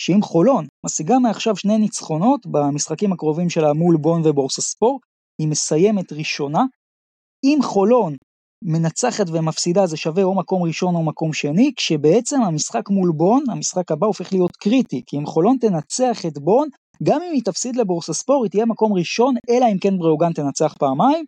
שאם 0.00 0.22
חולון 0.22 0.66
משיגה 0.86 1.18
מעכשיו 1.18 1.56
שני 1.56 1.78
ניצחונות 1.78 2.46
במשחקים 2.46 3.12
הקרובים 3.12 3.50
שלה 3.50 3.72
מול 3.72 3.96
בון 3.96 4.22
ובורסה 4.24 4.62
ספור, 4.62 5.00
היא 5.40 5.48
מסיימת 5.48 6.12
ראשונה. 6.12 6.64
אם 7.44 7.58
חולון 7.62 8.16
מנצחת 8.64 9.26
ומפסידה 9.32 9.86
זה 9.86 9.96
שווה 9.96 10.22
או 10.22 10.34
מקום 10.34 10.62
ראשון 10.62 10.94
או 10.94 11.02
מקום 11.02 11.32
שני, 11.32 11.72
כשבעצם 11.76 12.42
המשחק 12.42 12.90
מול 12.90 13.12
בון, 13.16 13.44
המשחק 13.50 13.92
הבא 13.92 14.06
הופך 14.06 14.32
להיות 14.32 14.56
קריטי, 14.56 15.02
כי 15.06 15.18
אם 15.18 15.26
חולון 15.26 15.56
תנצח 15.60 16.26
את 16.26 16.38
בון, 16.38 16.68
גם 17.02 17.20
אם 17.22 17.32
היא 17.32 17.42
תפסיד 17.44 17.76
לבורסה 17.76 18.12
ספור, 18.12 18.44
היא 18.44 18.50
תהיה 18.50 18.66
מקום 18.66 18.92
ראשון, 18.92 19.34
אלא 19.50 19.66
אם 19.72 19.78
כן 19.78 19.98
בראוגן 19.98 20.32
תנצח 20.32 20.74
פעמיים. 20.78 21.24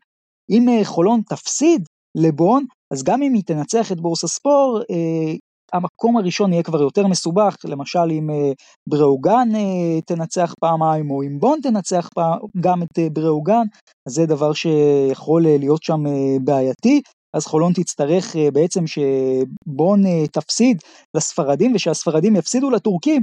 אם 0.51 0.69
אה, 0.69 0.85
חולון 0.85 1.21
תפסיד 1.29 1.87
לבון, 2.15 2.65
אז 2.93 3.03
גם 3.03 3.23
אם 3.23 3.35
היא 3.35 3.43
תנצח 3.47 3.93
את 3.93 4.01
בורסה 4.01 4.29
ספור, 4.29 4.81
אה, 4.91 5.35
המקום 5.73 6.17
הראשון 6.17 6.53
יהיה 6.53 6.63
כבר 6.63 6.83
יותר 6.83 7.07
מסובך, 7.07 7.57
למשל 7.65 8.11
אם 8.11 8.31
אה, 8.31 8.53
בראוגן 8.89 9.49
אה, 9.55 10.01
תנצח 10.07 10.55
פעמיים, 10.61 11.11
או 11.11 11.23
אם 11.23 11.39
בון 11.41 11.59
תנצח 11.63 12.09
פעם, 12.15 12.39
גם 12.61 12.83
את 12.83 12.99
אה, 12.99 13.09
בראוגן, 13.11 13.65
אז 14.09 14.13
זה 14.13 14.27
דבר 14.27 14.53
שיכול 14.53 15.43
להיות 15.43 15.83
שם 15.83 16.01
בעייתי. 16.45 17.03
אז 17.37 17.47
חולון 17.47 17.73
תצטרך 17.73 18.37
בעצם 18.53 18.85
שבון 18.87 20.03
תפסיד 20.33 20.83
לספרדים 21.17 21.75
ושהספרדים 21.75 22.37
יפסידו 22.37 22.71
לטורקים, 22.71 23.23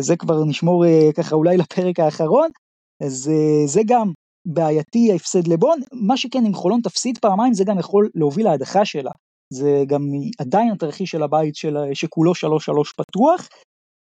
זה 0.00 0.16
כבר 0.16 0.44
נשמור 0.44 0.84
ככה 1.16 1.34
אולי 1.34 1.56
לפרק 1.56 2.00
האחרון, 2.00 2.48
אז 3.02 3.30
זה 3.66 3.80
גם 3.86 4.12
בעייתי 4.46 5.12
ההפסד 5.12 5.48
לבון, 5.48 5.80
מה 5.92 6.16
שכן 6.16 6.46
אם 6.46 6.54
חולון 6.54 6.80
תפסיד 6.80 7.18
פעמיים 7.18 7.54
זה 7.54 7.64
גם 7.64 7.78
יכול 7.78 8.08
להוביל 8.14 8.46
להדחה 8.46 8.84
שלה, 8.84 9.10
זה 9.52 9.84
גם 9.86 10.02
עדיין 10.38 10.72
התרחיש 10.72 11.10
של 11.10 11.22
הבית 11.22 11.56
של, 11.56 11.76
שכולו 11.94 12.32
3-3 12.32 12.36
פתוח, 12.96 13.48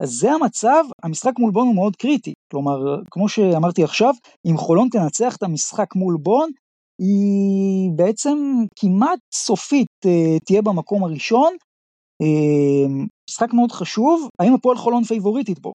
אז 0.03 0.09
זה 0.09 0.31
המצב, 0.31 0.83
המשחק 1.03 1.33
מול 1.39 1.51
בון 1.51 1.67
הוא 1.67 1.75
מאוד 1.75 1.95
קריטי, 1.95 2.33
כלומר 2.51 3.01
כמו 3.11 3.29
שאמרתי 3.29 3.83
עכשיו, 3.83 4.13
אם 4.45 4.57
חולון 4.57 4.89
תנצח 4.91 5.35
את 5.35 5.43
המשחק 5.43 5.95
מול 5.95 6.17
בון, 6.19 6.51
היא 7.01 7.91
בעצם 7.95 8.37
כמעט 8.79 9.19
סופית 9.33 9.87
אה, 10.05 10.39
תהיה 10.45 10.61
במקום 10.61 11.03
הראשון. 11.03 11.53
אה, 12.21 13.05
משחק 13.29 13.53
מאוד 13.53 13.71
חשוב, 13.71 14.29
האם 14.39 14.53
הפועל 14.53 14.77
חולון 14.77 15.03
פייבוריטית 15.03 15.59
בו? 15.59 15.73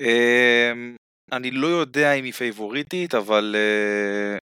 אמ, 0.00 0.96
אני 1.32 1.50
לא 1.50 1.66
יודע 1.66 2.12
אם 2.12 2.24
היא 2.24 2.32
פייבוריטית, 2.32 3.14
אבל 3.14 3.56
אה, 3.58 4.38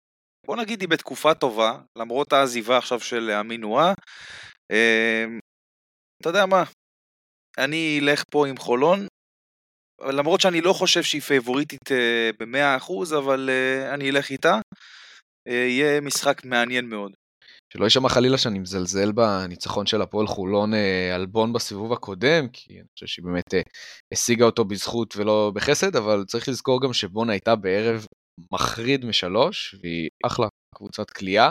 בוא 0.50 0.56
נגיד 0.56 0.80
היא 0.80 0.88
בתקופה 0.88 1.34
טובה, 1.34 1.78
למרות 1.98 2.32
העזיבה 2.32 2.78
עכשיו 2.78 3.00
של 3.00 3.30
אמינואה. 3.30 3.92
אמ, 4.72 5.38
אתה 6.20 6.28
יודע 6.28 6.46
מה, 6.46 6.62
אני 7.58 8.00
אלך 8.02 8.22
פה 8.30 8.46
עם 8.46 8.56
חולון, 8.56 9.06
למרות 10.08 10.40
שאני 10.40 10.60
לא 10.60 10.72
חושב 10.72 11.02
שהיא 11.02 11.22
פייבוריטית 11.22 11.90
ב-100%, 12.38 13.16
אבל 13.18 13.50
אני 13.94 14.10
אלך 14.10 14.30
איתה. 14.30 14.60
אה, 15.48 15.54
יהיה 15.54 16.00
משחק 16.00 16.44
מעניין 16.44 16.88
מאוד. 16.88 17.12
שלא 17.72 17.84
יישמע 17.84 18.08
חלילה 18.08 18.38
שאני 18.38 18.58
מזלזל 18.58 19.12
בניצחון 19.12 19.86
של 19.86 20.02
הפועל 20.02 20.26
חולון 20.26 20.74
אה, 20.74 21.14
על 21.14 21.26
בון 21.26 21.52
בסיבוב 21.52 21.92
הקודם, 21.92 22.48
כי 22.52 22.74
אני 22.74 22.88
חושב 22.94 23.06
שהיא 23.06 23.24
באמת 23.24 23.54
אה, 23.54 23.60
השיגה 24.12 24.44
אותו 24.44 24.64
בזכות 24.64 25.16
ולא 25.16 25.52
בחסד, 25.54 25.96
אבל 25.96 26.24
צריך 26.24 26.48
לזכור 26.48 26.82
גם 26.82 26.92
שבון 26.92 27.30
הייתה 27.30 27.56
בערב 27.56 28.06
מחריד 28.52 29.04
משלוש, 29.04 29.74
והיא 29.82 30.10
אחלה 30.26 30.46
קבוצת 30.74 31.10
כליאה. 31.10 31.50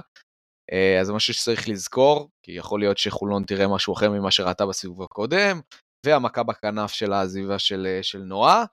אז 1.02 1.08
זה 1.08 1.14
משהו 1.14 1.34
שצריך 1.34 1.70
לזכור, 1.70 2.30
כי 2.46 2.52
יכול 2.52 2.80
להיות 2.80 2.98
שחולון 2.98 3.44
תראה 3.44 3.68
משהו 3.68 3.94
אחר 3.94 4.12
ממה 4.12 4.32
שראתה 4.32 4.66
בסיבוב 4.66 5.04
הקודם, 5.04 5.62
והמכה 6.06 6.44
בכנף 6.44 6.92
של 6.92 7.14
העזיבה 7.14 7.60
של, 7.60 8.00
של 8.02 8.20
נועה. 8.20 8.66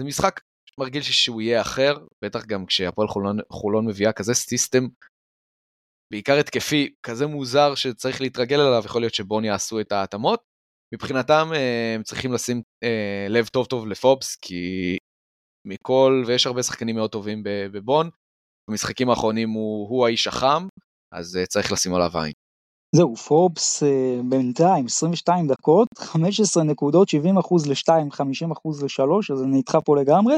זה 0.00 0.04
משחק 0.04 0.40
מרגיל 0.80 1.02
שהוא 1.02 1.42
יהיה 1.42 1.60
אחר, 1.60 1.98
בטח 2.24 2.44
גם 2.44 2.66
כשהפועל 2.66 3.08
חולון, 3.08 3.38
חולון 3.52 3.86
מביאה 3.86 4.12
כזה 4.12 4.34
סיסטם, 4.34 4.88
בעיקר 6.12 6.38
התקפי, 6.40 6.94
כזה 7.02 7.26
מוזר 7.26 7.74
שצריך 7.74 8.20
להתרגל 8.20 8.60
אליו, 8.60 8.82
יכול 8.84 9.02
להיות 9.02 9.14
שבון 9.14 9.44
יעשו 9.44 9.80
את 9.80 9.92
ההתאמות. 9.92 10.42
מבחינתם 10.94 11.48
אה, 11.54 11.94
הם 11.94 12.02
צריכים 12.02 12.32
לשים 12.32 12.62
אה, 12.82 13.26
לב 13.28 13.46
טוב 13.46 13.66
טוב 13.66 13.86
לפובס, 13.86 14.36
כי 14.36 14.96
מכל, 15.66 16.24
ויש 16.26 16.46
הרבה 16.46 16.62
שחקנים 16.62 16.96
מאוד 16.96 17.10
טובים 17.10 17.42
בבון, 17.44 18.10
במשחקים 18.70 19.10
האחרונים 19.10 19.50
הוא, 19.50 19.88
הוא 19.88 20.06
האיש 20.06 20.26
החם, 20.26 20.66
אז 21.14 21.36
אה, 21.36 21.46
צריך 21.46 21.72
לשים 21.72 21.94
עליו 21.94 22.10
עין. 22.14 22.32
זהו, 22.96 23.16
פורבס 23.16 23.82
uh, 23.82 23.86
בינתיים 24.28 24.86
22 24.86 25.46
דקות, 25.46 25.88
15 25.98 26.62
נקודות, 26.62 27.08
70 27.08 27.38
אחוז 27.38 27.66
ל-2, 27.66 28.10
50 28.10 28.52
אחוז 28.52 28.82
ל-3, 28.82 29.32
אז 29.32 29.42
אני 29.42 29.56
איתך 29.56 29.78
פה 29.84 29.96
לגמרי. 29.96 30.34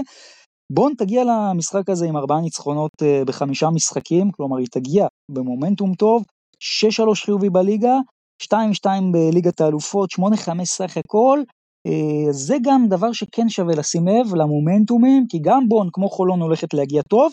בון 0.73 0.93
תגיע 0.99 1.23
למשחק 1.25 1.89
הזה 1.89 2.07
עם 2.07 2.17
ארבעה 2.17 2.41
ניצחונות 2.41 2.91
uh, 3.03 3.25
בחמישה 3.25 3.71
משחקים, 3.71 4.31
כלומר 4.31 4.57
היא 4.57 4.67
תגיע 4.71 5.07
במומנטום 5.31 5.95
טוב, 5.95 6.23
6-3 6.63 7.25
חיובי 7.25 7.51
בליגה, 7.51 7.95
2-2 8.43 8.87
בליגת 9.13 9.61
האלופות, 9.61 10.11
8-5 10.21 10.65
סך 10.65 10.97
הכל. 10.97 11.41
Uh, 11.89 12.33
זה 12.33 12.57
גם 12.63 12.87
דבר 12.89 13.13
שכן 13.13 13.49
שווה 13.49 13.75
לשים 13.75 14.09
לב 14.09 14.35
למומנטומים, 14.35 15.27
כי 15.29 15.39
גם 15.43 15.69
בון 15.69 15.89
כמו 15.93 16.09
חולון 16.09 16.41
הולכת 16.41 16.75
להגיע 16.75 17.03
טוב. 17.03 17.33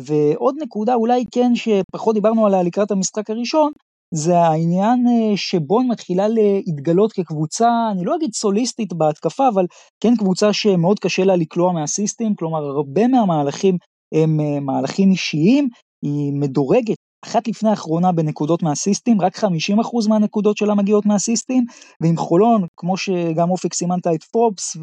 ועוד 0.00 0.54
נקודה 0.62 0.94
אולי 0.94 1.24
כן 1.30 1.52
שפחות 1.54 2.14
דיברנו 2.14 2.46
עליה 2.46 2.62
לקראת 2.62 2.90
המשחק 2.90 3.30
הראשון, 3.30 3.72
זה 4.14 4.38
העניין 4.38 5.06
אה, 5.08 5.36
שבון 5.36 5.88
מתחילה 5.88 6.26
להתגלות 6.28 7.12
כקבוצה, 7.12 7.68
אני 7.92 8.04
לא 8.04 8.16
אגיד 8.16 8.34
סוליסטית 8.34 8.92
בהתקפה, 8.92 9.48
אבל 9.48 9.66
כן 10.00 10.16
קבוצה 10.16 10.52
שמאוד 10.52 10.98
קשה 10.98 11.24
לה 11.24 11.36
לקלוע 11.36 11.72
מהסיסטים, 11.72 12.34
כלומר 12.34 12.64
הרבה 12.64 13.08
מהמהלכים 13.08 13.76
הם 14.14 14.40
אה, 14.40 14.60
מהלכים 14.60 15.10
אישיים, 15.10 15.68
היא 16.04 16.32
מדורגת 16.32 16.96
אחת 17.24 17.48
לפני 17.48 17.70
האחרונה 17.70 18.12
בנקודות 18.12 18.62
מהסיסטים, 18.62 19.20
רק 19.20 19.36
50% 19.36 19.48
מהנקודות 20.08 20.56
שלה 20.56 20.74
מגיעות 20.74 21.06
מהסיסטים, 21.06 21.64
ועם 22.00 22.16
חולון, 22.16 22.66
כמו 22.76 22.96
שגם 22.96 23.50
אופק 23.50 23.74
סימנת 23.74 24.06
את 24.06 24.22
פרופס, 24.24 24.76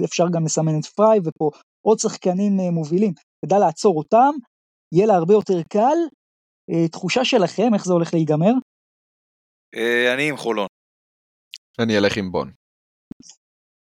ואפשר 0.00 0.24
גם 0.32 0.44
לסמן 0.44 0.78
את 0.78 0.86
פריי, 0.86 1.20
ופה 1.24 1.50
עוד 1.86 1.98
שחקנים 1.98 2.60
אה, 2.60 2.70
מובילים, 2.70 3.12
תדע 3.44 3.58
לעצור 3.58 3.98
אותם, 3.98 4.30
יהיה 4.92 5.06
לה 5.06 5.14
הרבה 5.14 5.34
יותר 5.34 5.62
קל, 5.68 5.98
אה, 6.70 6.88
תחושה 6.88 7.24
שלכם, 7.24 7.74
איך 7.74 7.84
זה 7.84 7.92
הולך 7.92 8.14
להיגמר? 8.14 8.52
אה, 9.74 10.14
אני 10.14 10.28
עם 10.28 10.36
חולון. 10.36 10.66
אני 11.78 11.98
אלך 11.98 12.16
עם 12.16 12.32
בון. 12.32 12.50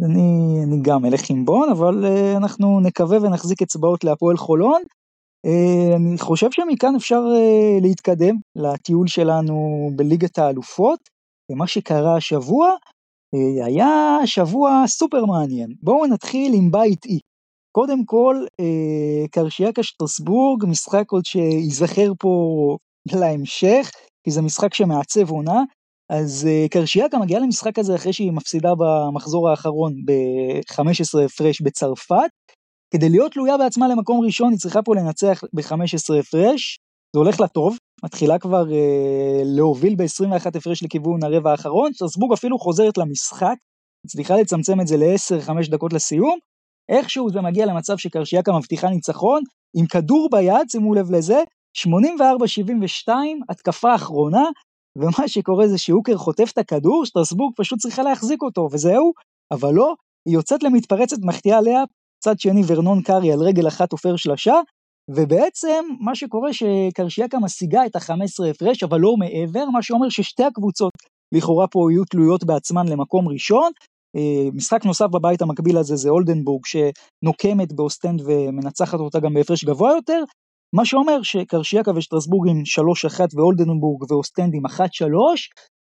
אני, 0.05 0.65
אני 0.65 0.83
גם 0.83 1.05
אלך 1.05 1.31
עם 1.31 1.45
בון, 1.45 1.69
אבל 1.71 2.05
אנחנו 2.37 2.81
נקווה 2.81 3.19
ונחזיק 3.23 3.63
אצבעות 3.63 4.05
להפועל 4.05 4.37
חולון. 4.37 4.83
Uh, 5.47 5.97
אני 5.97 6.19
חושב 6.19 6.51
שמכאן 6.51 6.97
אפשר 6.97 7.21
uh, 7.21 7.83
להתקדם 7.83 8.35
לטיול 8.57 9.07
שלנו 9.07 9.89
בליגת 9.97 10.39
האלופות. 10.39 10.99
ומה 11.51 11.67
שקרה 11.67 12.17
השבוע 12.17 12.71
uh, 13.37 13.65
היה 13.65 14.19
שבוע 14.25 14.85
סופר 14.87 15.25
מעניין. 15.25 15.75
בואו 15.83 16.07
נתחיל 16.07 16.53
עם 16.55 16.71
בית 16.71 17.05
אי. 17.05 17.19
קודם 17.73 18.05
כל, 18.05 18.45
אה, 18.61 19.29
קרשיאקה 19.31 19.83
שטרסבורג, 19.83 20.65
משחק 20.67 21.11
עוד 21.11 21.25
שייזכר 21.25 22.13
פה 22.19 22.77
להמשך, 23.13 23.91
כי 24.25 24.31
זה 24.31 24.43
משחק 24.43 24.75
שמעצב 24.75 25.31
עונה. 25.31 25.63
אז 26.11 26.47
אה, 26.51 26.67
קרשיאקה 26.71 27.19
מגיעה 27.19 27.41
למשחק 27.41 27.79
הזה 27.79 27.95
אחרי 27.95 28.13
שהיא 28.13 28.33
מפסידה 28.33 28.73
במחזור 28.79 29.49
האחרון 29.49 29.95
ב-15 30.05 31.25
הפרש 31.25 31.61
בצרפת. 31.61 32.31
כדי 32.95 33.09
להיות 33.09 33.33
תלויה 33.33 33.59
בעצמה 33.59 33.89
למקום 33.89 34.25
ראשון, 34.25 34.51
היא 34.51 34.59
צריכה 34.59 34.83
פה 34.83 34.95
לנצח 34.95 35.45
ב-15 35.53 36.19
הפרש. 36.21 36.79
זה 37.13 37.19
הולך 37.19 37.41
לה 37.41 37.49
טוב, 37.49 37.77
מתחילה 38.05 38.39
כבר 38.39 38.73
אה, 38.73 39.43
להוביל 39.45 39.95
ב-21 39.95 40.59
הפרש 40.59 40.83
לכיוון 40.83 41.23
הרבע 41.23 41.51
האחרון, 41.51 41.93
שטרסבורג 41.93 42.33
אפילו 42.33 42.59
חוזרת 42.59 42.99
למשחק, 42.99 43.55
הצליחה 44.07 44.37
לצמצם 44.37 44.81
את 44.81 44.87
זה 44.87 44.97
ל-10-5 44.97 45.71
דקות 45.71 45.93
לסיום, 45.93 46.39
איכשהו 46.89 47.31
זה 47.31 47.41
מגיע 47.41 47.67
למצב 47.67 47.97
שקרשיאקה 47.97 48.53
מבטיחה 48.53 48.91
ניצחון, 48.91 49.43
עם 49.77 49.87
כדור 49.87 50.29
ביד, 50.33 50.71
שימו 50.71 50.95
לב 50.95 51.11
לזה, 51.11 51.43
84-72, 51.79 53.11
התקפה 53.49 53.95
אחרונה, 53.95 54.45
ומה 54.99 55.29
שקורה 55.29 55.69
זה 55.69 55.79
שהוקר 55.79 56.17
חוטף 56.17 56.51
את 56.53 56.59
הכדור, 56.59 57.05
שטרסבורג 57.05 57.53
פשוט 57.57 57.79
צריכה 57.79 58.03
להחזיק 58.03 58.43
אותו, 58.43 58.69
וזהו, 58.73 59.13
אבל 59.53 59.75
לא, 59.75 59.95
היא 60.29 60.35
יוצאת 60.35 60.63
למתפרצת, 60.63 61.17
מחטיאה 61.23 61.59
עלייה, 61.59 61.85
צד 62.23 62.41
שני 62.41 62.63
ורנון 62.67 63.03
קארי 63.03 63.33
על 63.33 63.41
רגל 63.41 63.69
אחת 63.69 63.93
תופר 63.93 64.17
שלשה, 64.17 64.55
ובעצם 65.11 65.85
מה 66.01 66.15
שקורה 66.15 66.53
שקרשיאקה 66.53 67.39
משיגה 67.39 67.87
את 67.87 67.97
ה-15 67.97 68.51
הפרש, 68.51 68.83
אבל 68.83 69.01
לא 69.01 69.17
מעבר, 69.17 69.65
מה 69.73 69.83
שאומר 69.83 70.09
ששתי 70.09 70.45
הקבוצות 70.45 70.93
לכאורה 71.35 71.67
פה 71.69 71.89
יהיו 71.91 72.05
תלויות 72.05 72.45
בעצמן 72.45 72.89
למקום 72.89 73.29
ראשון. 73.29 73.73
אה, 74.17 74.51
משחק 74.53 74.85
נוסף 74.85 75.07
בבית 75.07 75.43
המקביל 75.43 75.79
הזה 75.79 75.97
זה 75.97 76.09
אולדנבורג 76.09 76.63
שנוקמת 76.67 77.73
באוסטנד 77.73 78.23
ומנצחת 78.25 79.01
אותה 79.01 79.21
גם 79.21 79.35
בהפרש 79.35 79.65
גבוה 79.65 79.93
יותר, 79.93 80.25
מה 80.75 80.85
שאומר 80.85 81.23
שקרשיאקה 81.23 81.91
ושטרסבורג 81.97 82.49
עם 82.49 82.63
3-1 83.19 83.21
ואולדנבורג 83.35 84.13
ואוסטנד 84.13 84.55
עם 84.55 84.67
1-3, 84.67 84.71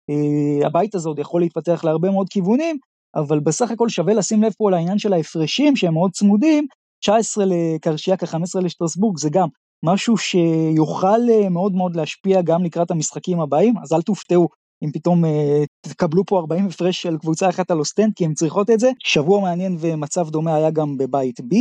אה, 0.09 0.67
הבית 0.67 0.95
הזה 0.95 1.09
עוד 1.09 1.19
יכול 1.19 1.41
להתפתח 1.41 1.83
להרבה 1.83 2.11
מאוד 2.11 2.29
כיוונים, 2.29 2.77
אבל 3.15 3.39
בסך 3.39 3.71
הכל 3.71 3.89
שווה 3.89 4.13
לשים 4.13 4.43
לב 4.43 4.51
פה 4.57 4.67
על 4.67 4.73
העניין 4.73 4.99
של 4.99 5.13
ההפרשים 5.13 5.75
שהם 5.75 5.93
מאוד 5.93 6.11
צמודים, 6.11 6.67
19 7.03 7.45
לקרשיאקה, 7.47 8.25
15 8.25 8.61
לשטרסבורג, 8.61 9.17
זה 9.17 9.29
גם 9.29 9.47
משהו 9.85 10.17
שיוכל 10.17 11.29
אה, 11.29 11.49
מאוד 11.49 11.73
מאוד 11.73 11.95
להשפיע 11.95 12.41
גם 12.41 12.63
לקראת 12.63 12.91
המשחקים 12.91 13.39
הבאים, 13.39 13.77
אז 13.77 13.93
אל 13.93 14.01
תופתעו 14.01 14.47
אם 14.83 14.91
פתאום 14.91 15.25
אה, 15.25 15.63
תקבלו 15.81 16.25
פה 16.25 16.39
40 16.39 16.67
הפרש 16.67 17.01
של 17.01 17.17
קבוצה 17.17 17.49
אחת 17.49 17.71
על 17.71 17.79
אוסטנד, 17.79 18.13
כי 18.15 18.25
הן 18.25 18.33
צריכות 18.33 18.69
את 18.69 18.79
זה. 18.79 18.91
שבוע 19.03 19.41
מעניין 19.41 19.77
ומצב 19.79 20.29
דומה 20.29 20.55
היה 20.55 20.71
גם 20.71 20.97
בבית 20.97 21.39
B. 21.39 21.55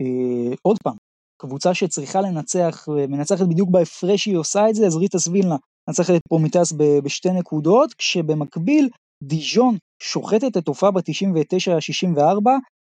אה, 0.00 0.54
עוד 0.62 0.78
פעם, 0.84 0.96
קבוצה 1.40 1.74
שצריכה 1.74 2.20
לנצח, 2.20 2.88
ומנצחת 2.88 3.46
בדיוק 3.46 3.70
בהפרש 3.70 4.24
שהיא 4.24 4.36
עושה 4.36 4.68
את 4.70 4.74
זה, 4.74 4.86
אז 4.86 4.96
ריטאס 4.96 5.18
וילנה 5.18 5.56
מנצחת 5.88 6.14
את 6.14 6.20
פרומתאוס 6.28 6.72
בשתי 7.02 7.30
נקודות, 7.30 7.94
כשבמקביל 7.94 8.88
דיז'ון 9.22 9.76
שוחטת 10.12 10.56
את 10.56 10.68
אופאבה 10.68 11.00
99-64, 11.00 12.20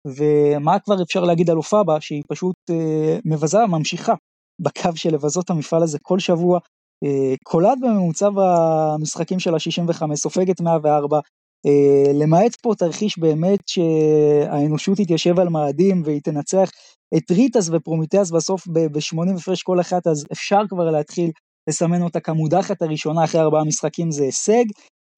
ומה 0.07 0.79
כבר 0.79 1.01
אפשר 1.01 1.23
להגיד 1.23 1.49
על 1.49 1.57
אופאבה, 1.57 2.01
שהיא 2.01 2.23
פשוט 2.27 2.55
אה, 2.69 3.17
מבזה, 3.25 3.65
ממשיכה 3.69 4.13
בקו 4.61 4.89
של 4.95 5.13
לבזות 5.13 5.49
המפעל 5.49 5.83
הזה 5.83 5.97
כל 6.01 6.19
שבוע, 6.19 6.59
אה, 7.03 7.35
קולעת 7.43 7.77
בממוצע 7.81 8.29
במשחקים 8.35 9.39
שלה 9.39 9.55
65, 9.55 10.15
סופגת 10.15 10.61
104, 10.61 11.19
אה, 11.65 12.13
למעט 12.13 12.55
פה 12.55 12.73
תרחיש 12.77 13.19
באמת 13.19 13.59
שהאנושות 13.67 14.97
תתיישב 14.97 15.39
על 15.39 15.49
מאדים 15.49 16.01
והיא 16.05 16.21
תנצח 16.21 16.69
את 17.17 17.31
ריטאס 17.31 17.69
ופרומתאוס 17.71 18.31
בסוף 18.31 18.67
ב-80 18.67 19.37
הפרש 19.37 19.63
כל 19.63 19.79
אחת, 19.79 20.07
אז 20.07 20.25
אפשר 20.31 20.61
כבר 20.69 20.91
להתחיל 20.91 21.31
לסמן 21.69 22.01
אותה 22.01 22.19
כמודחת 22.19 22.81
הראשונה 22.81 23.23
אחרי 23.23 23.41
ארבעה 23.41 23.63
משחקים 23.63 24.11
זה 24.11 24.23
הישג. 24.23 24.65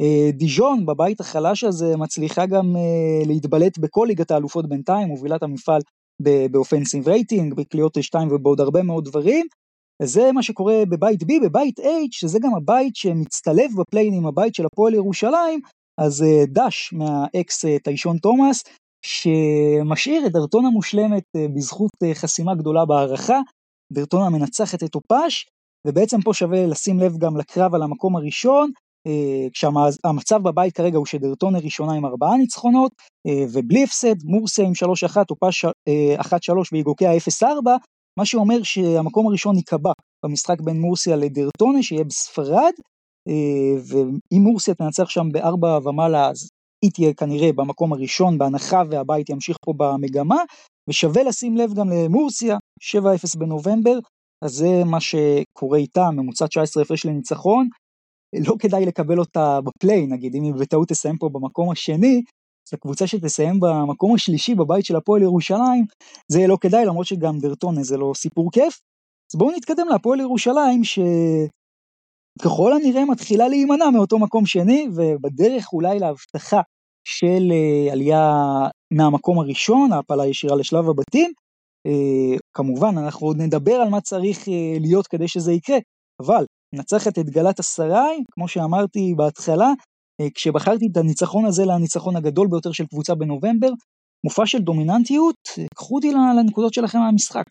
אה, 0.01 0.31
דיז'ון 0.33 0.85
בבית 0.85 1.19
החלש 1.19 1.63
הזה 1.63 1.97
מצליחה 1.97 2.45
גם 2.45 2.75
להתבלט 3.25 3.77
בכל 3.77 4.05
ליגת 4.07 4.31
האלופות 4.31 4.69
בינתיים, 4.69 5.07
מובילה 5.07 5.35
את 5.35 5.43
המפעל 5.43 5.81
ב 6.51 6.57
offensive 6.57 7.07
rating, 7.07 7.53
בקליעות 7.53 8.03
2 8.03 8.31
ובעוד 8.31 8.61
הרבה 8.61 8.83
מאוד 8.83 9.05
דברים. 9.05 9.45
זה 10.01 10.31
מה 10.31 10.43
שקורה 10.43 10.83
בבית 10.89 11.23
B, 11.23 11.25
בבית 11.43 11.79
H, 11.79 11.83
שזה 12.11 12.39
גם 12.39 12.55
הבית 12.55 12.95
שמצטלב 12.95 13.69
ב 13.77 13.82
play-in 13.82 14.13
עם 14.13 14.27
הבית 14.27 14.55
של 14.55 14.65
הפועל 14.65 14.93
ירושלים, 14.93 15.59
אז 15.99 16.23
אה, 16.23 16.43
דש 16.47 16.93
מהאקס 16.93 17.65
אה, 17.65 17.79
טיישון 17.83 18.17
תומאס, 18.17 18.63
שמשאיר 19.05 20.25
את 20.25 20.31
דרטונה 20.31 20.69
מושלמת 20.69 21.23
אה, 21.35 21.47
בזכות 21.55 21.91
חסימה 22.13 22.55
גדולה 22.55 22.85
בהערכה, 22.85 23.39
דרטונה 23.93 24.29
מנצחת 24.29 24.83
את 24.83 24.89
טופש, 24.89 25.45
ובעצם 25.87 26.21
פה 26.21 26.33
שווה 26.33 26.65
לשים 26.65 26.99
לב 26.99 27.17
גם 27.17 27.37
לקרב 27.37 27.75
על 27.75 27.83
המקום 27.83 28.15
הראשון, 28.15 28.71
כשהמצב 29.53 30.43
בבית 30.43 30.73
כרגע 30.73 30.97
הוא 30.97 31.05
שדרטונה 31.05 31.59
ראשונה 31.59 31.93
עם 31.93 32.05
ארבעה 32.05 32.37
ניצחונות, 32.37 32.91
ובלי 33.53 33.83
הפסד, 33.83 34.15
מורסיה 34.23 34.65
עם 34.65 34.71
3-1, 35.21 35.23
טופש 35.23 35.65
1-3 35.65 35.69
ואיגוקיה 36.71 37.11
0-4, 37.41 37.43
מה 38.19 38.25
שאומר 38.25 38.63
שהמקום 38.63 39.27
הראשון 39.27 39.55
ייקבע 39.55 39.91
במשחק 40.25 40.61
בין 40.61 40.81
מורסיה 40.81 41.15
לדרטונה 41.15 41.83
שיהיה 41.83 42.03
בספרד, 42.03 42.73
אה, 43.27 43.81
ואם 43.87 44.41
מורסיה 44.41 44.73
תנצח 44.73 45.09
שם 45.09 45.27
בארבע 45.31 45.79
ומעלה 45.83 46.29
אז 46.29 46.49
היא 46.85 46.91
תהיה 46.91 47.13
כנראה 47.13 47.53
במקום 47.53 47.93
הראשון 47.93 48.37
בהנחה 48.37 48.83
והבית 48.89 49.29
ימשיך 49.29 49.57
פה 49.65 49.73
במגמה, 49.77 50.41
ושווה 50.89 51.23
לשים 51.23 51.57
לב 51.57 51.73
גם 51.73 51.89
למורסיה, 51.89 52.57
7-0 52.81 53.37
בנובמבר, 53.37 53.99
אז 54.43 54.51
זה 54.51 54.83
מה 54.85 54.97
שקורה 54.99 55.77
איתה, 55.77 56.11
ממוצע 56.11 56.47
19 56.47 56.83
הפרש 56.83 57.05
לניצחון, 57.05 57.67
לא 58.35 58.55
כדאי 58.59 58.85
לקבל 58.85 59.19
אותה 59.19 59.59
בפליי, 59.61 60.07
נגיד, 60.07 60.35
אם 60.35 60.43
היא 60.43 60.53
בטעות 60.53 60.87
תסיים 60.87 61.17
פה 61.17 61.29
במקום 61.29 61.71
השני, 61.71 62.21
אז 62.67 62.73
הקבוצה 62.73 63.07
שתסיים 63.07 63.59
במקום 63.59 64.15
השלישי 64.15 64.55
בבית 64.55 64.85
של 64.85 64.95
הפועל 64.95 65.21
ירושלים, 65.21 65.85
זה 66.31 66.39
יהיה 66.39 66.47
לא 66.47 66.57
כדאי, 66.61 66.85
למרות 66.85 67.05
שגם 67.05 67.39
דרטונה 67.39 67.83
זה 67.83 67.97
לא 67.97 68.11
סיפור 68.15 68.51
כיף. 68.51 68.79
אז 69.31 69.39
בואו 69.39 69.51
נתקדם 69.57 69.87
להפועל 69.89 70.19
ירושלים, 70.19 70.81
שככל 70.83 72.73
הנראה 72.73 73.05
מתחילה 73.05 73.47
להימנע 73.47 73.89
מאותו 73.89 74.19
מקום 74.19 74.45
שני, 74.45 74.87
ובדרך 74.95 75.73
אולי 75.73 75.99
להבטחה 75.99 76.61
של 77.07 77.51
uh, 77.51 77.91
עלייה 77.91 78.43
מהמקום 78.93 79.39
הראשון, 79.39 79.91
העפלה 79.91 80.25
ישירה 80.25 80.55
לשלב 80.55 80.89
הבתים. 80.89 81.31
Uh, 81.87 82.39
כמובן, 82.53 82.97
אנחנו 82.97 83.27
עוד 83.27 83.37
נדבר 83.37 83.75
על 83.75 83.89
מה 83.89 84.01
צריך 84.01 84.47
uh, 84.47 84.51
להיות 84.79 85.07
כדי 85.07 85.27
שזה 85.27 85.51
יקרה, 85.51 85.77
אבל 86.21 86.45
נצחת 86.75 87.19
את 87.19 87.29
גלת 87.29 87.59
אסריי, 87.59 88.17
כמו 88.31 88.47
שאמרתי 88.47 89.13
בהתחלה, 89.17 89.71
אה, 90.21 90.27
כשבחרתי 90.35 90.85
את 90.91 90.97
הניצחון 90.97 91.45
הזה 91.45 91.63
לניצחון 91.65 92.15
הגדול 92.15 92.47
ביותר 92.51 92.71
של 92.71 92.85
קבוצה 92.85 93.15
בנובמבר, 93.15 93.69
מופע 94.25 94.45
של 94.45 94.59
דומיננטיות, 94.59 95.35
אה, 95.59 95.65
קחו 95.75 95.95
אותי 95.95 96.11
לנקודות 96.11 96.73
שלכם 96.73 96.99
מהמשחק. 96.99 97.45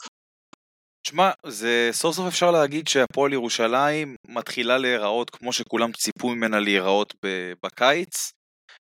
שמע, 1.06 1.30
זה 1.46 1.88
סוף 1.92 2.16
סוף 2.16 2.26
אפשר 2.26 2.50
להגיד 2.50 2.88
שהפועל 2.88 3.32
ירושלים 3.32 4.16
מתחילה 4.28 4.78
להיראות 4.78 5.30
כמו 5.30 5.52
שכולם 5.52 5.92
ציפו 5.92 6.28
ממנה 6.28 6.60
להיראות 6.60 7.14
בקיץ. 7.64 8.30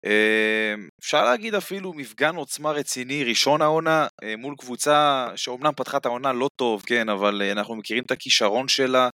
אה, 0.06 0.74
אפשר 1.00 1.24
להגיד 1.24 1.54
אפילו 1.54 1.92
מפגן 1.92 2.36
עוצמה 2.36 2.70
רציני, 2.70 3.24
ראשון 3.24 3.62
העונה, 3.62 4.06
מול 4.38 4.54
קבוצה 4.58 5.28
שאומנם 5.36 5.72
פתחה 5.76 5.96
את 5.96 6.06
העונה 6.06 6.32
לא 6.32 6.48
טוב, 6.56 6.82
כן, 6.86 7.08
אבל 7.08 7.42
אנחנו 7.42 7.76
מכירים 7.76 8.02
את 8.06 8.10
הכישרון 8.10 8.68
שלה 8.68 9.08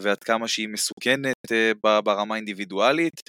ועד 0.00 0.18
כמה 0.24 0.48
שהיא 0.48 0.68
מסוכנת 0.68 1.52
ברמה 2.04 2.34
האינדיבידואלית. 2.34 3.20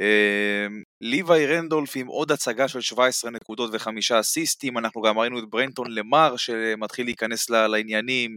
אמ, 0.00 0.82
ליוואי 1.00 1.46
רנדולף 1.46 1.96
עם 1.96 2.06
עוד 2.06 2.32
הצגה 2.32 2.68
של 2.68 2.80
17 2.80 3.30
נקודות 3.30 3.70
וחמישה 3.72 4.20
אסיסטים, 4.20 4.78
אנחנו 4.78 5.02
גם 5.02 5.18
ראינו 5.18 5.38
את 5.38 5.44
ברנטון 5.50 5.90
למר 5.90 6.36
שמתחיל 6.36 7.06
להיכנס 7.06 7.50
לעניינים, 7.50 8.36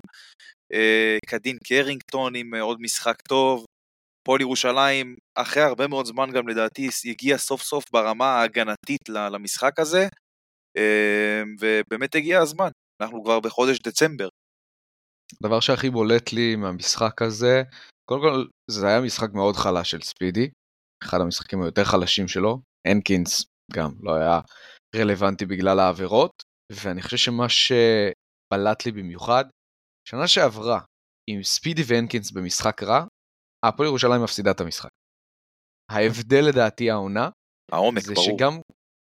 אה, 0.74 1.18
קדין 1.28 1.58
קרינגטון 1.64 2.36
עם 2.36 2.56
עוד 2.56 2.82
משחק 2.82 3.22
טוב, 3.22 3.66
פועל 4.28 4.42
ירושלים 4.42 5.16
אחרי 5.36 5.64
הרבה 5.64 5.88
מאוד 5.88 6.06
זמן 6.06 6.32
גם 6.32 6.48
לדעתי 6.48 6.90
הגיע 7.06 7.38
סוף 7.38 7.62
סוף 7.62 7.86
ברמה 7.94 8.26
ההגנתית 8.26 9.10
למשחק 9.10 9.80
הזה, 9.80 10.08
אמ, 10.78 11.56
ובאמת 11.60 12.16
הגיע 12.16 12.40
הזמן, 12.40 12.70
אנחנו 13.02 13.24
כבר 13.24 13.40
בחודש 13.40 13.80
דצמבר. 13.80 14.30
הדבר 15.34 15.60
שהכי 15.60 15.90
בולט 15.90 16.34
לי 16.34 16.56
מהמשחק 16.56 17.22
הזה, 17.22 17.64
קודם 18.10 18.22
כל 18.22 18.46
זה 18.72 18.88
היה 18.88 19.02
משחק 19.02 19.30
מאוד 19.34 19.56
חלש 19.56 19.92
של 19.92 20.02
ספידי, 20.02 20.50
אחד 21.04 21.22
המשחקים 21.22 21.62
היותר 21.62 21.84
חלשים 21.84 22.28
שלו, 22.28 22.60
הנקינס 22.88 23.46
גם 23.74 23.92
לא 24.02 24.16
היה 24.16 24.40
רלוונטי 24.96 25.46
בגלל 25.46 25.80
העבירות, 25.80 26.32
ואני 26.72 27.02
חושב 27.02 27.18
שמה 27.18 27.50
שבלט 27.50 28.86
לי 28.86 28.92
במיוחד, 28.92 29.46
שנה 30.10 30.28
שעברה 30.28 30.80
עם 31.30 31.44
ספידי 31.44 31.82
והנקינס 31.88 32.32
במשחק 32.32 32.84
רע, 32.84 33.06
הפועל 33.66 33.88
ירושלים 33.88 34.24
מפסידה 34.24 34.52
את 34.52 34.62
המשחק. 34.62 34.90
ההבדל 35.92 36.44
לדעתי 36.50 36.92
העונה, 36.92 37.30
העומק, 37.72 38.02
זה 38.02 38.14
ברור. 38.14 38.26
שגם, 38.26 38.54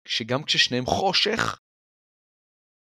שגם 0.08 0.44
כששניהם 0.44 0.86
חושך, 0.86 1.58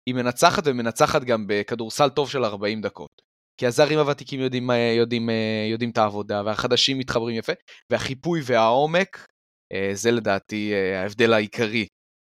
היא 0.09 0.15
מנצחת 0.15 0.63
ומנצחת 0.67 1.23
גם 1.25 1.47
בכדורסל 1.49 2.09
טוב 2.09 2.31
של 2.31 2.45
40 2.45 2.81
דקות. 2.81 3.26
כי 3.59 3.67
הזרים 3.67 3.99
הוותיקים 3.99 4.41
יודעים, 4.41 4.71
יודעים, 4.99 5.29
יודעים 5.71 5.91
את 5.91 5.99
העבודה, 5.99 6.43
והחדשים 6.45 6.99
מתחברים 6.99 7.37
יפה, 7.37 7.53
והחיפוי 7.91 8.41
והעומק, 8.45 9.27
אה, 9.73 9.91
זה 9.95 10.11
לדעתי 10.11 10.73
אה, 10.73 11.03
ההבדל 11.03 11.33
העיקרי 11.33 11.87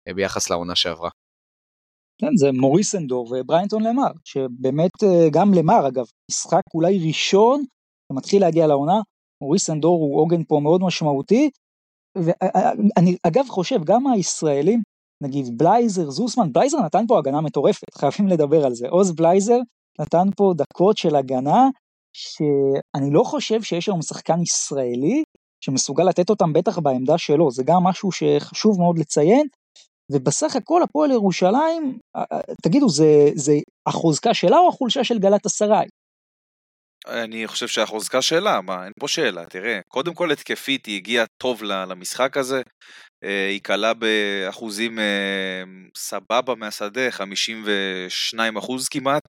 אה, 0.07 0.13
ביחס 0.13 0.49
לעונה 0.49 0.76
שעברה. 0.76 1.09
כן, 2.22 2.36
זה 2.36 2.51
מוריסנדור 2.51 3.28
ובריינטון 3.32 3.84
למר, 3.84 4.11
שבאמת 4.24 4.91
גם 5.34 5.53
למר 5.53 5.88
אגב, 5.88 6.05
משחק 6.32 6.61
אולי 6.74 7.07
ראשון 7.07 7.63
שמתחיל 8.11 8.41
להגיע 8.41 8.67
לעונה, 8.67 9.01
מוריסנדור 9.43 9.99
הוא 9.99 10.22
עוגן 10.22 10.43
פה 10.43 10.59
מאוד 10.63 10.82
משמעותי, 10.84 11.49
ואני 12.17 13.17
אגב 13.28 13.47
חושב 13.47 13.84
גם 13.84 14.07
הישראלים, 14.07 14.82
נגיד 15.24 15.57
בלייזר, 15.57 16.09
זוסמן, 16.09 16.53
בלייזר 16.53 16.78
נתן 16.86 17.07
פה 17.07 17.19
הגנה 17.19 17.41
מטורפת, 17.41 17.93
חייבים 17.93 18.28
לדבר 18.28 18.65
על 18.65 18.74
זה, 18.74 18.88
עוז 18.89 19.11
בלייזר 19.11 19.59
נתן 20.00 20.28
פה 20.38 20.54
דקות 20.58 20.98
של 20.98 21.16
הגנה, 21.16 21.70
שאני 22.14 23.12
לא 23.12 23.24
חושב 23.24 23.62
שיש 23.62 23.88
היום 23.88 24.02
שחקן 24.02 24.42
ישראלי 24.42 25.24
שמסוגל 25.64 26.04
לתת 26.04 26.30
אותם 26.30 26.54
בטח 26.54 26.80
בעמדה 26.80 27.18
שלו, 27.18 27.52
זה 27.52 27.64
גם 27.66 27.84
משהו 27.84 28.12
שחשוב 28.12 28.80
מאוד 28.80 29.00
לציין, 29.00 29.48
ובסך 30.12 30.56
הכל 30.56 30.84
הפועל 30.84 31.12
ירושלים, 31.12 32.00
תגידו, 32.64 32.89
זה, 32.89 33.30
זה 33.36 33.54
החוזקה 33.88 34.34
שלה 34.34 34.58
או 34.58 34.70
החולשה 34.70 35.04
של 35.04 35.20
גלת 35.20 35.46
אסריי? 35.46 35.88
אני 37.08 37.48
חושב 37.48 37.68
שהחוזקה 37.68 38.22
שלה, 38.22 38.62
מה, 38.62 38.84
אין 38.86 38.92
פה 39.00 39.08
שאלה, 39.08 39.46
תראה, 39.46 39.80
קודם 39.88 40.14
כל 40.14 40.32
התקפית 40.32 40.86
היא 40.86 40.96
הגיעה 40.96 41.26
טוב 41.42 41.64
למשחק 41.64 42.38
הזה, 42.38 42.62
אה, 43.24 43.48
היא 43.48 43.62
קלה 43.64 43.94
באחוזים 43.94 45.00
אה, 45.00 45.64
סבבה 45.98 46.56
מהשדה, 46.56 47.12
52 47.12 48.58
אחוז 48.58 48.88
כמעט, 48.88 49.24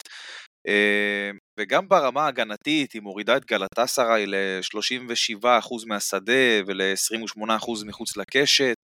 וגם 1.61 1.89
ברמה 1.89 2.25
ההגנתית 2.25 2.93
היא 2.93 3.03
מורידה 3.03 3.37
את 3.37 3.45
גלטסריי 3.45 4.27
ל-37 4.27 5.47
אחוז 5.59 5.85
מהשדה 5.85 6.65
ול-28 6.67 7.57
אחוז 7.57 7.85
מחוץ 7.85 8.17
לקשת. 8.17 8.77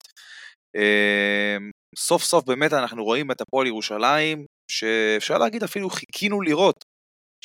סוף 1.98 2.24
סוף 2.24 2.46
באמת 2.46 2.74
אנחנו 2.74 3.04
רואים 3.04 3.32
את 3.32 3.42
הפועל 3.42 3.68
ירושלים, 3.68 4.46
שאפשר 4.72 5.38
להגיד 5.38 5.64
אפילו 5.64 5.90
חיכינו 5.90 6.42
לראות, 6.42 6.76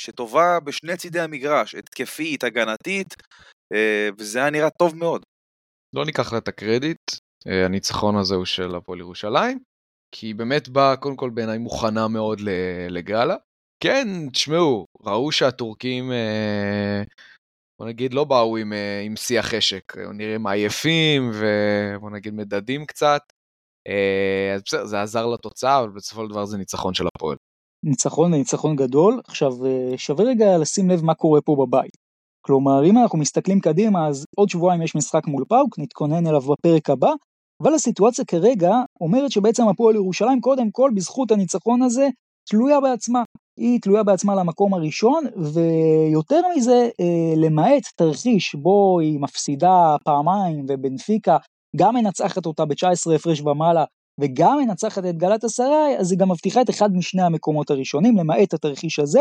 שטובה 0.01 0.61
בשני 0.65 0.97
צידי 0.97 1.21
המגרש, 1.21 1.75
התקפית, 1.75 2.45
הגנתית, 2.45 3.15
וזה 4.19 4.39
היה 4.39 4.51
נראה 4.51 4.71
טוב 4.71 4.97
מאוד. 4.97 5.23
לא 5.95 6.05
ניקח 6.05 6.33
לה 6.33 6.39
את 6.39 6.49
הקרדיט, 6.49 7.03
אה, 7.47 7.65
הניצחון 7.67 8.17
הזה 8.17 8.35
הוא 8.35 8.45
של 8.45 8.75
הפועל 8.75 9.01
ירושלים, 9.01 9.59
כי 10.15 10.27
היא 10.27 10.35
באמת 10.35 10.69
באה 10.69 10.97
קודם 10.97 11.17
כל 11.17 11.31
בעיניי 11.31 11.59
מוכנה 11.59 12.09
מאוד 12.09 12.41
לגאלה. 12.89 13.37
כן, 13.83 14.09
תשמעו, 14.33 14.87
ראו 15.03 15.33
שהטורקים, 15.33 16.13
אה, 16.13 17.03
בוא 17.79 17.87
נגיד, 17.87 18.15
לא 18.15 18.25
באו 18.25 18.57
עם, 18.57 18.73
אה, 18.73 19.01
עם 19.01 19.17
שיא 19.17 19.39
החשק, 19.39 19.97
נראים 20.15 20.47
עייפים 20.47 21.31
ובוא 21.35 22.11
נגיד 22.11 22.35
מדדים 22.35 22.87
קצת. 22.87 23.21
אז 24.55 24.63
בסדר, 24.65 24.87
זה 24.87 25.03
עזר 25.03 25.27
לתוצאה, 25.27 25.81
אבל 25.81 25.89
בסופו 25.89 26.25
של 26.25 26.31
דבר 26.31 26.45
זה 26.45 26.59
ניצחון 26.59 26.95
של 26.95 27.05
הפועל. 27.17 27.37
ניצחון 27.85 28.35
וניצחון 28.35 28.77
גדול. 28.77 29.21
עכשיו, 29.27 29.53
שווה 29.97 30.25
רגע 30.25 30.59
לשים 30.59 30.91
לב 30.91 31.05
מה 31.05 31.15
קורה 31.15 31.41
פה 31.41 31.57
בבית. 31.67 31.97
כלומר, 32.47 32.85
אם 32.85 32.99
אנחנו 32.99 33.19
מסתכלים 33.19 33.61
קדימה, 33.61 34.09
אז 34.09 34.25
עוד 34.37 34.49
שבועיים 34.49 34.83
יש 34.83 34.95
משחק 34.95 35.27
מול 35.27 35.45
פאוק, 35.49 35.79
נתכונן 35.79 36.27
אליו 36.27 36.41
בפרק 36.41 36.91
הבא, 36.91 37.11
אבל 37.63 37.75
הסיטואציה 37.75 38.25
כרגע 38.25 38.73
אומרת 39.01 39.31
שבעצם 39.31 39.69
הפועל 39.69 39.95
ירושלים, 39.95 40.41
קודם 40.41 40.71
כל, 40.71 40.91
בזכות 40.95 41.31
הניצחון 41.31 41.83
הזה, 41.83 42.09
תלויה 42.49 42.81
בעצמה. 42.81 43.23
היא 43.61 43.81
תלויה 43.81 44.03
בעצמה 44.03 44.35
למקום 44.35 44.75
הראשון, 44.75 45.25
ויותר 45.37 46.41
מזה, 46.57 46.89
אה, 47.01 47.35
למעט 47.37 47.83
תרחיש 47.97 48.55
בו 48.55 49.01
היא 49.01 49.21
מפסידה 49.21 49.97
פעמיים, 50.05 50.67
ובנפיקה 50.69 51.37
גם 51.77 51.95
מנצחת 51.95 52.47
אותה 52.47 52.65
ב-19 52.65 53.15
הפרש 53.15 53.41
ומעלה, 53.41 53.85
וגם 54.21 54.59
מנצחת 54.59 55.05
את 55.05 55.17
גלת 55.17 55.45
אסריי, 55.45 55.99
אז 55.99 56.13
היא 56.13 56.19
גם 56.19 56.31
מבטיחה 56.31 56.61
את 56.61 56.71
אחד 56.71 56.93
משני 56.95 57.23
המקומות 57.23 57.71
הראשונים, 57.71 58.17
למעט 58.17 58.55
התרחיש 58.55 58.99
הזה. 58.99 59.21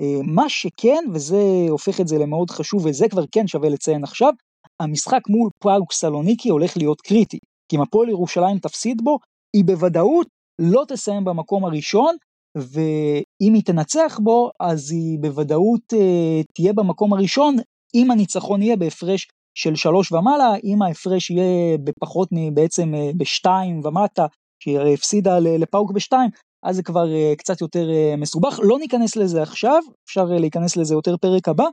אה, 0.00 0.20
מה 0.22 0.48
שכן, 0.48 1.04
וזה 1.12 1.66
הופך 1.68 2.00
את 2.00 2.08
זה 2.08 2.18
למאוד 2.18 2.50
חשוב, 2.50 2.86
וזה 2.86 3.08
כבר 3.08 3.24
כן 3.32 3.46
שווה 3.46 3.68
לציין 3.68 4.04
עכשיו, 4.04 4.32
המשחק 4.80 5.20
מול 5.28 5.50
פראג 5.58 5.82
סלוניקי 5.92 6.48
הולך 6.48 6.76
להיות 6.76 7.00
קריטי. 7.00 7.38
כי 7.68 7.76
אם 7.76 7.82
הפועל 7.82 8.08
ירושלים 8.08 8.58
תפסיד 8.58 9.04
בו, 9.04 9.18
היא 9.56 9.64
בוודאות 9.64 10.26
לא 10.60 10.84
תסיים 10.88 11.24
במקום 11.24 11.64
הראשון, 11.64 12.16
ואם 12.56 13.54
היא 13.54 13.64
תנצח 13.64 14.20
בו, 14.22 14.50
אז 14.60 14.90
היא 14.92 15.18
בוודאות 15.20 15.92
אה, 15.92 16.42
תהיה 16.54 16.72
במקום 16.72 17.12
הראשון, 17.12 17.56
אם 17.94 18.10
הניצחון 18.10 18.62
יהיה 18.62 18.76
בהפרש 18.76 19.28
של 19.54 19.74
שלוש 19.74 20.12
ומעלה, 20.12 20.54
אם 20.64 20.82
ההפרש 20.82 21.30
יהיה 21.30 21.78
בפחות 21.78 22.28
מבעצם 22.32 22.94
אה, 22.94 23.10
בשתיים 23.16 23.80
ומטה, 23.84 24.26
שהיא 24.62 24.78
הפסידה 24.78 25.38
לפאוק 25.38 25.92
בשתיים, 25.92 26.30
אז 26.64 26.76
זה 26.76 26.82
כבר 26.82 27.04
uh, 27.04 27.36
קצת 27.36 27.60
יותר 27.60 27.88
uh, 27.88 28.20
מסובך. 28.20 28.60
לא 28.62 28.78
ניכנס 28.78 29.16
לזה 29.16 29.42
עכשיו, 29.42 29.82
אפשר 30.04 30.26
uh, 30.36 30.40
להיכנס 30.40 30.76
לזה 30.76 30.94
יותר 30.94 31.16
פרק 31.16 31.48
הבא. 31.48 31.64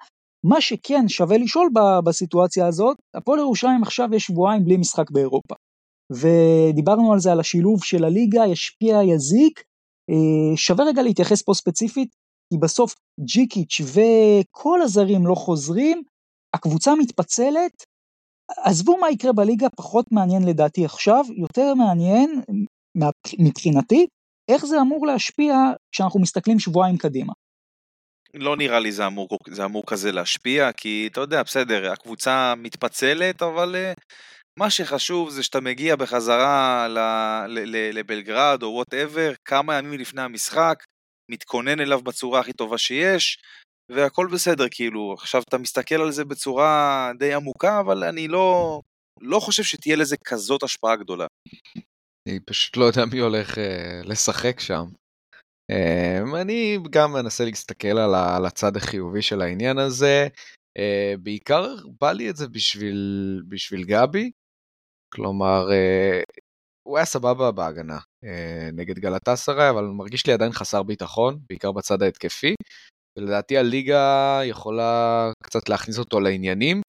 מה 0.45 0.61
שכן 0.61 1.07
שווה 1.07 1.37
לשאול 1.37 1.69
בסיטואציה 2.03 2.67
הזאת, 2.67 2.97
הפועל 3.15 3.39
ירושלים 3.39 3.83
עכשיו 3.83 4.09
יש 4.13 4.23
שבועיים 4.23 4.65
בלי 4.65 4.77
משחק 4.77 5.11
באירופה. 5.11 5.55
ודיברנו 6.11 7.13
על 7.13 7.19
זה, 7.19 7.31
על 7.31 7.39
השילוב 7.39 7.83
של 7.83 8.03
הליגה, 8.03 8.45
ישפיע, 8.45 9.03
יזיק. 9.03 9.63
Uh, 10.11 10.57
שווה 10.57 10.85
רגע 10.85 11.01
להתייחס 11.01 11.41
פה 11.41 11.53
ספציפית, 11.53 12.09
כי 12.49 12.57
בסוף 12.59 12.95
ג'יקיץ' 13.19 13.81
וכל 13.81 14.81
הזרים 14.81 15.27
לא 15.27 15.35
חוזרים, 15.35 16.03
הקבוצה 16.53 16.95
מתפצלת, 16.95 17.83
עזבו 18.57 18.97
מה 18.97 19.09
יקרה 19.09 19.33
בליגה, 19.33 19.67
פחות 19.77 20.05
מעניין 20.11 20.43
לדעתי 20.43 20.85
עכשיו, 20.85 21.25
יותר 21.37 21.73
מעניין 21.73 22.41
מבחינתי, 23.39 24.07
איך 24.51 24.65
זה 24.65 24.81
אמור 24.81 25.07
להשפיע 25.07 25.55
כשאנחנו 25.91 26.19
מסתכלים 26.19 26.59
שבועיים 26.59 26.97
קדימה? 26.97 27.33
לא 28.33 28.57
נראה 28.57 28.79
לי 28.79 28.91
זה 28.91 29.07
אמור, 29.07 29.27
זה 29.49 29.65
אמור 29.65 29.83
כזה 29.87 30.11
להשפיע, 30.11 30.71
כי 30.71 31.09
אתה 31.11 31.21
יודע, 31.21 31.43
בסדר, 31.43 31.91
הקבוצה 31.91 32.53
מתפצלת, 32.57 33.41
אבל 33.41 33.75
uh, 33.75 34.01
מה 34.61 34.69
שחשוב 34.69 35.29
זה 35.29 35.43
שאתה 35.43 35.61
מגיע 35.61 35.95
בחזרה 35.95 36.87
לבלגרד 37.93 38.63
או 38.63 38.67
וואטאבר, 38.67 39.33
כמה 39.45 39.77
ימים 39.77 39.99
לפני 39.99 40.21
המשחק, 40.21 40.83
מתכונן 41.31 41.79
אליו 41.79 42.01
בצורה 42.01 42.39
הכי 42.39 42.53
טובה 42.53 42.77
שיש, 42.77 43.37
והכל 43.91 44.27
בסדר, 44.33 44.65
כאילו, 44.71 45.13
עכשיו 45.13 45.41
אתה 45.49 45.57
מסתכל 45.57 45.95
על 45.95 46.11
זה 46.11 46.25
בצורה 46.25 47.11
די 47.19 47.33
עמוקה, 47.33 47.79
אבל 47.79 48.03
אני 48.03 48.27
לא, 48.27 48.81
לא 49.21 49.39
חושב 49.39 49.63
שתהיה 49.63 49.95
לזה 49.95 50.15
כזאת 50.25 50.63
השפעה 50.63 50.95
גדולה. 50.95 51.27
אני 52.29 52.39
פשוט 52.39 52.77
לא 52.77 52.85
יודע 52.85 53.05
מי 53.05 53.19
הולך 53.19 53.57
uh, 53.57 53.61
לשחק 54.03 54.59
שם. 54.59 54.85
Uh, 55.71 56.41
אני 56.41 56.77
גם 56.89 57.13
מנסה 57.13 57.45
להסתכל 57.45 57.97
על, 57.97 58.15
על 58.15 58.45
הצד 58.45 58.77
החיובי 58.77 59.21
של 59.21 59.41
העניין 59.41 59.77
הזה. 59.77 60.27
Uh, 60.77 61.17
בעיקר 61.23 61.75
בא 62.01 62.11
לי 62.11 62.29
את 62.29 62.35
זה 62.35 62.47
בשביל, 62.47 63.41
בשביל 63.49 63.83
גבי. 63.83 64.31
כלומר, 65.13 65.67
uh, 65.69 66.41
הוא 66.87 66.97
היה 66.97 67.05
סבבה 67.05 67.51
בהגנה 67.51 67.97
uh, 67.97 68.27
נגד 68.73 68.99
גלטסרי, 68.99 69.69
אבל 69.69 69.83
מרגיש 69.83 70.27
לי 70.27 70.33
עדיין 70.33 70.51
חסר 70.51 70.83
ביטחון, 70.83 71.39
בעיקר 71.49 71.71
בצד 71.71 72.01
ההתקפי. 72.01 72.55
ולדעתי 73.17 73.57
הליגה 73.57 74.39
יכולה 74.45 75.31
קצת 75.43 75.69
להכניס 75.69 75.99
אותו 75.99 76.19
לעניינים, 76.19 76.81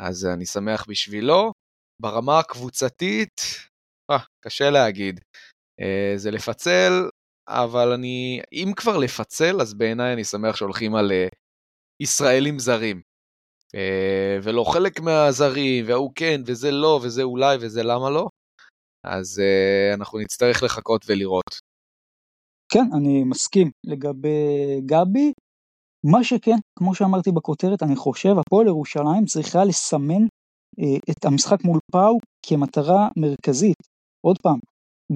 אז 0.00 0.26
אני 0.26 0.46
שמח 0.46 0.86
בשבילו. 0.88 1.52
ברמה 2.02 2.38
הקבוצתית, 2.38 3.40
אה, 4.10 4.18
קשה 4.44 4.70
להגיד. 4.70 5.20
אה, 5.80 6.12
זה 6.16 6.30
לפצל, 6.30 6.92
אבל 7.48 7.92
אני, 7.92 8.40
אם 8.52 8.72
כבר 8.76 8.96
לפצל, 8.96 9.60
אז 9.60 9.74
בעיניי 9.74 10.12
אני 10.12 10.24
שמח 10.24 10.56
שהולכים 10.56 10.94
על 10.94 11.12
אה, 11.12 11.28
ישראלים 12.02 12.58
זרים. 12.58 13.00
אה, 13.74 14.38
ולא 14.42 14.64
חלק 14.64 15.00
מהזרים, 15.00 15.84
וההוא 15.88 16.12
כן, 16.14 16.40
וזה 16.46 16.70
לא, 16.70 17.00
וזה 17.02 17.22
אולי, 17.22 17.56
וזה 17.60 17.82
למה 17.82 18.10
לא. 18.10 18.28
אז 19.04 19.40
אה, 19.40 19.94
אנחנו 19.94 20.18
נצטרך 20.18 20.62
לחכות 20.62 21.04
ולראות. 21.08 21.60
כן, 22.72 22.84
אני 22.96 23.24
מסכים 23.24 23.70
לגבי 23.86 24.80
גבי. 24.86 25.32
מה 26.04 26.24
שכן, 26.24 26.56
כמו 26.78 26.94
שאמרתי 26.94 27.32
בכותרת, 27.32 27.82
אני 27.82 27.96
חושב, 27.96 28.34
הפועל 28.38 28.66
ירושלים 28.66 29.24
צריכה 29.24 29.64
לסמן 29.64 30.22
אה, 30.80 30.96
את 31.10 31.24
המשחק 31.24 31.64
מול 31.64 31.78
פאו 31.92 32.18
כמטרה 32.46 33.08
מרכזית. 33.16 33.76
עוד 34.26 34.38
פעם, 34.42 34.58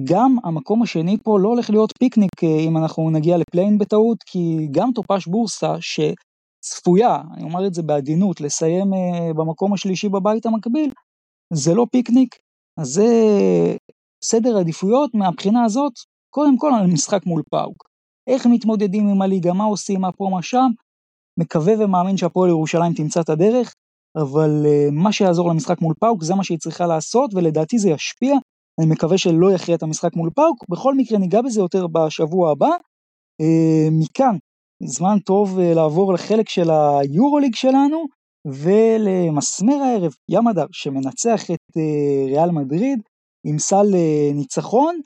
גם 0.03 0.35
המקום 0.43 0.83
השני 0.83 1.17
פה 1.23 1.39
לא 1.39 1.47
הולך 1.47 1.69
להיות 1.69 1.93
פיקניק 1.99 2.43
אם 2.43 2.77
אנחנו 2.77 3.09
נגיע 3.09 3.37
לפליין 3.37 3.77
בטעות, 3.77 4.17
כי 4.25 4.67
גם 4.71 4.89
טופש 4.95 5.27
בורסה 5.27 5.81
שצפויה, 6.65 7.21
אני 7.33 7.43
אומר 7.43 7.67
את 7.67 7.73
זה 7.73 7.83
בעדינות, 7.83 8.41
לסיים 8.41 8.93
אה, 8.93 9.33
במקום 9.33 9.73
השלישי 9.73 10.09
בבית 10.09 10.45
המקביל, 10.45 10.91
זה 11.53 11.73
לא 11.73 11.87
פיקניק, 11.91 12.35
אז 12.79 12.87
זה 12.87 13.05
סדר 14.23 14.57
עדיפויות 14.57 15.13
מהבחינה 15.13 15.63
הזאת, 15.65 15.93
קודם 16.29 16.57
כל 16.57 16.71
על 16.79 16.87
משחק 16.87 17.25
מול 17.25 17.41
פאוק. 17.51 17.83
איך 18.27 18.45
מתמודדים 18.45 19.07
עם 19.07 19.21
הליגה, 19.21 19.53
מה 19.53 19.63
עושים, 19.63 20.01
מה 20.01 20.11
פה, 20.11 20.29
מה 20.31 20.41
שם, 20.41 20.69
מקווה 21.39 21.73
ומאמין 21.79 22.17
שהפועל 22.17 22.49
ירושלים 22.49 22.93
תמצא 22.93 23.21
את 23.21 23.29
הדרך, 23.29 23.73
אבל 24.17 24.65
אה, 24.65 24.91
מה 24.91 25.11
שיעזור 25.11 25.49
למשחק 25.49 25.81
מול 25.81 25.93
פאוק 25.99 26.23
זה 26.23 26.35
מה 26.35 26.43
שהיא 26.43 26.57
צריכה 26.57 26.87
לעשות, 26.87 27.33
ולדעתי 27.33 27.79
זה 27.79 27.89
ישפיע. 27.89 28.35
אני 28.79 28.87
מקווה 28.89 29.17
שלא 29.17 29.51
יכריע 29.51 29.77
את 29.77 29.83
המשחק 29.83 30.15
מול 30.15 30.29
פאוק, 30.35 30.65
בכל 30.69 30.95
מקרה 30.95 31.17
ניגע 31.17 31.41
בזה 31.41 31.61
יותר 31.61 31.87
בשבוע 31.87 32.51
הבא. 32.51 32.69
Uh, 33.41 33.91
מכאן, 33.91 34.37
זמן 34.83 35.19
טוב 35.19 35.59
uh, 35.59 35.75
לעבור 35.75 36.13
לחלק 36.13 36.49
של 36.49 36.69
היורוליג 36.69 37.55
שלנו, 37.55 38.05
ולמסמר 38.47 39.75
הערב, 39.75 40.11
ים 40.29 40.47
הדר, 40.47 40.65
שמנצח 40.71 41.43
את 41.51 41.77
uh, 41.77 42.29
ריאל 42.29 42.51
מדריד 42.51 42.99
עם 43.47 43.59
סל 43.59 43.85
uh, 43.91 44.35
ניצחון, 44.35 44.99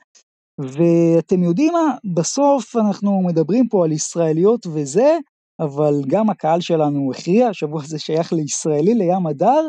ואתם 0.58 1.42
יודעים 1.42 1.72
מה, 1.72 1.96
בסוף 2.14 2.76
אנחנו 2.76 3.22
מדברים 3.26 3.68
פה 3.68 3.84
על 3.84 3.92
ישראליות 3.92 4.66
וזה, 4.66 5.18
אבל 5.60 5.94
גם 6.06 6.30
הקהל 6.30 6.60
שלנו 6.60 7.10
הכריע, 7.12 7.48
השבוע 7.48 7.82
הזה 7.82 7.98
שייך 7.98 8.32
לישראלי, 8.32 8.94
לים 8.94 9.26
הדר, 9.26 9.68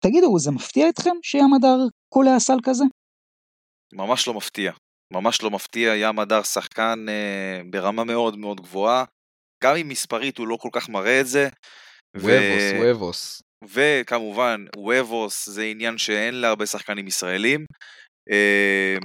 ותגידו, 0.00 0.38
זה 0.38 0.50
מפתיע 0.50 0.88
אתכם 0.88 1.14
שים 1.22 1.54
הדר 1.54 1.78
קולע 2.08 2.38
סל 2.38 2.58
כזה? 2.64 2.84
ממש 3.92 4.28
לא 4.28 4.34
מפתיע. 4.34 4.72
ממש 5.12 5.42
לא 5.42 5.50
מפתיע, 5.50 5.96
ים 5.96 6.18
הדר 6.18 6.42
שחקן 6.42 7.06
אה, 7.08 7.60
ברמה 7.70 8.04
מאוד 8.04 8.36
מאוד 8.36 8.60
גבוהה. 8.60 9.04
גם 9.64 9.76
אם 9.76 9.88
מספרית 9.88 10.38
הוא 10.38 10.48
לא 10.48 10.56
כל 10.60 10.68
כך 10.72 10.88
מראה 10.88 11.20
את 11.20 11.26
זה. 11.26 11.48
וובוס, 12.16 12.62
וובוס. 12.78 13.42
וכמובן, 13.64 14.64
וובוס 14.76 15.48
זה 15.48 15.62
עניין 15.62 15.98
שאין 15.98 16.34
להרבה 16.34 16.66
שחקנים 16.66 17.06
ישראלים. 17.06 17.64
אה, 18.30 18.96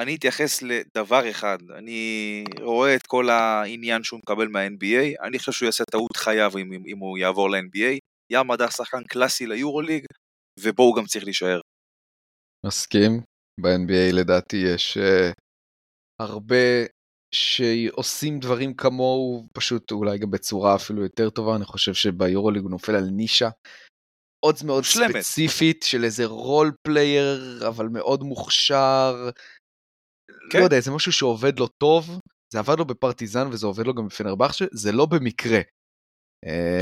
אני 0.00 0.14
אתייחס 0.16 0.62
לדבר 0.62 1.30
אחד, 1.30 1.58
אני 1.78 2.44
רואה 2.60 2.94
את 2.94 3.06
כל 3.06 3.30
העניין 3.30 4.02
שהוא 4.02 4.20
מקבל 4.20 4.48
מה-NBA, 4.48 5.26
אני 5.26 5.38
חושב 5.38 5.52
שהוא 5.52 5.66
יעשה 5.66 5.84
טעות 5.90 6.16
חייו 6.16 6.50
אם, 6.58 6.72
אם 6.86 6.98
הוא 6.98 7.18
יעבור 7.18 7.50
ל-NBA. 7.50 7.98
ים 8.32 8.50
הדר 8.50 8.70
שחקן 8.70 9.04
קלאסי 9.04 9.46
ליורוליג, 9.46 10.04
ובו 10.60 10.82
הוא 10.82 10.96
גם 10.96 11.04
צריך 11.04 11.24
להישאר. 11.24 11.60
מסכים, 12.66 13.20
ב-NBA 13.60 14.12
לדעתי 14.12 14.56
יש 14.56 14.98
אה, 14.98 15.32
הרבה 16.22 16.86
שעושים 17.34 18.40
דברים 18.40 18.74
כמוהו, 18.74 19.48
פשוט 19.52 19.92
אולי 19.92 20.18
גם 20.18 20.30
בצורה 20.30 20.74
אפילו 20.74 21.02
יותר 21.02 21.30
טובה, 21.30 21.56
אני 21.56 21.64
חושב 21.64 21.94
שביורוליג 21.94 22.62
הוא 22.62 22.70
נופל 22.70 22.94
על 22.94 23.04
נישה 23.04 23.48
מאוד 24.44 24.56
מאוד 24.66 24.84
שלמת. 24.84 25.10
ספציפית 25.10 25.82
של 25.82 26.04
איזה 26.04 26.24
role 26.26 26.72
player, 26.86 27.60
אבל 27.68 27.88
מאוד 27.88 28.22
מוכשר. 28.22 29.30
כן. 30.50 30.58
לא 30.58 30.64
יודע, 30.64 30.80
זה 30.80 30.90
משהו 30.90 31.12
שעובד 31.12 31.58
לו 31.58 31.66
טוב, 31.82 32.18
זה 32.52 32.58
עבד 32.58 32.78
לו 32.78 32.84
בפרטיזן 32.84 33.46
וזה 33.52 33.66
עובד 33.66 33.86
לו 33.86 33.94
גם 33.94 34.06
בפנרבכצ'ה, 34.06 34.64
זה 34.72 34.92
לא 34.92 35.06
במקרה. 35.06 35.60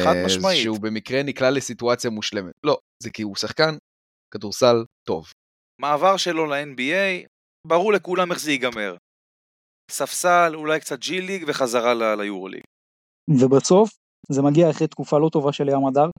חד 0.04 0.16
אה, 0.16 0.26
משמעית. 0.26 0.62
שהוא 0.62 0.78
במקרה 0.80 1.22
נקלע 1.22 1.50
לסיטואציה 1.50 2.10
מושלמת. 2.10 2.52
לא, 2.66 2.78
זה 3.02 3.10
כי 3.10 3.22
הוא 3.22 3.36
שחקן 3.36 3.74
כדורסל 4.34 4.76
טוב. 5.08 5.32
מעבר 5.80 6.16
שלו 6.16 6.46
ל-NBA, 6.46 7.26
ברור 7.66 7.92
לכולם 7.92 8.30
איך 8.30 8.40
זה 8.40 8.50
ייגמר. 8.50 8.96
ספסל, 9.90 10.52
אולי 10.54 10.80
קצת 10.80 10.98
ג'י 10.98 11.20
ליג 11.20 11.44
וחזרה 11.46 12.14
ליורוליג. 12.14 12.62
ובסוף 13.30 13.90
זה 14.28 14.42
מגיע 14.42 14.70
אחרי 14.70 14.86
תקופה 14.86 15.18
לא 15.18 15.28
טובה 15.28 15.52
של 15.52 15.68
ים 15.68 15.86
הדר, 15.86 16.10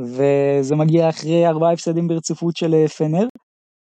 וזה 0.00 0.76
מגיע 0.76 1.08
אחרי 1.08 1.46
ארבעה 1.46 1.72
הפסדים 1.72 2.08
ברציפות 2.08 2.56
של 2.56 2.74
אה, 2.74 2.88
פנר, 2.88 3.26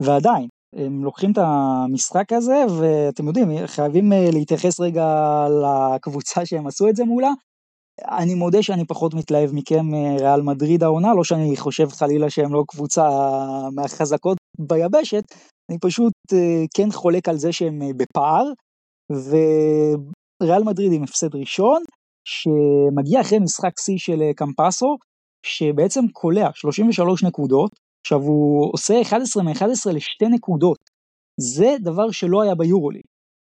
ועדיין, 0.03 0.49
הם 0.77 1.05
לוקחים 1.05 1.33
את 1.33 1.39
המשחק 1.39 2.33
הזה, 2.33 2.65
ואתם 2.79 3.27
יודעים, 3.27 3.67
חייבים 3.67 4.13
אה, 4.13 4.29
להתייחס 4.33 4.81
רגע 4.81 5.05
לקבוצה 5.63 6.47
שהם 6.47 6.67
עשו 6.67 6.89
את 6.89 6.97
זה 6.97 7.05
מולה. 7.05 7.31
אני 8.09 8.35
מודה 8.35 8.63
שאני 8.63 8.87
פחות 8.87 9.15
מתלהב 9.15 9.51
מכם 9.53 9.95
אה, 9.95 10.17
ריאל 10.21 10.43
מדריד 10.43 10.83
העונה, 10.83 11.15
לא 11.15 11.25
שאני 11.25 11.57
חושב 11.57 11.89
חלילה 11.89 12.31
שהם 12.31 12.53
לא 12.53 12.65
קבוצה 12.69 13.09
מהחזקות 13.75 14.39
ביבשת, 14.59 15.25
אני 15.71 15.79
פשוט 15.81 16.13
כן 16.77 16.91
חולק 16.93 17.29
על 17.29 17.37
זה 17.37 17.53
שהם 17.53 17.79
בפער, 17.97 18.45
וריאל 19.11 20.63
מדריד 20.65 20.93
עם 20.93 21.03
הפסד 21.03 21.35
ראשון, 21.35 21.83
שמגיע 22.29 23.21
אחרי 23.21 23.39
משחק 23.39 23.81
שיא 23.81 23.99
של 23.99 24.23
אה, 24.23 24.35
קמפסו, 24.35 24.97
שבעצם 25.47 26.09
קולע 26.13 26.49
33 26.55 27.25
נקודות, 27.25 27.71
עכשיו 28.07 28.21
הוא 28.21 28.71
עושה 28.73 29.03
11 29.03 29.43
מ-11 29.43 29.93
לשתי 29.93 30.27
נקודות. 30.29 30.79
זה 31.41 31.77
דבר 31.81 32.11
שלא 32.11 32.43
היה 32.43 32.55
ביורוליג. 32.55 33.03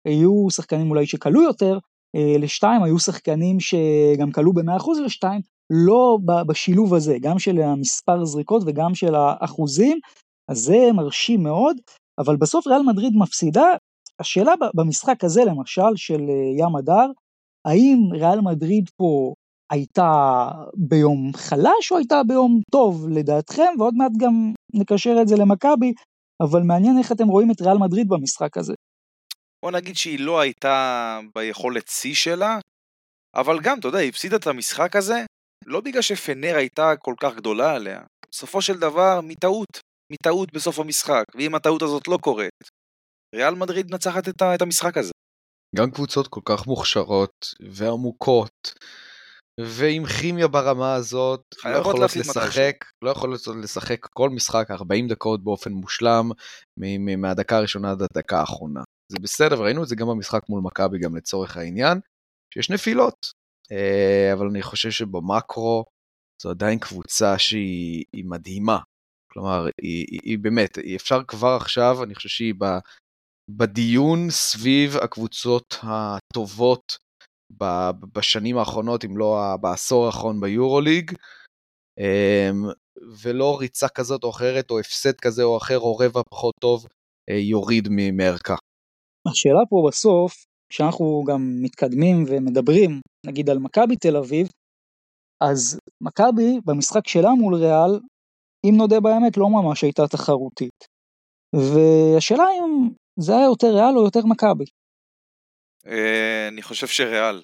היו 0.09 0.51
שחקנים 0.51 0.91
אולי 0.91 1.07
שקלו 1.07 1.43
יותר, 1.43 1.79
אה, 2.17 2.39
לשתיים 2.39 2.83
היו 2.83 2.99
שחקנים 2.99 3.61
שגם 3.61 4.31
קלו 4.33 4.53
ב-100% 4.53 5.01
לשתיים, 5.05 5.41
לא 5.71 6.19
בשילוב 6.47 6.95
הזה, 6.95 7.17
גם 7.21 7.39
של 7.39 7.61
המספר 7.61 8.25
זריקות 8.25 8.63
וגם 8.67 8.95
של 8.95 9.15
האחוזים, 9.15 9.99
אז 10.51 10.59
זה 10.59 10.93
מרשים 10.95 11.43
מאוד, 11.43 11.77
אבל 12.19 12.37
בסוף 12.37 12.67
ריאל 12.67 12.83
מדריד 12.83 13.13
מפסידה 13.17 13.67
השאלה 14.21 14.53
במשחק 14.75 15.25
הזה 15.25 15.41
למשל 15.45 15.97
של 15.97 16.21
אה, 16.21 16.65
ים 16.65 16.77
הדר, 16.77 17.11
האם 17.67 17.99
ריאל 18.13 18.41
מדריד 18.41 18.91
פה 18.97 19.35
הייתה 19.73 20.11
ביום 20.75 21.33
חלש 21.35 21.93
או 21.93 21.97
הייתה 21.97 22.23
ביום 22.29 22.61
טוב 22.71 23.09
לדעתכם, 23.09 23.73
ועוד 23.79 23.95
מעט 23.95 24.13
גם 24.19 24.53
נקשר 24.75 25.17
את 25.23 25.29
זה 25.29 25.37
למכבי, 25.37 25.93
אבל 26.43 26.63
מעניין 26.63 26.99
איך 26.99 27.13
אתם 27.13 27.29
רואים 27.29 27.51
את 27.51 27.61
ריאל 27.61 27.79
מדריד 27.79 28.09
במשחק 28.09 28.57
הזה. 28.57 28.75
בוא 29.65 29.71
נגיד 29.71 29.97
שהיא 29.97 30.21
לא 30.21 30.41
הייתה 30.41 31.21
ביכולת 31.35 31.89
שיא 31.89 32.15
שלה, 32.15 32.59
אבל 33.37 33.61
גם, 33.61 33.79
אתה 33.79 33.89
יודע, 33.89 33.99
היא 33.99 34.09
הפסידה 34.09 34.37
את 34.37 34.47
המשחק 34.47 34.97
הזה, 34.97 35.25
לא 35.67 35.81
בגלל 35.81 36.03
שפנר 36.03 36.57
הייתה 36.57 36.95
כל 36.97 37.15
כך 37.21 37.35
גדולה 37.37 37.75
עליה. 37.75 38.01
בסופו 38.31 38.63
של 38.63 38.79
דבר, 38.79 39.21
מטעות. 39.23 39.89
מטעות 40.13 40.53
בסוף 40.53 40.79
המשחק, 40.79 41.25
ואם 41.35 41.55
הטעות 41.55 41.83
הזאת 41.83 42.09
לא 42.09 42.19
קורית, 42.21 42.65
ריאל 43.35 43.55
מדריד 43.55 43.91
מנצחת 43.91 44.29
את, 44.29 44.43
את 44.55 44.63
המשחק 44.63 44.97
הזה. 44.97 45.13
גם 45.77 45.91
קבוצות 45.91 46.29
כל 46.29 46.41
כך 46.45 46.67
מוכשרות 46.67 47.55
ועמוקות 47.71 48.75
ועם 49.61 50.07
כימיה 50.07 50.49
ברמה 50.49 50.95
הזאת 50.95 51.41
לא 51.65 51.77
יכולות 51.77 52.17
לשחק, 52.17 52.85
לא 53.03 53.11
יכולות 53.11 53.41
לשחק 53.63 54.07
כל 54.07 54.31
משחק 54.31 54.71
40 54.71 55.09
דקות 55.09 55.45
באופן 55.45 55.73
מושלם 55.73 56.31
מהדקה 57.19 57.57
הראשונה 57.57 57.91
עד 57.91 58.03
הדקה 58.03 58.41
האחרונה. 58.41 58.81
זה 59.13 59.19
בסדר, 59.23 59.63
ראינו 59.63 59.83
את 59.83 59.89
זה 59.89 59.97
גם 59.97 60.07
במשחק 60.07 60.43
מול 60.49 60.61
מכבי 60.65 60.99
גם 60.99 61.17
לצורך 61.17 61.57
העניין, 61.57 62.01
שיש 62.55 62.71
נפילות, 62.71 63.33
אה, 63.73 64.33
אבל 64.33 64.47
אני 64.47 64.63
חושב 64.63 64.91
שבמקרו 64.91 65.85
זו 66.43 66.51
עדיין 66.51 66.79
קבוצה 66.79 67.39
שהיא 67.39 68.25
מדהימה. 68.25 68.79
כלומר, 69.33 69.67
היא, 69.83 70.07
היא, 70.11 70.21
היא 70.23 70.39
באמת, 70.39 70.79
אפשר 70.97 71.25
כבר 71.29 71.57
עכשיו, 71.61 72.03
אני 72.03 72.15
חושב 72.15 72.29
שהיא 72.29 72.55
בדיון 73.49 74.31
סביב 74.31 74.97
הקבוצות 74.97 75.75
הטובות 75.83 76.97
בשנים 78.15 78.59
האחרונות, 78.59 79.05
אם 79.05 79.17
לא 79.17 79.57
בעשור 79.61 80.07
האחרון 80.07 80.41
ביורוליג, 80.41 81.13
אמ, 81.99 82.65
ולא 83.23 83.57
ריצה 83.61 83.89
כזאת 83.89 84.25
או 84.25 84.31
אחרת, 84.31 84.71
או 84.71 84.79
הפסד 84.79 85.21
כזה 85.21 85.43
או 85.43 85.57
אחר, 85.57 85.79
או 85.79 85.97
רבע 85.97 86.21
פחות 86.31 86.55
טוב, 86.61 86.87
אה, 87.31 87.35
יוריד 87.35 87.89
מערכה. 88.13 88.57
השאלה 89.29 89.61
פה 89.71 89.85
בסוף, 89.89 90.45
כשאנחנו 90.73 91.25
גם 91.27 91.41
מתקדמים 91.63 92.25
ומדברים, 92.27 93.01
נגיד 93.27 93.51
על 93.51 93.59
מכבי 93.59 93.97
תל 93.97 94.17
אביב, 94.17 94.49
אז 95.43 95.79
מכבי 96.01 96.61
במשחק 96.65 97.07
שלה 97.07 97.31
מול 97.31 97.55
ריאל, 97.55 98.01
אם 98.67 98.75
נודה 98.77 99.01
באמת, 99.01 99.37
לא 99.37 99.47
ממש 99.49 99.83
הייתה 99.83 100.03
תחרותית. 100.11 100.85
והשאלה 101.55 102.45
אם 102.59 102.89
זה 103.21 103.33
היה 103.33 103.45
יותר 103.45 103.67
ריאל 103.67 103.97
או 103.97 104.05
יותר 104.05 104.21
מכבי? 104.25 104.65
אה, 105.87 106.49
אני 106.49 106.63
חושב 106.63 106.87
שריאל. 106.87 107.43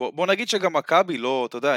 בוא, 0.00 0.26
נגיד 0.26 0.48
שגם 0.48 0.72
מכבי 0.72 1.18
לא, 1.18 1.46
אתה 1.48 1.56
יודע, 1.56 1.76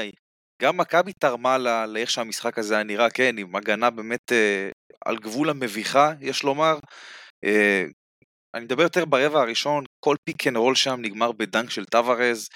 גם 0.62 0.78
מכבי 0.78 1.14
תרמה 1.14 1.58
לאיך 1.88 2.10
שהמשחק 2.10 2.58
הזה 2.58 2.74
היה 2.74 2.84
נראה, 2.84 3.10
כן, 3.10 3.38
עם 3.38 3.56
הגנה 3.56 3.90
באמת 3.90 4.32
אה, 4.32 4.70
על 5.06 5.18
גבול 5.18 5.50
המביכה, 5.50 6.12
יש 6.22 6.44
לומר. 6.44 6.80
אה, 7.44 7.86
אני 8.54 8.66
מדבר 8.66 8.84
יותר 8.84 9.06
ברבע 9.06 9.42
הראשון, 9.42 9.84
כל 10.00 10.16
pick 10.24 10.48
and 10.48 10.58
roll 10.58 10.76
שם 10.76 11.00
נגמר 11.02 11.32
ב 11.32 11.39
dunk 11.39 11.70
של 11.70 11.86
טווארס, 11.86 12.50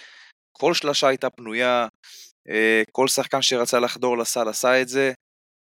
כל 0.58 0.74
שלשה 0.74 1.08
הייתה 1.08 1.30
פנויה, 1.30 1.88
כל 2.92 3.08
שחקן 3.08 3.42
שרצה 3.42 3.80
לחדור 3.80 4.18
לסל 4.18 4.50
עשה 4.50 4.82
את 4.82 4.88
זה. 4.88 5.14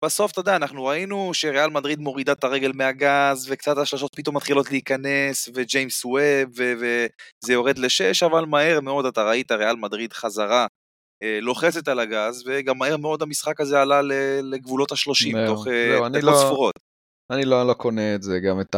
בסוף, 0.05 0.33
אתה 0.33 0.41
יודע, 0.41 0.57
אנחנו 0.57 0.85
ראינו 0.85 1.31
שריאל 1.35 1.71
מדריד 1.71 1.99
מורידה 1.99 2.33
את 2.33 2.45
הרגל 2.45 2.73
מהגז, 2.75 3.47
וקצת 3.51 3.79
השלשות 3.79 4.15
פתאום 4.17 4.37
מתחילות 4.37 4.71
להיכנס, 4.71 5.49
וג'יימס 5.55 6.05
ווב, 6.05 6.51
וזה 6.55 7.53
יורד 7.53 7.79
לשש, 7.79 8.23
אבל 8.23 8.45
מהר 8.45 8.81
מאוד 8.81 9.07
אתה 9.07 9.23
ראית 9.23 9.53
ריאל 9.53 9.77
מדריד 9.77 10.13
חזרה 10.13 10.67
אה, 11.23 11.39
לוחצת 11.41 11.89
על 11.89 12.01
הגז, 12.01 12.45
וגם 12.47 12.79
מהר 12.79 12.97
מאוד 12.97 13.23
המשחק 13.23 13.61
הזה 13.61 13.83
עלה 13.83 14.01
לגבולות 14.43 14.93
השלושים, 14.93 15.37
תוך 15.47 15.67
אה, 15.67 16.09
דקות 16.09 16.23
לא, 16.23 16.33
ספורות. 16.47 16.75
אני 17.31 17.45
לא, 17.45 17.67
לא 17.67 17.75
קונה 17.75 18.15
את 18.15 18.23
זה, 18.23 18.39
גם 18.41 18.61
את 18.61 18.77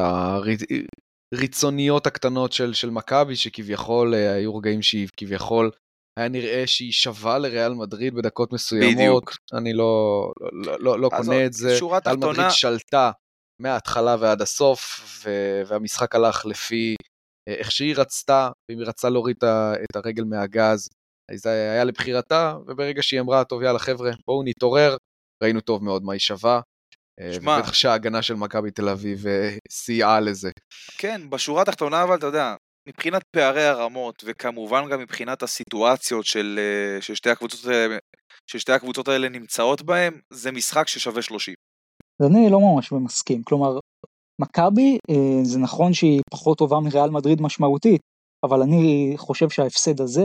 הריצוניות 1.34 2.06
הקטנות 2.06 2.52
של, 2.52 2.74
של 2.74 2.90
מכבי, 2.90 3.36
שכביכול 3.36 4.14
אה, 4.14 4.32
היו 4.32 4.56
רגעים 4.56 4.82
שהיא 4.82 5.08
כביכול 5.16 5.70
היה 6.16 6.28
נראה 6.28 6.66
שהיא 6.66 6.92
שווה 6.92 7.38
לריאל 7.38 7.74
מדריד 7.74 8.14
בדקות 8.14 8.52
מסוימות. 8.52 8.94
בדיוק. 8.94 9.36
אני 9.52 9.72
לא, 9.72 10.32
לא, 10.52 10.76
לא, 10.80 11.00
לא 11.00 11.08
קונה 11.16 11.46
את 11.46 11.52
זה. 11.52 11.78
ריאל 12.06 12.16
מדריד 12.16 12.50
שלטה 12.50 13.10
מההתחלה 13.62 14.16
ועד 14.20 14.42
הסוף, 14.42 15.00
ו- 15.24 15.62
והמשחק 15.66 16.14
הלך 16.14 16.46
לפי 16.46 16.96
אה, 17.48 17.54
איך 17.54 17.70
שהיא 17.70 17.94
רצתה, 17.96 18.50
ואם 18.70 18.78
היא 18.78 18.86
רצתה 18.86 19.10
להוריד 19.10 19.36
את 19.84 19.96
הרגל 19.96 20.24
מהגז, 20.24 20.88
אז 21.32 21.40
זה 21.40 21.50
היה 21.50 21.84
לבחירתה, 21.84 22.56
וברגע 22.66 23.02
שהיא 23.02 23.20
אמרה, 23.20 23.44
טוב 23.44 23.62
יאללה 23.62 23.78
חבר'ה, 23.78 24.10
בואו 24.26 24.42
נתעורר, 24.42 24.96
ראינו 25.42 25.60
טוב 25.60 25.84
מאוד 25.84 26.02
מה 26.02 26.12
היא 26.12 26.20
שווה. 26.20 26.60
אה, 27.20 27.32
שמה, 27.32 27.56
ובטח 27.58 27.72
שההגנה 27.72 28.22
של 28.22 28.34
מכבי 28.34 28.70
תל 28.70 28.88
אביב 28.88 29.26
אה, 29.26 29.56
סייעה 29.70 30.20
לזה. 30.20 30.50
כן, 30.98 31.30
בשורה 31.30 31.62
התחתונה 31.62 32.02
אבל 32.02 32.16
אתה 32.16 32.26
יודע, 32.26 32.54
מבחינת 32.89 33.22
פערי 33.37 33.64
הרמות, 33.64 34.22
וכמובן 34.26 34.89
גם 34.91 35.01
מבחינת 35.01 35.43
הסיטואציות 35.43 36.24
של, 36.24 36.59
אה, 36.59 37.03
ששתי 37.03 37.30
הקבוצות, 37.30 37.61
ששתי 38.51 38.72
הקבוצות 38.72 39.09
האלה 39.09 39.28
נמצאות 39.28 39.82
בהם, 39.82 40.20
זה 40.32 40.53
משחק 40.53 40.89
ששווה 40.89 41.22
30. 41.22 41.55
אז 42.20 42.26
אני 42.26 42.51
לא 42.51 42.61
ממש 42.61 42.93
מסכים, 42.93 43.43
כלומר, 43.43 43.78
מכבי, 44.41 44.99
אה, 45.11 45.45
זה 45.45 45.59
נכון 45.59 45.93
שהיא 45.93 46.20
פחות 46.30 46.59
טובה 46.59 46.80
מריאל 46.80 47.11
מדריד 47.11 47.43
משמעותית, 47.43 48.01
אבל 48.45 48.62
אני 48.62 49.14
חושב 49.16 49.51
שההפסד 49.51 50.01
הזה, 50.01 50.24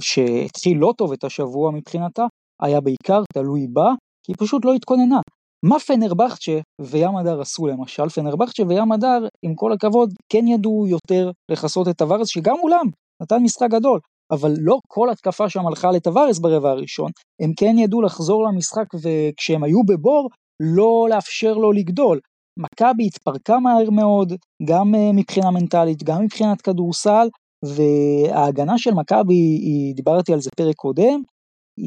שהתחיל 0.00 0.78
לא 0.78 0.92
טוב 0.98 1.12
את 1.12 1.24
השבוע 1.24 1.70
מבחינתה, 1.70 2.26
היה 2.62 2.80
בעיקר 2.80 3.22
תלוי 3.34 3.66
בה, 3.72 3.90
כי 4.26 4.32
היא 4.32 4.36
פשוט 4.38 4.64
לא 4.64 4.74
התכוננה. 4.74 5.20
מה 5.68 5.78
פנרבכצ'ה 5.80 6.58
וים 6.80 7.16
הדר 7.16 7.40
עשו 7.40 7.66
למשל? 7.66 8.08
פנרבכצ'ה 8.08 8.62
וים 8.68 8.92
הדר, 8.92 9.26
עם 9.42 9.54
כל 9.54 9.72
הכבוד, 9.72 10.12
כן 10.28 10.46
ידעו 10.48 10.86
יותר 10.88 11.30
לכסות 11.50 11.88
את 11.88 11.96
טווארס, 11.98 12.28
שגם 12.28 12.56
מולם 12.60 12.86
נתן 13.22 13.42
משחק 13.42 13.68
גדול, 13.70 14.00
אבל 14.30 14.54
לא 14.58 14.78
כל 14.88 15.10
התקפה 15.10 15.48
שם 15.48 15.66
הלכה 15.66 15.90
לטווארס 15.90 16.38
ברבע 16.38 16.70
הראשון. 16.70 17.10
הם 17.42 17.52
כן 17.56 17.78
ידעו 17.78 18.02
לחזור 18.02 18.44
למשחק, 18.44 18.86
וכשהם 19.02 19.64
היו 19.64 19.82
בבור, 19.82 20.30
לא 20.62 21.06
לאפשר 21.10 21.54
לו 21.54 21.72
לגדול. 21.72 22.20
מכבי 22.58 23.06
התפרקה 23.06 23.58
מהר 23.58 23.90
מאוד, 23.90 24.32
גם 24.64 24.94
אה, 24.94 25.12
מבחינה 25.12 25.50
מנטלית, 25.50 26.02
גם 26.02 26.22
מבחינת 26.24 26.60
כדורסל, 26.60 27.28
וההגנה 27.64 28.78
של 28.78 28.94
מכבי, 28.94 29.60
דיברתי 29.94 30.32
על 30.32 30.40
זה 30.40 30.50
פרק 30.56 30.76
קודם, 30.76 31.22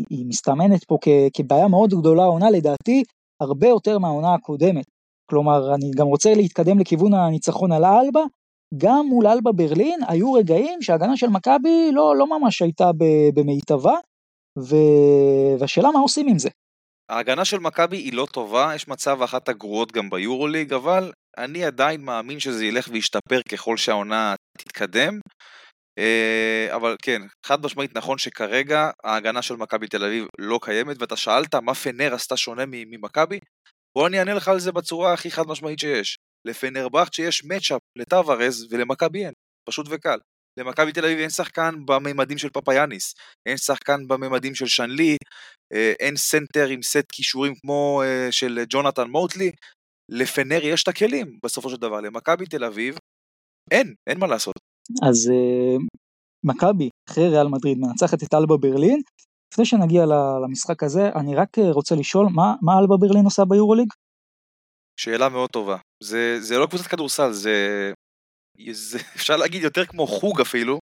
היא 0.10 0.26
מסתמנת 0.26 0.84
פה 0.84 0.98
כ, 1.02 1.08
כבעיה 1.34 1.68
מאוד 1.68 1.90
גדולה 1.90 2.24
עונה 2.24 2.50
לדעתי, 2.50 3.04
הרבה 3.42 3.68
יותר 3.68 4.00
מהעונה 4.00 4.34
הקודמת. 4.34 4.86
כלומר, 5.30 5.76
אני 5.76 5.92
גם 5.98 6.06
רוצה 6.06 6.34
להתקדם 6.34 6.80
לכיוון 6.80 7.14
הניצחון 7.14 7.72
על 7.72 7.86
אלבה, 7.86 8.22
גם 8.78 9.06
מול 9.10 9.28
אלבה 9.28 9.52
ברלין 9.52 10.00
היו 10.08 10.34
רגעים 10.34 10.82
שההגנה 10.82 11.18
של 11.18 11.28
מכבי 11.28 11.92
לא, 11.92 12.16
לא 12.16 12.40
ממש 12.40 12.62
הייתה 12.62 12.92
במיטבה, 13.34 13.96
ו... 14.60 14.76
והשאלה 15.60 15.92
מה 15.92 16.00
עושים 16.00 16.28
עם 16.28 16.40
זה. 16.40 16.50
ההגנה 17.10 17.46
של 17.46 17.60
מכבי 17.60 17.98
היא 17.98 18.14
לא 18.14 18.28
טובה, 18.34 18.72
יש 18.76 18.88
מצב 18.88 19.22
אחת 19.22 19.50
הגרועות 19.50 19.92
גם 19.92 20.10
ביורוליג, 20.10 20.74
אבל 20.74 21.12
אני 21.38 21.66
עדיין 21.66 22.02
מאמין 22.02 22.40
שזה 22.40 22.66
ילך 22.66 22.90
וישתפר 22.92 23.42
ככל 23.52 23.78
שהעונה 23.78 24.36
תתקדם. 24.58 25.20
אה, 25.98 26.76
אבל 26.76 26.96
כן, 27.02 27.22
חד 27.46 27.66
משמעית 27.66 27.98
נכון 27.98 28.18
שכרגע 28.18 28.90
ההגנה 29.04 29.42
של 29.42 29.56
מכבי 29.56 29.88
תל 29.88 30.04
אביב 30.04 30.26
לא 30.40 30.60
קיימת, 30.62 31.02
ואתה 31.02 31.16
שאלת 31.16 31.56
מה 31.56 31.74
פנר 31.74 32.14
עשתה 32.14 32.38
שונה 32.38 32.64
ממכבי? 32.68 33.40
בוא 33.98 34.08
אני 34.08 34.20
אענה 34.20 34.34
לך 34.34 34.48
על 34.48 34.60
זה 34.60 34.72
בצורה 34.72 35.14
הכי 35.14 35.32
חד 35.32 35.48
משמעית 35.48 35.80
שיש. 35.80 36.18
לפנרבכט 36.48 37.14
שיש 37.14 37.46
מצ'אפ 37.46 37.82
לטווארז 37.96 38.68
ולמכבי 38.72 39.26
אין, 39.26 39.34
פשוט 39.70 39.88
וקל. 39.90 40.20
למכבי 40.60 40.92
תל 40.92 41.06
אביב 41.06 41.20
אין 41.20 41.30
שחקן 41.30 41.76
בממדים 41.86 42.38
של 42.38 42.50
פפאיאניס, 42.50 43.14
אין 43.46 43.58
שחקן 43.58 44.08
בממדים 44.08 44.56
של 44.56 44.66
שנלי, 44.66 45.18
אה, 45.74 45.94
אין 46.00 46.16
סנטר 46.16 46.68
עם 46.68 46.82
סט 46.82 47.06
כישורים 47.12 47.54
כמו 47.56 48.04
אה, 48.06 48.28
של 48.32 48.64
ג'ונתן 48.70 49.08
מוטלי, 49.08 49.52
לפנר 50.12 50.60
יש 50.64 50.84
את 50.84 50.88
הכלים 50.88 51.40
בסופו 51.44 51.70
של 51.70 51.78
דבר, 51.78 52.02
למכבי 52.02 52.46
תל 52.46 52.64
אביב 52.64 52.98
אין, 53.72 53.94
אין 54.10 54.20
מה 54.20 54.28
לעשות. 54.28 54.67
אז 55.08 55.32
אה, 55.32 55.82
מכבי 56.44 56.90
אחרי 57.10 57.30
ריאל 57.30 57.48
מדריד 57.48 57.78
מנצחת 57.78 58.24
את 58.24 58.34
אלבה 58.34 58.58
ברלין, 58.58 59.02
לפני 59.54 59.66
שנגיע 59.66 60.06
למשחק 60.44 60.84
הזה 60.84 61.10
אני 61.16 61.36
רק 61.36 61.58
רוצה 61.72 61.96
לשאול 61.96 62.28
מה, 62.32 62.54
מה 62.62 62.80
אלבה 62.80 62.98
ברלין 62.98 63.26
עושה 63.26 63.46
ביורוליג? 63.46 63.88
שאלה 65.00 65.30
מאוד 65.30 65.50
טובה. 65.50 65.78
זה, 66.04 66.38
זה 66.40 66.58
לא 66.58 66.66
קבוצת 66.66 66.88
כדורסל, 66.88 67.32
זה, 67.32 67.92
זה 68.72 69.00
אפשר 69.16 69.36
להגיד 69.38 69.64
יותר 69.64 69.86
כמו 69.86 70.08
חוג 70.08 70.42
אפילו. 70.42 70.80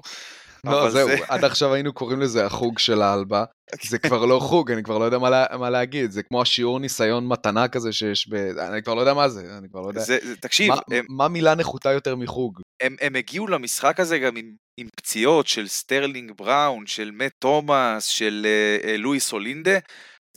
לא, 0.66 0.90
זהו, 0.90 1.08
זה... 1.08 1.18
עד 1.28 1.44
עכשיו 1.44 1.74
היינו 1.74 1.94
קוראים 1.94 2.22
לזה 2.22 2.46
החוג 2.46 2.80
של 2.80 3.02
האלבה, 3.02 3.44
זה 3.84 4.00
כבר 4.00 4.26
לא 4.26 4.40
חוג, 4.40 4.72
אני 4.72 4.84
כבר 4.84 4.98
לא 4.98 5.06
יודע 5.06 5.18
מה, 5.18 5.30
לה, 5.30 5.46
מה 5.60 5.70
להגיד, 5.70 6.12
זה 6.12 6.24
כמו 6.24 6.42
השיעור 6.42 6.80
ניסיון 6.80 7.28
מתנה 7.28 7.68
כזה 7.68 7.94
שיש 7.94 8.30
ב... 8.30 8.34
אני 8.58 8.84
כבר 8.84 8.94
לא 8.94 9.00
יודע 9.00 9.14
מה 9.14 9.30
זה, 9.30 9.58
אני 9.58 9.70
כבר 9.70 9.82
לא 9.82 9.88
יודע. 9.88 10.02
זה, 10.02 10.18
זה, 10.24 10.36
תקשיב, 10.36 10.70
מה, 10.70 10.80
הם, 10.92 11.06
מה 11.10 11.28
מילה 11.28 11.56
נחותה 11.56 11.92
יותר 11.92 12.16
מחוג? 12.16 12.62
הם, 12.82 12.96
הם 13.02 13.16
הגיעו 13.16 13.48
למשחק 13.48 14.00
הזה 14.00 14.20
גם 14.20 14.36
עם, 14.36 14.56
עם 14.80 14.88
פציעות 14.98 15.48
של 15.48 15.68
סטרלינג 15.68 16.32
בראון, 16.38 16.88
של 16.88 17.12
מאט 17.12 17.32
תומאס, 17.40 18.06
של 18.06 18.48
אה, 18.82 18.86
אה, 18.86 18.88
לואיס 18.98 19.34
אולינדה, 19.34 19.80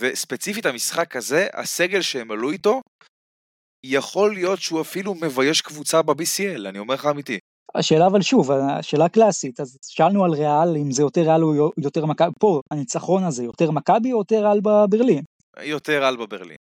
וספציפית 0.01 0.67
המשחק 0.67 1.17
הזה, 1.17 1.47
הסגל 1.53 2.03
שהם 2.03 2.31
עלו 2.31 2.51
איתו, 2.51 2.81
יכול 3.87 4.35
להיות 4.35 4.61
שהוא 4.61 4.81
אפילו 4.81 5.15
מבייש 5.15 5.61
קבוצה 5.61 6.03
ב-BCL, 6.03 6.69
אני 6.69 6.79
אומר 6.79 6.95
לך 6.95 7.07
אמיתי. 7.07 7.39
השאלה 7.75 8.07
אבל 8.07 8.23
שוב, 8.23 8.51
השאלה 8.51 9.09
קלאסית, 9.09 9.61
אז 9.61 9.79
שאלנו 9.83 10.25
על 10.25 10.31
ריאל, 10.31 10.77
אם 10.77 10.91
זה 10.91 11.03
יותר 11.03 11.21
ריאל 11.21 11.45
או 11.45 11.71
יותר 11.79 12.07
מכבי, 12.07 12.33
פה 12.39 12.61
הניצחון 12.71 13.25
הזה, 13.25 13.45
יותר 13.45 13.71
מכבי 13.71 14.13
או 14.13 14.19
יותר 14.19 14.47
ריאל 14.47 14.61
בברלין? 14.61 15.23
יותר 15.63 16.01
ריאל 16.01 16.17
בברלין. 16.17 16.57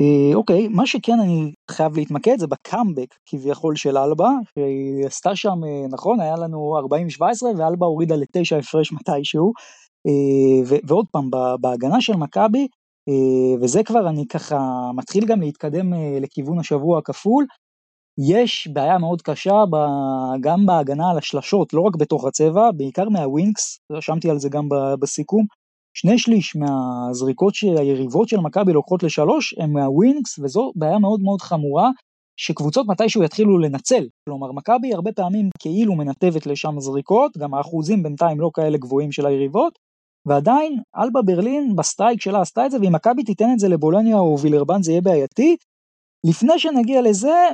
אה, 0.00 0.34
אוקיי, 0.34 0.68
מה 0.68 0.86
שכן 0.86 1.20
אני 1.22 1.52
חייב 1.70 1.96
להתמקד 1.96 2.38
זה 2.38 2.46
בקאמבק 2.46 3.14
כביכול 3.26 3.76
של 3.76 3.98
אלבה, 3.98 4.30
שהיא 4.54 5.06
עשתה 5.06 5.36
שם, 5.36 5.64
אה, 5.64 5.86
נכון, 5.90 6.20
היה 6.20 6.36
לנו 6.36 6.78
40-17 7.20 7.22
ואלבה 7.58 7.86
הורידה 7.86 8.16
לתשע 8.16 8.58
הפרש 8.58 8.92
מתישהו, 8.92 9.52
אה, 10.06 10.78
ועוד 10.86 11.06
פעם, 11.12 11.30
בהגנה 11.60 12.00
של 12.00 12.16
מכבי, 12.16 12.68
וזה 13.62 13.82
כבר 13.82 14.08
אני 14.08 14.26
ככה 14.26 14.58
מתחיל 14.94 15.24
גם 15.26 15.40
להתקדם 15.40 15.92
לכיוון 16.20 16.58
השבוע 16.58 16.98
הכפול. 16.98 17.46
יש 18.18 18.68
בעיה 18.72 18.98
מאוד 18.98 19.22
קשה 19.22 19.64
גם 20.40 20.66
בהגנה 20.66 21.10
על 21.10 21.18
השלשות, 21.18 21.74
לא 21.74 21.80
רק 21.80 21.96
בתוך 21.96 22.24
הצבע, 22.24 22.70
בעיקר 22.76 23.08
מהווינקס, 23.08 23.78
רשמתי 23.92 24.30
על 24.30 24.38
זה 24.38 24.48
גם 24.48 24.68
בסיכום. 25.00 25.44
שני 25.96 26.18
שליש 26.18 26.56
מהזריקות 26.56 27.54
שהיריבות 27.54 28.28
של 28.28 28.40
מכבי 28.40 28.72
לוקחות 28.72 29.02
לשלוש 29.02 29.54
הם 29.58 29.72
מהווינקס, 29.72 30.38
וזו 30.38 30.72
בעיה 30.76 30.98
מאוד 30.98 31.20
מאוד 31.20 31.40
חמורה, 31.40 31.90
שקבוצות 32.40 32.86
מתישהו 32.88 33.22
יתחילו 33.22 33.58
לנצל. 33.58 34.06
כלומר, 34.28 34.52
מכבי 34.52 34.94
הרבה 34.94 35.12
פעמים 35.12 35.48
כאילו 35.58 35.94
מנתבת 35.94 36.46
לשם 36.46 36.80
זריקות, 36.80 37.36
גם 37.38 37.54
האחוזים 37.54 38.02
בינתיים 38.02 38.40
לא 38.40 38.50
כאלה 38.54 38.78
גבוהים 38.78 39.12
של 39.12 39.26
היריבות, 39.26 39.78
ועדיין 40.28 40.80
אלבה 40.96 41.22
ברלין 41.22 41.76
ב 41.76 41.82
streak 41.82 42.20
שלה 42.20 42.40
עשתה 42.40 42.66
את 42.66 42.70
זה, 42.70 42.78
ואם 42.80 42.94
מכבי 42.94 43.24
תיתן 43.24 43.52
את 43.52 43.58
זה 43.58 43.68
לבולוניה 43.68 44.18
או 44.18 44.38
וילרבן 44.38 44.82
זה 44.82 44.90
יהיה 44.92 45.00
בעייתי. 45.00 45.56
לפני 46.26 46.58
שנגיע 46.58 47.02
לזה, 47.02 47.48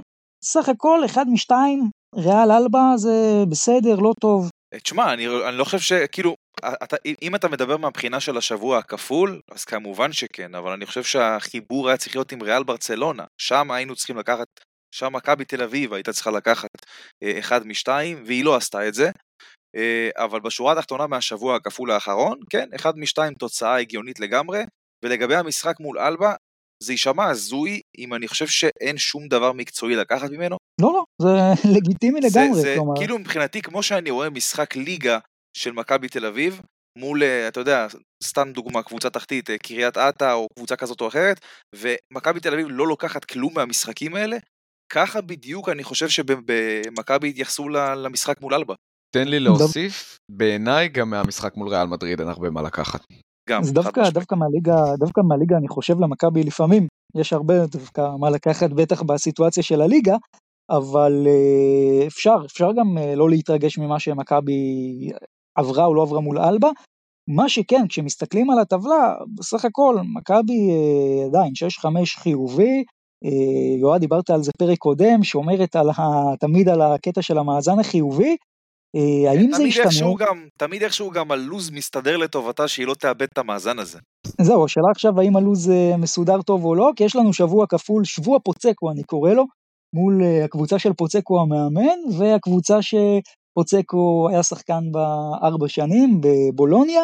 סך 0.44 0.68
הכל 0.68 1.04
אחד 1.04 1.24
משתיים, 1.32 1.90
ריאל 2.14 2.52
אלבה 2.52 2.92
זה 2.96 3.44
בסדר, 3.50 3.96
לא 3.96 4.12
טוב. 4.20 4.50
תשמע, 4.82 5.12
אני, 5.12 5.26
אני 5.48 5.58
לא 5.58 5.64
חושב 5.64 5.78
שכאילו, 5.78 6.34
אתה, 6.64 6.96
אם 7.22 7.34
אתה 7.34 7.48
מדבר 7.48 7.76
מהבחינה 7.76 8.20
של 8.20 8.36
השבוע 8.36 8.78
הכפול, 8.78 9.40
אז 9.50 9.64
כמובן 9.64 10.12
שכן, 10.12 10.54
אבל 10.54 10.72
אני 10.72 10.86
חושב 10.86 11.02
שהחיבור 11.02 11.88
היה 11.88 11.96
צריך 11.96 12.16
להיות 12.16 12.32
עם 12.32 12.42
ריאל 12.42 12.62
ברצלונה. 12.62 13.24
שם 13.40 13.70
היינו 13.70 13.96
צריכים 13.96 14.16
לקחת, 14.16 14.46
שם 14.94 15.12
מכבי 15.12 15.44
תל 15.44 15.62
אביב 15.62 15.92
הייתה 15.92 16.12
צריכה 16.12 16.30
לקחת 16.30 16.70
אה, 17.22 17.38
אחד 17.38 17.66
משתיים, 17.66 18.22
והיא 18.26 18.44
לא 18.44 18.56
עשתה 18.56 18.88
את 18.88 18.94
זה. 18.94 19.10
אה, 19.76 20.10
אבל 20.16 20.40
בשורה 20.40 20.72
התחתונה 20.72 21.06
מהשבוע 21.06 21.56
הכפול 21.56 21.90
האחרון, 21.90 22.38
כן, 22.50 22.68
אחד 22.74 22.98
משתיים 22.98 23.34
תוצאה 23.34 23.78
הגיונית 23.78 24.20
לגמרי, 24.20 24.62
ולגבי 25.04 25.36
המשחק 25.36 25.80
מול 25.80 25.98
אלבה, 25.98 26.34
זה 26.82 26.92
יישמע 26.92 27.24
הזוי 27.24 27.80
אם 27.98 28.14
אני 28.14 28.28
חושב 28.28 28.46
שאין 28.46 28.98
שום 28.98 29.28
דבר 29.28 29.52
מקצועי 29.52 29.96
לקחת 29.96 30.30
ממנו. 30.30 30.56
לא, 30.80 30.92
לא, 30.92 31.04
זה 31.22 31.28
לגיטימי 31.76 32.20
לגמרי, 32.20 32.60
זה, 32.60 32.74
כלומר. 32.76 32.94
כאילו 32.96 33.18
מבחינתי, 33.18 33.62
כמו 33.62 33.82
שאני 33.82 34.10
רואה 34.10 34.30
משחק 34.30 34.76
ליגה 34.76 35.18
של 35.56 35.72
מכבי 35.72 36.08
תל 36.08 36.26
אביב, 36.26 36.60
מול, 36.98 37.22
אה, 37.22 37.48
אתה 37.48 37.60
יודע, 37.60 37.86
סתם 38.24 38.52
דוגמה, 38.52 38.82
קבוצה 38.82 39.10
תחתית, 39.10 39.50
אה, 39.50 39.58
קריית 39.58 39.98
אתא 39.98 40.32
או 40.32 40.46
קבוצה 40.56 40.76
כזאת 40.76 41.00
או 41.00 41.08
אחרת, 41.08 41.40
ומכבי 41.74 42.40
תל 42.40 42.52
אביב 42.52 42.66
לא 42.70 42.86
לוקחת 42.86 43.24
כלום 43.24 43.54
מהמשחקים 43.54 44.14
האלה, 44.14 44.36
ככה 44.92 45.20
בדיוק 45.20 45.68
אני 45.68 45.84
חושב 45.84 46.08
שבמכבי 46.08 47.28
התייחסו 47.28 47.68
למשחק 47.68 48.40
מול 48.40 48.54
אלבה. 48.54 48.74
תן 49.14 49.28
לי 49.28 49.40
להוסיף, 49.40 50.18
בעיניי 50.30 50.88
גם 50.88 51.10
מהמשחק 51.10 51.56
מול 51.56 51.68
ריאל 51.68 51.86
מדריד 51.86 52.20
אין 52.20 52.28
הרבה 52.28 52.50
מה 52.50 52.62
לקחת. 52.62 53.04
גם, 53.48 53.60
אז 53.60 53.72
דווקא, 53.72 54.10
דווקא 54.10 54.34
מהליגה, 54.34 54.96
דווקא 54.98 55.20
מהליגה 55.20 55.56
אני 55.56 55.68
חושב 55.68 56.00
למכבי 56.00 56.42
לפעמים, 56.42 56.86
יש 57.16 57.32
הרבה 57.32 57.66
דווקא 57.66 58.08
מה 58.20 58.30
לקחת 58.30 58.70
בטח 58.70 59.02
בסיטואציה 59.02 59.62
של 59.62 59.80
הליגה, 59.80 60.16
אבל 60.70 61.26
אה, 61.26 62.06
אפשר, 62.06 62.36
אפשר 62.46 62.70
גם 62.72 62.98
אה, 62.98 63.14
לא 63.14 63.30
להתרגש 63.30 63.78
ממה 63.78 63.98
שמכבי 63.98 64.52
עברה 65.58 65.84
או 65.84 65.94
לא 65.94 66.02
עברה 66.02 66.20
מול 66.20 66.38
אלבה. 66.38 66.70
מה 67.28 67.48
שכן, 67.48 67.88
כשמסתכלים 67.88 68.50
על 68.50 68.58
הטבלה, 68.58 69.14
בסך 69.38 69.64
הכל 69.64 69.96
מכבי 70.14 70.70
אה, 70.70 71.26
עדיין 71.26 71.52
6-5 71.82 71.86
חיובי, 72.22 72.84
יועד 73.80 74.00
דיברת 74.00 74.30
על 74.30 74.42
זה 74.42 74.50
פרק 74.58 74.78
קודם, 74.78 75.22
שאומרת 75.22 75.76
על 75.76 75.90
ה, 75.90 76.02
תמיד 76.40 76.68
על 76.68 76.82
הקטע 76.82 77.22
של 77.22 77.38
המאזן 77.38 77.78
החיובי, 77.78 78.36
האם 79.28 79.52
זה 79.52 79.62
ישתנה? 79.62 80.08
גם, 80.18 80.46
תמיד 80.58 80.82
איכשהו 80.82 81.10
גם 81.10 81.30
הלוז 81.30 81.70
מסתדר 81.70 82.16
לטובתה 82.16 82.68
שהיא 82.68 82.86
לא 82.86 82.94
תאבד 82.94 83.26
את 83.32 83.38
המאזן 83.38 83.78
הזה. 83.78 83.98
זהו, 84.40 84.64
השאלה 84.64 84.86
עכשיו 84.90 85.20
האם 85.20 85.36
הלוז 85.36 85.70
אה, 85.70 85.96
מסודר 85.96 86.42
טוב 86.42 86.64
או 86.64 86.74
לא, 86.74 86.90
כי 86.96 87.04
יש 87.04 87.16
לנו 87.16 87.32
שבוע 87.32 87.66
כפול, 87.66 88.04
שבוע 88.04 88.38
פוצקו 88.44 88.90
אני 88.90 89.02
קורא 89.02 89.32
לו, 89.32 89.44
מול 89.94 90.22
אה, 90.24 90.44
הקבוצה 90.44 90.78
של 90.78 90.92
פוצקו 90.92 91.40
המאמן, 91.40 92.16
והקבוצה 92.18 92.78
שפוצקו 92.82 94.28
היה 94.30 94.42
שחקן 94.42 94.92
בה 94.92 95.06
ארבע 95.42 95.68
שנים 95.68 96.20
בבולוניה, 96.20 97.02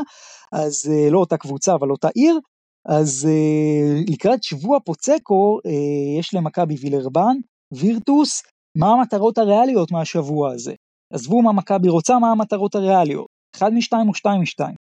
אז 0.52 0.92
לא 1.10 1.18
אותה 1.18 1.36
קבוצה 1.36 1.74
אבל 1.74 1.90
אותה 1.90 2.08
עיר, 2.14 2.38
אז 2.88 3.28
לקראת 4.08 4.42
שבוע 4.42 4.78
פוצקו 4.84 5.58
יש 6.18 6.34
למכבי 6.34 6.74
וילרבן, 6.80 7.36
וירטוס, 7.72 8.42
מה 8.76 8.92
המטרות 8.92 9.38
הריאליות 9.38 9.92
מהשבוע 9.92 10.52
הזה? 10.52 10.74
עזבו 11.14 11.42
מה 11.42 11.52
מכבי 11.52 11.88
רוצה, 11.88 12.18
מה 12.18 12.30
המטרות 12.30 12.74
הריאליות. 12.74 13.26
אחד 13.56 13.70
משתיים 13.72 14.08
או 14.08 14.14
שתיים 14.14 14.42
משתיים. 14.42 14.74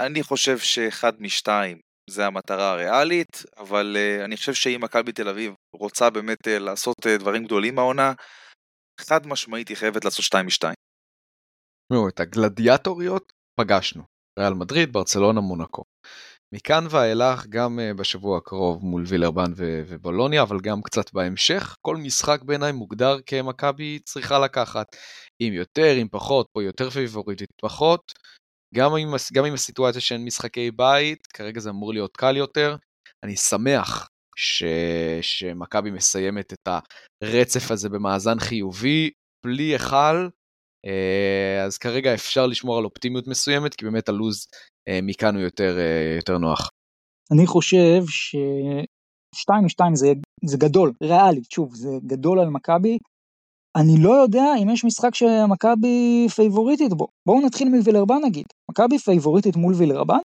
אני 0.00 0.22
חושב 0.22 0.58
שאחד 0.58 1.12
משתיים 1.20 1.78
זה 2.10 2.26
המטרה 2.26 2.72
הריאלית, 2.72 3.42
אבל 3.56 3.96
uh, 3.96 4.24
אני 4.24 4.36
חושב 4.36 4.54
שאם 4.54 4.80
מכבי 4.82 5.12
תל 5.12 5.28
אביב 5.28 5.54
רוצה 5.76 6.10
באמת 6.10 6.46
uh, 6.46 6.50
לעשות 6.58 6.96
uh, 7.06 7.20
דברים 7.20 7.44
גדולים 7.44 7.74
מהעונה, 7.74 8.12
חד 9.00 9.26
משמעית 9.26 9.68
היא 9.68 9.76
חייבת 9.76 10.04
לעשות 10.04 10.24
שתיים 10.24 10.46
משתיים. 10.46 10.74
תשמעו, 11.92 12.08
את 12.08 12.20
הגלדיאטוריות 12.20 13.32
פגשנו. 13.60 14.02
ריאל 14.38 14.54
מדריד, 14.54 14.92
ברצלונה, 14.92 15.40
מונקו. 15.40 15.82
מכאן 16.56 16.86
ואילך, 16.90 17.46
גם 17.46 17.78
uh, 17.78 17.98
בשבוע 17.98 18.38
הקרוב 18.38 18.84
מול 18.84 19.04
וילרבן 19.06 19.52
ובולוניה, 19.56 20.42
אבל 20.42 20.60
גם 20.60 20.82
קצת 20.82 21.12
בהמשך, 21.12 21.76
כל 21.82 21.96
משחק 21.96 22.42
בעיניי 22.42 22.72
מוגדר 22.72 23.16
כמכבי 23.26 23.98
צריכה 23.98 24.38
לקחת. 24.38 24.86
אם 25.40 25.52
יותר, 25.52 26.02
אם 26.02 26.08
פחות, 26.10 26.46
פה 26.52 26.62
יותר 26.62 26.90
פייבוריטית 26.90 27.48
פחות. 27.62 28.12
גם 28.74 28.94
עם, 28.94 29.08
גם 29.32 29.44
עם 29.44 29.54
הסיטואציה 29.54 30.00
שאין 30.00 30.24
משחקי 30.24 30.70
בית, 30.70 31.26
כרגע 31.26 31.60
זה 31.60 31.70
אמור 31.70 31.92
להיות 31.92 32.16
קל 32.16 32.36
יותר. 32.36 32.76
אני 33.24 33.36
שמח 33.36 34.08
ש... 34.36 34.64
שמכבי 35.20 35.90
מסיימת 35.90 36.52
את 36.52 36.68
הרצף 37.24 37.70
הזה 37.70 37.88
במאזן 37.88 38.40
חיובי, 38.40 39.10
בלי 39.46 39.62
היכל, 39.62 39.96
אה, 39.96 40.28
אז 41.66 41.78
כרגע 41.78 42.14
אפשר 42.14 42.46
לשמור 42.46 42.78
על 42.78 42.84
אופטימיות 42.84 43.26
מסוימת, 43.26 43.74
כי 43.74 43.84
באמת 43.84 44.08
הלוז 44.08 44.46
אה, 44.88 44.98
מכאן 45.02 45.34
הוא 45.34 45.42
יותר, 45.42 45.78
אה, 45.78 46.14
יותר 46.16 46.38
נוח. 46.38 46.70
אני 47.32 47.46
חושב 47.46 48.02
ש... 48.08 48.36
2 49.34 49.64
מ-2 49.64 49.94
זה, 49.94 50.12
זה 50.44 50.56
גדול, 50.58 50.92
ריאלית, 51.02 51.50
שוב, 51.50 51.74
זה 51.74 51.88
גדול 52.06 52.40
על 52.40 52.48
מכבי. 52.48 52.98
אני 53.76 54.02
לא 54.02 54.10
יודע 54.10 54.44
אם 54.62 54.70
יש 54.70 54.84
משחק 54.84 55.14
שמכבי 55.14 56.26
פייבוריטית 56.36 56.92
בו. 56.92 57.06
בואו 57.26 57.46
נתחיל 57.46 57.68
מווילרבן 57.68 58.18
נגיד. 58.24 58.46
מכבי 58.70 58.98
פייבוריטית 58.98 59.56
מול 59.56 59.74
וילרבן? 59.74 60.18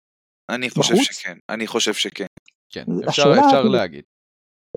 אני 0.49 0.70
חושב 0.70 0.93
בחוץ? 0.93 1.12
שכן, 1.12 1.38
אני 1.49 1.68
חושב 1.68 1.93
שכן. 1.93 2.26
כן, 2.70 2.86
אפשר, 3.10 3.34
אפשר 3.45 3.64
היא... 3.64 3.72
להגיד. 3.72 4.03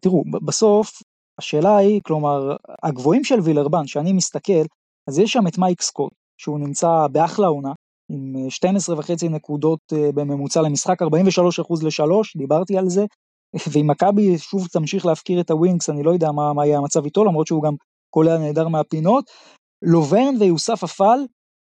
תראו, 0.03 0.23
בסוף, 0.47 1.03
השאלה 1.39 1.77
היא, 1.77 2.01
כלומר, 2.05 2.57
הגבוהים 2.83 3.25
של 3.25 3.41
וילרבן, 3.45 3.87
שאני 3.87 4.13
מסתכל, 4.13 4.65
אז 5.09 5.19
יש 5.19 5.33
שם 5.33 5.47
את 5.47 5.59
מייק 5.59 5.83
סקוט, 5.83 6.13
שהוא 6.41 6.59
נמצא 6.59 7.07
באחלה 7.13 7.47
עונה, 7.47 7.73
עם 8.13 8.51
12 8.51 8.99
וחצי 8.99 9.29
נקודות 9.29 9.81
אה, 9.93 10.13
בממוצע 10.15 10.63
למשחק, 10.63 11.03
43 11.03 11.61
אחוז 11.61 11.83
לשלוש, 11.83 12.37
דיברתי 12.37 12.79
על 12.79 12.89
זה, 12.89 13.05
ואם 13.73 13.87
מכבי 13.91 14.39
שוב 14.39 14.67
תמשיך 14.73 15.07
להפקיר 15.07 15.41
את 15.41 15.51
ה 15.51 15.56
wings, 15.56 15.91
אני 15.91 16.03
לא 16.03 16.11
יודע 16.11 16.33
מה, 16.33 16.53
מה 16.53 16.67
יהיה 16.67 16.79
המצב 16.79 17.05
איתו, 17.05 17.25
למרות 17.25 17.47
שהוא 17.47 17.63
גם 17.63 17.75
קולע 18.11 18.39
נהדר 18.39 18.69
מהפינות. 18.69 19.25
לוברן 19.83 20.35
ויוסופה 20.41 20.85
פאל, 20.85 21.19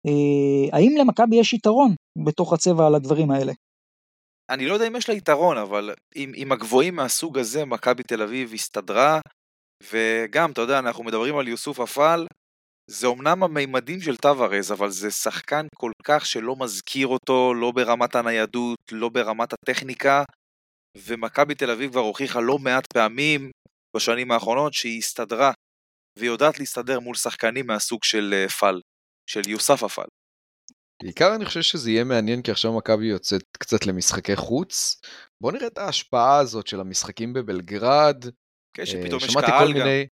אה, 0.07 0.77
האם 0.77 0.95
למכבי 0.97 1.35
יש 1.35 1.53
יתרון 1.53 1.95
בתוך 2.25 2.53
הצבע 2.53 2.87
על 2.87 2.95
הדברים 2.95 3.31
האלה? 3.31 3.53
אני 4.49 4.67
לא 4.67 4.73
יודע 4.73 4.87
אם 4.87 4.95
יש 4.95 5.09
לה 5.09 5.15
יתרון, 5.15 5.57
אבל 5.57 5.93
עם, 6.15 6.31
עם 6.35 6.51
הגבוהים 6.51 6.95
מהסוג 6.95 7.37
הזה, 7.37 7.65
מכבי 7.65 8.03
תל 8.03 8.21
אביב 8.21 8.53
הסתדרה, 8.53 9.19
וגם, 9.91 10.51
אתה 10.51 10.61
יודע, 10.61 10.79
אנחנו 10.79 11.03
מדברים 11.03 11.37
על 11.37 11.47
יוסוף 11.47 11.79
אפל, 11.79 12.25
זה 12.91 13.07
אמנם 13.07 13.43
המימדים 13.43 14.01
של 14.01 14.17
טווארז, 14.17 14.71
אבל 14.71 14.89
זה 14.89 15.11
שחקן 15.11 15.65
כל 15.75 15.91
כך 16.03 16.25
שלא 16.25 16.55
מזכיר 16.55 17.07
אותו, 17.07 17.53
לא 17.53 17.71
ברמת 17.71 18.15
הניידות, 18.15 18.77
לא 18.91 19.09
ברמת 19.09 19.53
הטכניקה, 19.53 20.23
ומכבי 20.97 21.55
תל 21.55 21.71
אביב 21.71 21.91
כבר 21.91 21.99
הוכיחה 21.99 22.39
לא 22.39 22.57
מעט 22.57 22.93
פעמים 22.93 23.51
בשנים 23.95 24.31
האחרונות 24.31 24.73
שהיא 24.73 24.97
הסתדרה, 24.97 25.51
והיא 26.19 26.29
יודעת 26.29 26.59
להסתדר 26.59 26.99
מול 26.99 27.15
שחקנים 27.15 27.67
מהסוג 27.67 28.03
של 28.03 28.33
אה, 28.33 28.49
פל, 28.49 28.81
של 29.29 29.49
יוסף 29.49 29.83
אפל. 29.83 30.07
בעיקר 31.03 31.35
אני 31.35 31.45
חושב 31.45 31.61
שזה 31.61 31.91
יהיה 31.91 32.03
מעניין 32.03 32.41
כי 32.41 32.51
עכשיו 32.51 32.77
מכבי 32.77 33.05
יוצאת 33.05 33.43
קצת 33.59 33.85
למשחקי 33.85 34.35
חוץ. 34.35 35.01
בוא 35.43 35.51
נראה 35.51 35.67
את 35.67 35.77
ההשפעה 35.77 36.39
הזאת 36.39 36.67
של 36.67 36.79
המשחקים 36.79 37.33
בבלגרד. 37.33 38.25
כן, 38.75 38.85
שפתאום 38.85 39.21
יש 39.23 39.35
קהל 39.35 39.73
גם. 39.73 39.77
מיני... 39.77 40.03
גם 40.03 40.07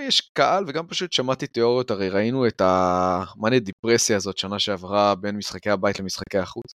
יש 0.00 0.20
קהל 0.20 0.64
וגם 0.66 0.86
פשוט 0.86 1.12
שמעתי 1.12 1.46
תיאוריות, 1.46 1.90
הרי 1.90 2.08
ראינו 2.08 2.46
את 2.46 2.60
המאניה 2.64 3.58
דיפרסיה 3.58 4.16
הזאת 4.16 4.38
שנה 4.38 4.58
שעברה 4.58 5.14
בין 5.14 5.36
משחקי 5.36 5.70
הבית 5.70 6.00
למשחקי 6.00 6.38
החוץ. 6.38 6.72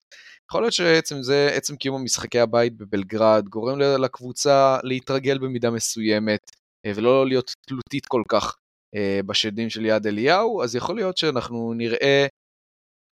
יכול 0.51 0.61
להיות 0.61 0.74
שעצם 0.74 1.24
זה, 1.24 1.49
עצם 1.53 1.76
קיום 1.76 2.01
המשחקי 2.01 2.39
הבית 2.39 2.78
בבלגרד 2.78 3.45
גורם 3.49 3.80
לקבוצה 3.80 4.78
להתרגל 4.84 5.38
במידה 5.38 5.72
מסוימת 5.72 6.39
אה, 6.86 6.91
ולא 6.95 7.28
להיות 7.28 7.51
תלותית 7.67 8.05
כל 8.05 8.24
כך 8.30 8.55
אה, 8.95 9.20
בשדים 9.26 9.70
של 9.70 9.86
יד 9.86 10.07
אליהו, 10.07 10.63
אז 10.63 10.76
יכול 10.76 10.95
להיות 10.95 11.17
שאנחנו 11.17 11.74
נראה 11.74 12.28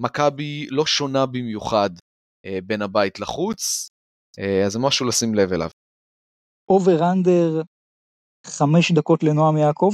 מכבי 0.02 0.68
לא 0.70 0.86
שונה 0.86 1.26
במיוחד 1.26 1.90
אה, 2.46 2.60
בין 2.64 2.82
הבית 2.82 3.20
לחוץ, 3.20 3.90
אז 4.66 4.72
זה 4.72 4.80
משהו 4.80 5.06
לשים 5.06 5.36
לב 5.36 5.54
אליו. 5.54 5.70
over 6.70 7.12
under 7.12 7.62
חמש 8.48 8.92
דקות 8.92 9.24
לנועם 9.24 9.58
יעקב? 9.58 9.92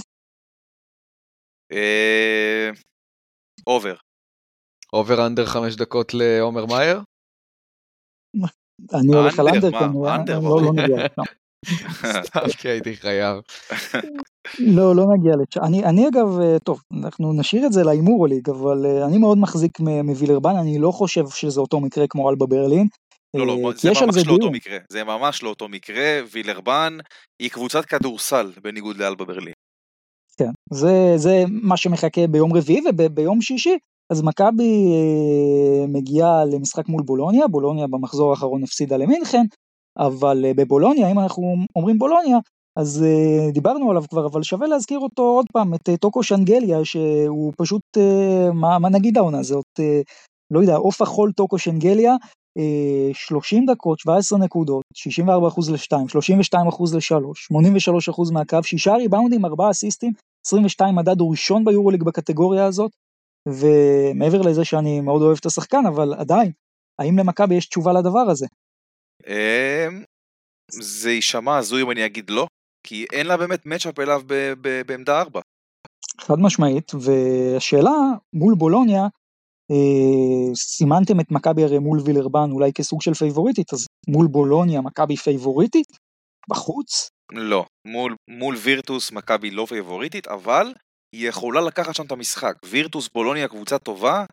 over. 3.67 3.95
over 4.93 5.27
under 5.27 5.45
חמש 5.45 5.75
דקות 5.75 6.13
לעומר 6.13 6.65
מאייר? 6.65 7.01
אני 8.93 9.13
הולך 9.15 9.39
על 9.39 9.47
אנדר 9.47 9.71
כנראה, 9.71 10.17
לא, 10.41 10.61
לא 10.61 10.71
נגיע 10.73 10.97
לשם. 11.05 11.21
סתם 12.23 12.39
כי 12.57 12.69
הייתי 12.69 12.95
חייב. 12.95 13.41
לא, 14.59 14.95
לא 14.95 15.03
נגיע 15.17 15.33
לשם. 15.41 15.63
אני, 15.63 15.85
אני 15.85 16.07
אגב, 16.07 16.39
אה, 16.39 16.59
טוב, 16.59 16.81
אנחנו 17.03 17.33
נשאיר 17.33 17.65
את 17.65 17.73
זה 17.73 17.83
להימור 17.83 18.27
ליג, 18.27 18.49
אבל 18.49 18.85
אה, 18.85 19.05
אני 19.05 19.17
מאוד 19.17 19.37
מחזיק 19.37 19.79
מווילרבן, 19.79 20.55
אני 20.61 20.79
לא 20.79 20.91
חושב 20.91 21.23
שזה 21.29 21.61
אותו 21.61 21.79
מקרה 21.79 22.05
כמו 22.09 22.29
אלבה 22.29 22.45
ברלין. 22.45 22.87
לא, 23.37 23.47
לא, 23.47 23.53
אה, 23.53 23.71
זה 23.75 23.89
ממש 24.05 24.27
לא 24.27 24.33
אותו 24.33 24.51
מקרה, 24.51 24.77
זה 24.89 25.03
ממש 25.03 25.43
לא 25.43 25.49
אותו 25.49 25.67
מקרה, 25.69 26.19
וילרבן 26.31 26.97
היא 27.41 27.49
קבוצת 27.49 27.85
כדורסל 27.85 28.51
בניגוד 28.63 28.97
לאלבה 28.97 29.25
ברלין. 29.25 29.53
כן, 30.37 30.51
זה, 30.73 31.13
זה 31.15 31.43
מה 31.49 31.77
שמחכה 31.77 32.27
ביום 32.27 32.53
רביעי 32.53 32.81
וביום 32.89 33.41
שישי, 33.41 33.77
אז 34.11 34.21
מכבי 34.21 34.91
מגיעה 35.87 36.45
למשחק 36.45 36.87
מול 36.87 37.03
בולוניה, 37.03 37.47
בולוניה 37.47 37.87
במחזור 37.87 38.31
האחרון 38.31 38.63
הפסידה 38.63 38.97
למינכן, 38.97 39.45
אבל 39.97 40.45
אה, 40.45 40.53
בבולוניה, 40.53 41.11
אם 41.11 41.19
אנחנו 41.19 41.55
אומרים 41.75 41.99
בולוניה, 41.99 42.37
אז 42.79 43.05
דיברנו 43.53 43.91
עליו 43.91 44.03
כבר, 44.09 44.25
אבל 44.25 44.43
שווה 44.43 44.67
להזכיר 44.67 44.99
אותו 44.99 45.21
עוד 45.23 45.45
פעם, 45.53 45.73
את 45.73 45.89
טוקו 45.99 46.23
שנגליה, 46.23 46.85
שהוא 46.85 47.53
פשוט, 47.57 47.81
מה, 48.53 48.79
מה 48.79 48.89
נגיד 48.89 49.17
העונה 49.17 49.39
הזאת, 49.39 49.79
לא 50.51 50.59
יודע, 50.59 50.75
עוף 50.75 51.01
החול 51.01 51.31
טוקו 51.31 51.57
שנגליה, 51.57 52.15
30 53.13 53.65
דקות, 53.65 53.99
17 53.99 54.39
נקודות, 54.39 54.83
64% 54.97 55.71
ל-2, 55.71 55.93
32% 55.93 56.95
ל-3, 56.95 57.13
83% 58.11 58.33
מהקו, 58.33 58.63
6 58.63 58.87
ריבאונדים, 58.87 59.45
4 59.45 59.69
אסיסטים, 59.71 60.13
22 60.45 60.95
מדד 60.95 61.19
הוא 61.19 61.31
ראשון 61.31 61.65
ביורוליג 61.65 62.03
בקטגוריה 62.03 62.65
הזאת, 62.65 62.91
ומעבר 63.49 64.41
לזה 64.41 64.65
שאני 64.65 65.01
מאוד 65.01 65.21
אוהב 65.21 65.37
את 65.39 65.45
השחקן, 65.45 65.85
אבל 65.87 66.13
עדיין, 66.13 66.51
האם 66.99 67.19
למכבי 67.19 67.55
יש 67.55 67.65
תשובה 67.65 67.93
לדבר 67.93 68.25
הזה? 68.31 68.47
אמ, 69.27 70.03
זה 70.71 71.11
יישמע 71.11 71.57
הזוי 71.57 71.81
אם 71.81 71.91
אני 71.91 72.05
אגיד 72.05 72.29
לא, 72.29 72.47
כי 72.87 73.05
אין 73.13 73.27
לה 73.27 73.37
באמת 73.37 73.65
matchup 73.65 73.99
אליו 73.99 74.21
בעמדה 74.87 75.21
4. 75.21 75.41
חד 76.21 76.39
משמעית, 76.39 76.91
והשאלה 76.93 77.91
מול 78.33 78.55
בולוניה, 78.55 79.01
אה, 79.01 79.07
סימנתם 80.55 81.19
את 81.19 81.31
מכבי 81.31 81.63
הרי 81.63 81.79
מול 81.79 81.99
וילרבן 82.05 82.51
אולי 82.51 82.73
כסוג 82.73 83.01
של 83.01 83.13
פייבוריטית, 83.13 83.73
אז 83.73 83.85
מול 84.07 84.27
בולוניה 84.27 84.81
מכבי 84.81 85.17
פייבוריטית? 85.17 85.87
בחוץ? 86.49 87.09
לא, 87.31 87.65
מול, 87.87 88.15
מול 88.29 88.55
וירטוס 88.55 89.11
מכבי 89.11 89.51
לא 89.51 89.65
פייבוריטית, 89.65 90.27
אבל 90.27 90.73
היא 91.15 91.29
יכולה 91.29 91.61
לקחת 91.61 91.95
שם 91.95 92.05
את 92.05 92.11
המשחק. 92.11 92.53
וירטוס 92.65 93.09
בולוניה 93.13 93.47
קבוצה 93.47 93.77
טובה, 93.77 94.25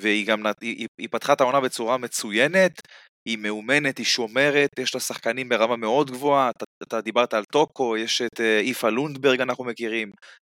והיא 0.00 0.26
גם, 0.26 0.42
היא, 0.60 0.86
היא 0.98 1.08
פתחה 1.10 1.32
את 1.32 1.40
העונה 1.40 1.60
בצורה 1.60 1.96
מצוינת, 1.96 2.82
היא 3.28 3.38
מאומנת, 3.38 3.98
היא 3.98 4.06
שומרת, 4.06 4.70
יש 4.78 4.94
לה 4.94 5.00
שחקנים 5.00 5.48
ברמה 5.48 5.76
מאוד 5.76 6.10
גבוהה, 6.10 6.50
אתה, 6.50 6.64
אתה 6.82 7.00
דיברת 7.00 7.34
על 7.34 7.44
טוקו, 7.52 7.96
יש 7.96 8.22
את 8.22 8.40
אה, 8.40 8.68
איפה 8.68 8.88
לונדברג 8.88 9.40
אנחנו 9.40 9.64
מכירים, 9.64 10.10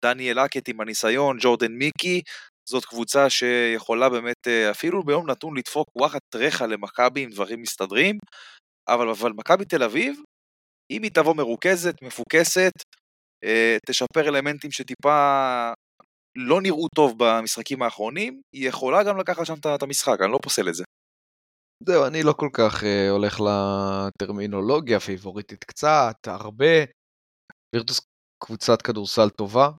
דניאל 0.04 0.38
האקט 0.38 0.68
עם 0.68 0.80
הניסיון, 0.80 1.36
ג'ורדן 1.40 1.72
מיקי, 1.72 2.22
זאת 2.70 2.84
קבוצה 2.84 3.30
שיכולה 3.30 4.08
באמת 4.08 4.46
אה, 4.46 4.70
אפילו 4.70 5.02
ביום 5.02 5.30
נתון 5.30 5.56
לדפוק 5.56 5.86
וואחד 5.96 6.18
טריחה 6.34 6.66
למכבי 6.66 7.24
אם 7.24 7.30
דברים 7.30 7.62
מסתדרים, 7.62 8.18
אבל, 8.88 9.08
אבל 9.08 9.32
מכבי 9.32 9.64
תל 9.64 9.82
אביב, 9.82 10.20
אם 10.90 11.02
היא 11.02 11.10
תבוא 11.10 11.34
מרוכזת, 11.34 11.94
מפוקסת, 12.02 12.72
uh, 13.44 13.78
תשפר 13.86 14.28
אלמנטים 14.28 14.70
שטיפה 14.70 15.18
לא 16.38 16.60
נראו 16.62 16.88
טוב 16.94 17.14
במשחקים 17.18 17.82
האחרונים, 17.82 18.40
היא 18.56 18.68
יכולה 18.68 19.04
גם 19.04 19.18
לקחת 19.18 19.46
שם 19.46 19.54
את 19.74 19.82
המשחק, 19.82 20.16
אני 20.20 20.32
לא 20.32 20.38
פוסל 20.42 20.68
את 20.68 20.74
זה. 20.74 20.84
זהו, 21.86 22.06
אני 22.06 22.22
לא 22.22 22.32
כל 22.32 22.48
כך 22.52 22.82
uh, 22.82 23.10
הולך 23.10 23.40
לטרמינולוגיה, 23.40 25.00
פייבוריטית 25.00 25.64
קצת, 25.64 26.16
הרבה. 26.26 26.84
וירטוס 27.74 28.00
קבוצת 28.44 28.82
כדורסל 28.82 29.28
טובה. 29.28 29.70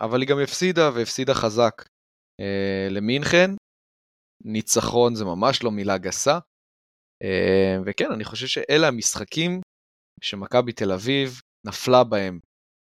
אבל 0.00 0.20
היא 0.20 0.28
גם 0.28 0.38
הפסידה, 0.42 0.90
והפסידה 0.94 1.34
חזק 1.34 1.82
למינכן. 2.90 3.50
ניצחון 4.44 5.14
זה 5.14 5.24
ממש 5.24 5.62
לא 5.62 5.70
מילה 5.70 5.98
גסה. 5.98 6.38
וכן, 7.86 8.12
אני 8.12 8.24
חושב 8.24 8.46
שאלה 8.46 8.88
המשחקים 8.88 9.60
שמכבי 10.20 10.72
תל 10.72 10.92
אביב 10.92 11.40
נפלה 11.66 12.04
בהם 12.04 12.38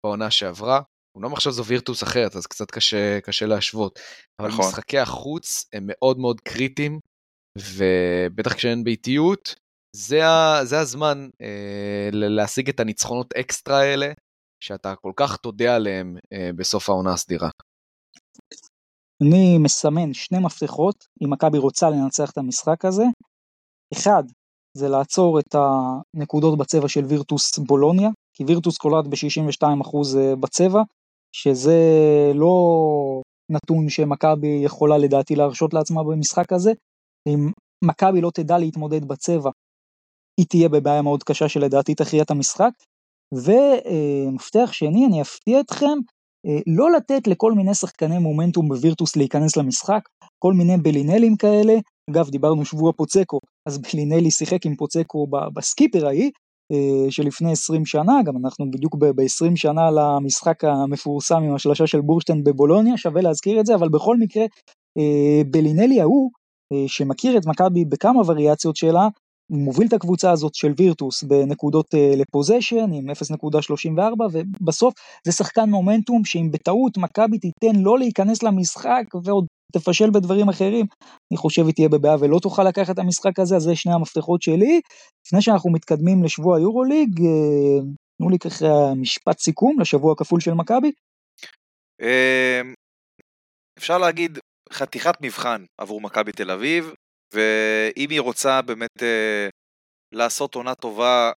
בעונה 0.06 0.32
שעברה. 0.32 0.82
אומנם 1.18 1.34
עכשיו 1.34 1.52
זו 1.52 1.66
וירטוס 1.66 2.04
אחרת, 2.04 2.36
אז 2.36 2.48
קצת 2.48 2.72
קשה, 2.72 3.22
קשה 3.22 3.46
להשוות. 3.46 4.00
אבל 4.42 4.48
נכון. 4.48 4.66
משחקי 4.66 4.98
החוץ 4.98 5.66
הם 5.74 5.84
מאוד 5.88 6.20
מאוד 6.20 6.42
קריטיים, 6.42 7.00
ובטח 7.58 8.54
כשאין 8.54 8.84
ביתיות, 8.84 9.56
זה, 9.96 10.26
ה, 10.26 10.66
זה 10.66 10.80
הזמן 10.80 11.30
אה, 11.42 12.10
להשיג 12.12 12.70
את 12.70 12.80
הניצחונות 12.80 13.34
אקסטרה 13.34 13.82
האלה, 13.82 14.12
שאתה 14.66 14.96
כל 14.96 15.12
כך 15.16 15.38
תודה 15.38 15.76
עליהם 15.76 16.18
אה, 16.34 16.50
בסוף 16.56 16.90
העונה 16.90 17.14
הסדירה. 17.14 17.50
אני 19.22 19.58
מסמן 19.58 20.14
שני 20.14 20.40
מפתחות, 20.40 20.96
אם 21.24 21.34
מכבי 21.34 21.58
רוצה 21.58 21.90
לנצח 21.90 22.32
את 22.32 22.38
המשחק 22.38 22.86
הזה. 22.86 23.04
אחד, 23.94 24.24
זה 24.78 24.88
לעצור 24.88 25.40
את 25.40 25.56
הנקודות 25.56 26.58
בצבע 26.58 26.88
של 26.88 27.06
וירטוס 27.06 27.58
בולוניה, 27.58 28.10
כי 28.34 28.44
וירטוס 28.48 28.78
קולט 28.78 29.06
ב-62% 29.08 30.18
אה, 30.18 30.36
בצבע, 30.36 30.82
שזה 31.36 31.80
לא 32.36 32.56
נתון 33.52 33.90
שמכבי 33.90 34.62
יכולה 34.64 34.98
לדעתי 34.98 35.36
להרשות 35.36 35.74
לעצמה 35.74 36.04
במשחק 36.04 36.54
הזה. 36.54 36.72
אם 37.28 37.52
מכבי 37.84 38.22
לא 38.22 38.32
תדע 38.34 38.58
להתמודד 38.58 39.06
בצבע, 39.06 39.50
היא 40.40 40.46
תהיה 40.50 40.70
בבעיה 40.70 41.02
מאוד 41.02 41.24
קשה 41.24 41.50
שלדעתי 41.50 41.96
תכריע 41.96 42.24
את 42.24 42.32
המשחק. 42.32 42.72
ומפתח 43.34 44.70
שני, 44.72 45.06
אני 45.06 45.22
אפתיע 45.22 45.60
אתכם, 45.60 45.98
אה, 46.48 46.60
לא 46.68 46.92
לתת 46.92 47.28
לכל 47.28 47.52
מיני 47.52 47.74
שחקני 47.74 48.20
מומנטום 48.20 48.68
בווירטוס 48.68 49.16
להיכנס 49.16 49.58
למשחק, 49.58 50.02
כל 50.40 50.54
מיני 50.54 50.78
בלינלים 50.78 51.36
כאלה, 51.38 51.74
אגב 52.10 52.30
דיברנו 52.30 52.66
שבוע 52.66 52.92
פוצקו, 52.98 53.40
אז 53.68 53.78
בלינלי 53.78 54.32
שיחק 54.32 54.66
עם 54.66 54.76
פוצקו 54.76 55.28
בסקיפר 55.54 56.08
ההיא, 56.08 56.32
אה, 56.72 57.12
שלפני 57.12 57.52
20 57.52 57.86
שנה, 57.86 58.14
גם 58.26 58.34
אנחנו 58.38 58.72
בדיוק 58.72 58.96
ב-20 58.96 59.56
שנה 59.56 59.92
למשחק 59.92 60.64
המפורסם 60.64 61.44
עם 61.44 61.56
השלושה 61.56 61.88
של 61.88 62.02
בורשטיין 62.02 62.44
בבולוניה, 62.44 62.98
שווה 62.98 63.22
להזכיר 63.22 63.60
את 63.60 63.66
זה, 63.66 63.76
אבל 63.76 63.90
בכל 63.90 64.18
מקרה, 64.18 64.44
אה, 64.98 65.42
בלינלי 65.52 66.02
ההוא, 66.02 66.32
שמכיר 66.88 67.38
את 67.38 67.46
מכבי 67.46 67.86
בכמה 67.86 68.22
וריאציות 68.26 68.76
שלה, 68.76 69.08
מוביל 69.50 69.88
את 69.88 69.94
הקבוצה 69.94 70.32
הזאת 70.32 70.56
של 70.56 70.74
וירטוס 70.78 71.24
בנקודות 71.24 71.86
לפוזיישן 72.18 72.94
עם 72.94 73.10
0.34 73.10 73.92
ובסוף 74.32 74.94
זה 75.26 75.32
שחקן 75.32 75.70
מומנטום 75.70 76.26
שאם 76.26 76.50
בטעות 76.52 76.98
מכבי 76.98 77.38
תיתן 77.40 77.80
לא 77.80 78.00
להיכנס 78.00 78.44
למשחק 78.44 79.04
ועוד 79.24 79.46
תפשל 79.74 80.10
בדברים 80.10 80.50
אחרים, 80.50 80.86
אני 81.32 81.38
חושב 81.38 81.66
היא 81.66 81.74
תהיה 81.74 81.90
בבעיה 81.90 82.16
ולא 82.20 82.40
תוכל 82.40 82.64
לקחת 82.64 82.94
את 82.94 83.00
המשחק 83.00 83.40
הזה, 83.40 83.56
אז 83.56 83.64
זה 83.64 83.76
שני 83.76 83.94
המפתחות 83.94 84.42
שלי. 84.42 84.82
לפני 85.28 85.42
שאנחנו 85.42 85.72
מתקדמים 85.72 86.24
לשבוע 86.24 86.58
היורוליג, 86.58 87.22
אה, 87.22 87.80
תנו 88.18 88.30
לי 88.30 88.40
ככה 88.40 88.94
משפט 88.96 89.40
סיכום 89.40 89.80
לשבוע 89.80 90.12
הכפול 90.12 90.40
של 90.40 90.54
מכבי. 90.54 90.92
אמ, 92.02 92.74
אפשר 93.78 93.98
להגיד 93.98 94.40
חתיכת 94.74 95.22
מבחן 95.22 95.66
עבור 95.78 96.02
מכבי 96.02 96.32
תל 96.32 96.52
אביב, 96.52 96.94
ואם 97.34 98.10
היא 98.10 98.22
רוצה 98.22 98.62
באמת 98.62 99.04
אה, 99.04 99.48
לעשות 100.14 100.56
עונה 100.56 100.76
טובה, 100.76 101.32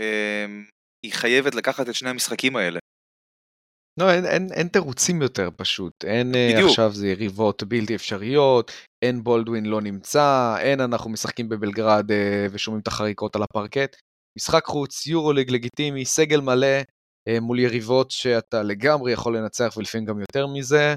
אה, 0.00 0.46
היא 1.06 1.12
חייבת 1.12 1.54
לקחת 1.54 1.88
את 1.88 1.94
שני 1.94 2.10
המשחקים 2.10 2.56
האלה. 2.56 2.78
לא, 4.00 4.10
אין, 4.10 4.24
אין, 4.26 4.48
אין 4.52 4.68
תירוצים 4.68 5.22
יותר 5.22 5.48
פשוט. 5.56 6.04
אין 6.04 6.34
אה, 6.34 6.50
בדיוק. 6.52 6.70
עכשיו 6.70 6.90
זה 6.92 7.08
יריבות 7.08 7.62
בלתי 7.62 7.94
אפשריות, 7.94 8.70
אין 9.04 9.24
בולדווין 9.24 9.66
לא 9.66 9.80
נמצא, 9.80 10.56
אין 10.60 10.80
אנחנו 10.80 11.10
משחקים 11.10 11.48
בבלגרד 11.48 12.10
אה, 12.10 12.46
ושומעים 12.50 12.80
את 12.82 12.86
החריקות 12.86 13.36
על 13.36 13.42
הפרקט. 13.42 13.96
משחק 14.38 14.64
חוץ, 14.64 15.06
יורוליג 15.06 15.50
לגיטימי, 15.50 16.04
סגל 16.04 16.40
מלא 16.40 16.76
אה, 17.28 17.40
מול 17.40 17.58
יריבות 17.58 18.10
שאתה 18.10 18.62
לגמרי 18.62 19.12
יכול 19.12 19.36
לנצח 19.36 19.74
ולפעמים 19.76 20.06
גם 20.06 20.20
יותר 20.20 20.46
מזה. 20.46 20.94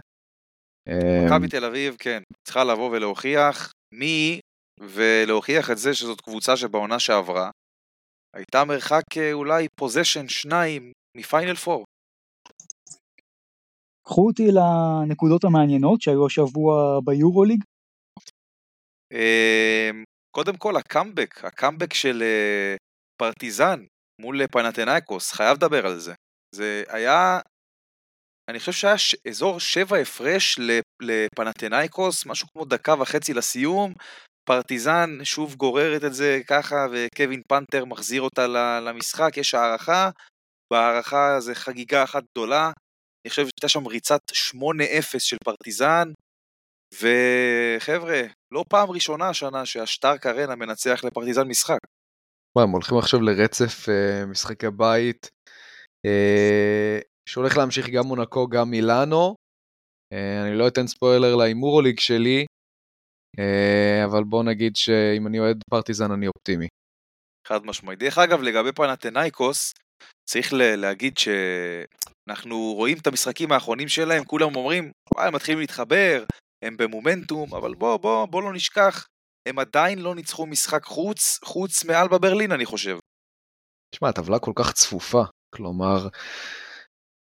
מכבי 1.25 1.47
תל 1.47 1.65
אביב, 1.65 1.95
כן, 1.99 2.21
צריכה 2.47 2.63
לבוא 2.63 2.89
ולהוכיח 2.91 3.71
מי, 3.93 4.39
ולהוכיח 4.79 5.71
את 5.71 5.77
זה 5.77 5.93
שזאת 5.93 6.21
קבוצה 6.21 6.57
שבעונה 6.57 6.99
שעברה 6.99 7.49
הייתה 8.35 8.65
מרחק 8.65 9.03
אולי 9.33 9.67
possession 9.79 10.27
שניים 10.27 10.91
מפיינל 11.17 11.55
פור. 11.55 11.83
קחו 14.07 14.27
אותי 14.27 14.47
לנקודות 14.51 15.43
המעניינות 15.43 16.01
שהיו 16.01 16.25
השבוע 16.25 16.99
ביורוליג. 17.05 17.63
אמ, 19.13 20.03
קודם 20.35 20.57
כל 20.57 20.75
הקאמבק, 20.77 21.45
הקאמבק 21.45 21.93
של 21.93 22.21
אה, 22.21 22.75
פרטיזן 23.21 23.85
מול 24.21 24.47
פנתנאיקוס, 24.47 25.31
חייב 25.31 25.57
לדבר 25.57 25.85
על 25.85 25.99
זה. 25.99 26.13
זה 26.55 26.83
היה, 26.87 27.39
אני 28.49 28.59
חושב 28.59 28.71
שהיה 28.71 28.95
אזור 29.27 29.59
שבע 29.59 29.97
הפרש 29.97 30.59
לפנתנאיקוס, 31.01 32.25
משהו 32.25 32.47
כמו 32.53 32.65
דקה 32.65 32.95
וחצי 32.99 33.33
לסיום, 33.33 33.93
פרטיזן 34.49 35.09
שוב 35.23 35.55
גוררת 35.55 36.03
את 36.03 36.13
זה 36.13 36.39
ככה, 36.47 36.87
וקווין 36.91 37.41
פנתר 37.47 37.85
מחזיר 37.85 38.21
אותה 38.21 38.47
למשחק, 38.81 39.37
יש 39.37 39.53
הערכה, 39.53 40.09
בהערכה 40.73 41.39
זה 41.39 41.55
חגיגה 41.55 42.03
אחת 42.03 42.23
גדולה, 42.31 42.65
אני 42.65 43.29
חושב 43.29 43.41
שהייתה 43.41 43.67
שם 43.67 43.87
ריצת 43.87 44.21
8-0 44.53 45.19
של 45.19 45.37
פרטיזן, 45.43 46.11
וחבר'ה, 46.93 48.21
לא 48.53 48.63
פעם 48.69 48.89
ראשונה 48.89 49.29
השנה 49.29 49.65
שהשטארק 49.65 50.25
ארנה 50.25 50.55
מנצח 50.55 51.03
לפרטיזן 51.03 51.47
משחק. 51.47 51.79
מה, 52.57 52.63
הם 52.63 52.69
הולכים 52.69 52.97
עכשיו 52.97 53.21
לרצף 53.21 53.89
אה, 53.89 54.25
משחקי 54.25 54.67
בית, 54.77 55.29
אה, 56.05 56.99
שהולך 57.29 57.57
להמשיך 57.57 57.89
גם 57.89 58.03
מונקו, 58.05 58.47
גם 58.47 58.69
מילאנו. 58.69 59.35
אה, 60.13 60.41
אני 60.43 60.57
לא 60.57 60.67
אתן 60.67 60.87
ספוילר 60.87 61.35
להימורוליג 61.35 61.99
שלי, 61.99 62.45
אה, 63.39 64.05
אבל 64.05 64.23
בוא 64.23 64.43
נגיד 64.43 64.75
שאם 64.75 65.27
אני 65.27 65.39
אוהד 65.39 65.61
פרטיזן 65.69 66.11
אני 66.11 66.27
אופטימי. 66.27 66.67
חד 67.47 67.65
משמעית. 67.65 67.99
דרך 67.99 68.17
אגב, 68.17 68.41
לגבי 68.41 68.71
פנתנאיקוס, 68.71 69.73
צריך 70.29 70.53
להגיד 70.53 71.13
שאנחנו 71.17 72.73
רואים 72.73 72.97
את 73.01 73.07
המשחקים 73.07 73.51
האחרונים 73.51 73.87
שלהם, 73.87 74.23
כולם 74.23 74.55
אומרים, 74.55 74.91
וואי, 75.15 75.27
הם 75.27 75.35
מתחילים 75.35 75.59
להתחבר, 75.59 76.23
הם 76.65 76.77
במומנטום, 76.77 77.53
אבל 77.53 77.73
בוא, 77.73 77.97
בוא, 77.97 78.25
בוא 78.25 78.43
לא 78.43 78.53
נשכח, 78.53 79.05
הם 79.47 79.59
עדיין 79.59 79.99
לא 79.99 80.15
ניצחו 80.15 80.45
משחק 80.45 80.83
חוץ, 80.83 81.39
חוץ 81.43 81.85
מאלבה 81.85 82.17
ברלין, 82.17 82.51
אני 82.51 82.65
חושב. 82.65 82.97
תשמע, 83.95 84.09
הטבלה 84.09 84.39
כל 84.39 84.51
כך 84.55 84.71
צפופה, 84.71 85.23
כלומר, 85.55 86.07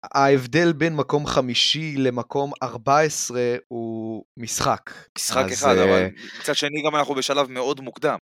ההבדל 0.04 0.74
בין 0.74 0.96
מקום 0.96 1.26
חמישי 1.26 1.96
למקום 1.98 2.52
14 2.64 3.56
הוא 3.68 4.24
משחק. 4.38 4.92
משחק 5.18 5.46
אז, 5.46 5.54
אחד, 5.54 5.78
uh... 5.78 5.84
אבל 5.84 6.08
מצד 6.40 6.56
שני 6.56 6.84
גם 6.86 6.96
אנחנו 6.96 7.16
בשלב 7.16 7.52
מאוד 7.52 7.82
מוקדם. 7.82 8.18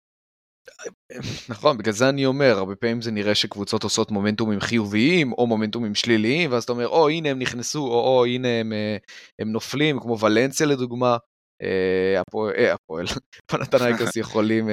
נכון, 1.49 1.79
בגלל 1.79 1.93
זה 1.93 2.09
אני 2.09 2.27
אומר, 2.27 2.59
הרבה 2.59 2.77
פעמים 2.77 3.03
זה 3.03 3.11
נראה 3.11 3.35
שקבוצות 3.35 3.83
עושות 3.83 4.11
מומנטומים 4.11 4.61
חיוביים 4.61 5.33
או 5.33 5.47
מומנטומים 5.47 5.95
שליליים, 5.95 6.53
ואז 6.53 6.65
אתה 6.65 6.73
אומר, 6.73 6.89
או 6.89 7.09
הנה 7.09 7.29
הם 7.29 7.39
נכנסו, 7.39 7.87
או, 7.87 8.19
או 8.19 8.25
הנה 8.25 8.49
הם, 8.49 8.73
אה, 8.73 8.97
הם 9.39 9.53
נופלים, 9.53 10.01
כמו 10.01 10.19
ולנסיה 10.19 10.67
לדוגמה, 10.67 11.17
אה, 11.63 12.21
הפועל, 12.21 12.55
אה, 12.59 12.73
הפועל, 12.73 13.07
פנתנייקוס 13.51 14.17
יכולים 14.17 14.69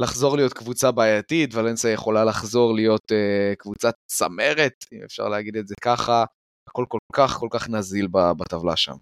לחזור 0.00 0.36
להיות 0.36 0.52
קבוצה 0.52 0.90
בעייתית, 0.90 1.54
ולנסיה 1.54 1.92
יכולה 1.92 2.24
לחזור 2.24 2.74
להיות 2.74 3.12
קבוצת 3.58 3.94
צמרת, 4.10 4.72
אם 4.92 4.98
אפשר 5.04 5.28
להגיד 5.28 5.56
את 5.56 5.68
זה 5.68 5.74
ככה, 5.84 6.24
הכל 6.68 6.84
כל 6.88 6.98
כך 7.12 7.38
כל 7.38 7.48
כך 7.50 7.68
נזיל 7.68 8.08
בטבלה 8.38 8.76
שם. 8.76 8.96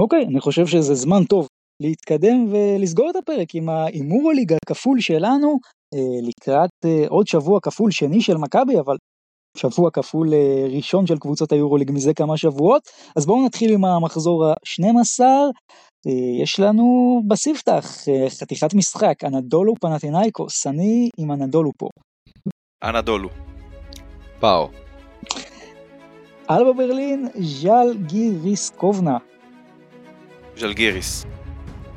אוקיי, 0.00 0.24
אני 0.24 0.40
חושב 0.40 0.66
שזה 0.66 0.94
זמן 0.94 1.24
טוב 1.24 1.46
להתקדם 1.82 2.52
ולסגור 2.52 3.10
את 3.10 3.16
הפרק 3.16 3.54
עם 3.54 3.68
ההימור 3.68 4.30
הליגה 4.30 4.56
הכפול 4.64 5.00
שלנו 5.00 5.58
אה, 5.94 6.28
לקראת 6.28 6.70
אה, 6.84 7.08
עוד 7.08 7.26
שבוע 7.26 7.60
כפול 7.62 7.90
שני 7.90 8.20
של 8.20 8.36
מכבי, 8.36 8.78
אבל 8.80 8.96
שבוע 9.56 9.90
כפול 9.90 10.28
ראשון 10.76 11.06
של 11.06 11.18
קבוצות 11.18 11.52
היורוליג 11.52 11.90
מזה 11.90 12.14
כמה 12.14 12.36
שבועות. 12.36 12.82
אז 13.16 13.26
בואו 13.26 13.46
נתחיל 13.46 13.72
עם 13.72 13.84
המחזור 13.84 14.44
ה-12. 14.44 15.24
יש 16.42 16.60
לנו 16.60 17.20
בספתח 17.28 17.96
חתיכת 18.40 18.74
משחק, 18.74 19.24
אנדולו 19.24 19.74
פנתינאיקוס, 19.80 20.66
אני 20.66 21.08
עם 21.18 21.32
אנדולו 21.32 21.70
פה. 21.78 21.88
אנדולו. 22.84 23.28
פאו. 24.40 24.68
אלבה 26.50 26.72
ברלין, 26.72 27.28
ז'אל 27.34 27.96
גיריס 28.06 28.70
קובנה. 28.70 29.18
ז'לגיריס. 30.56 31.24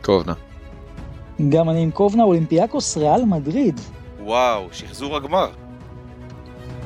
קובנה. 0.01 0.33
גם 1.49 1.69
אני 1.69 1.83
עם 1.83 1.91
קובנה, 1.91 2.23
אולימפיאקוס 2.23 2.97
ריאל 2.97 3.25
מדריד. 3.25 3.79
וואו, 4.19 4.67
שחזור 4.71 5.15
הגמר. 5.15 5.51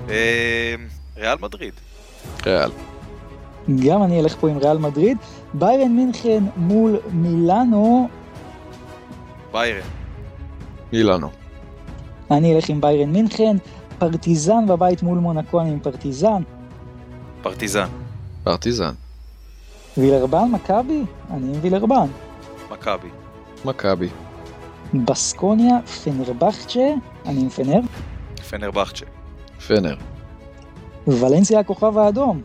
אה, 0.10 0.76
ריאל 1.18 1.38
מדריד. 1.42 1.74
ריאל. 2.46 2.72
גם 3.86 4.04
אני 4.04 4.20
אלך 4.20 4.36
פה 4.40 4.50
עם 4.50 4.58
ריאל 4.58 4.78
מדריד. 4.78 5.18
ביירן 5.54 5.96
מינכן 5.96 6.44
מול 6.58 7.00
מילאנו, 7.12 8.08
ביירן. 9.52 9.88
מילאנו. 10.94 11.30
אני 12.32 12.56
אלך 12.56 12.70
עם 12.70 12.82
ביירן 12.82 13.10
מינכן. 13.10 13.58
פרטיזן 14.00 14.68
בבית 14.68 15.04
מול 15.04 15.18
מונקו, 15.18 15.62
אני 15.62 15.70
עם 15.70 15.80
פרטיזן. 15.80 16.42
פרטיזן. 17.42 17.88
פרטיזן. 18.44 18.94
וילרבן 19.98 20.52
מכבי, 20.52 21.04
אני 21.32 21.48
עם 21.56 21.60
וילרבן. 21.62 22.08
מכבי. 22.72 23.08
מכבי. 23.66 24.10
בסקוניה, 24.94 25.80
פנרבכצ'ה, 26.04 26.90
אני 27.26 27.42
עם 27.42 27.50
פנר. 27.50 27.80
פנרבכצ'ה. 28.50 29.06
פנר. 29.68 29.96
ולנסיה 31.08 31.60
הכוכב 31.60 31.98
האדום. 31.98 32.42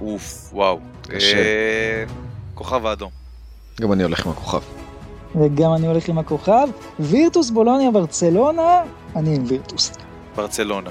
אוף, 0.00 0.50
וואו. 0.52 0.78
קשה. 1.10 1.36
אה, 1.36 2.04
כוכב 2.54 2.86
האדום. 2.86 3.10
גם 3.80 3.92
אני 3.92 4.02
הולך 4.02 4.26
עם 4.26 4.32
הכוכב. 4.32 4.60
וגם 5.40 5.74
אני 5.74 5.86
הולך 5.86 6.08
עם 6.08 6.18
הכוכב. 6.18 6.68
וירטוס 7.00 7.50
בולוניה 7.50 7.90
ברצלונה, 7.90 8.82
אני 9.16 9.36
עם 9.36 9.44
וירטוס. 9.46 9.92
ברצלונה. 10.36 10.90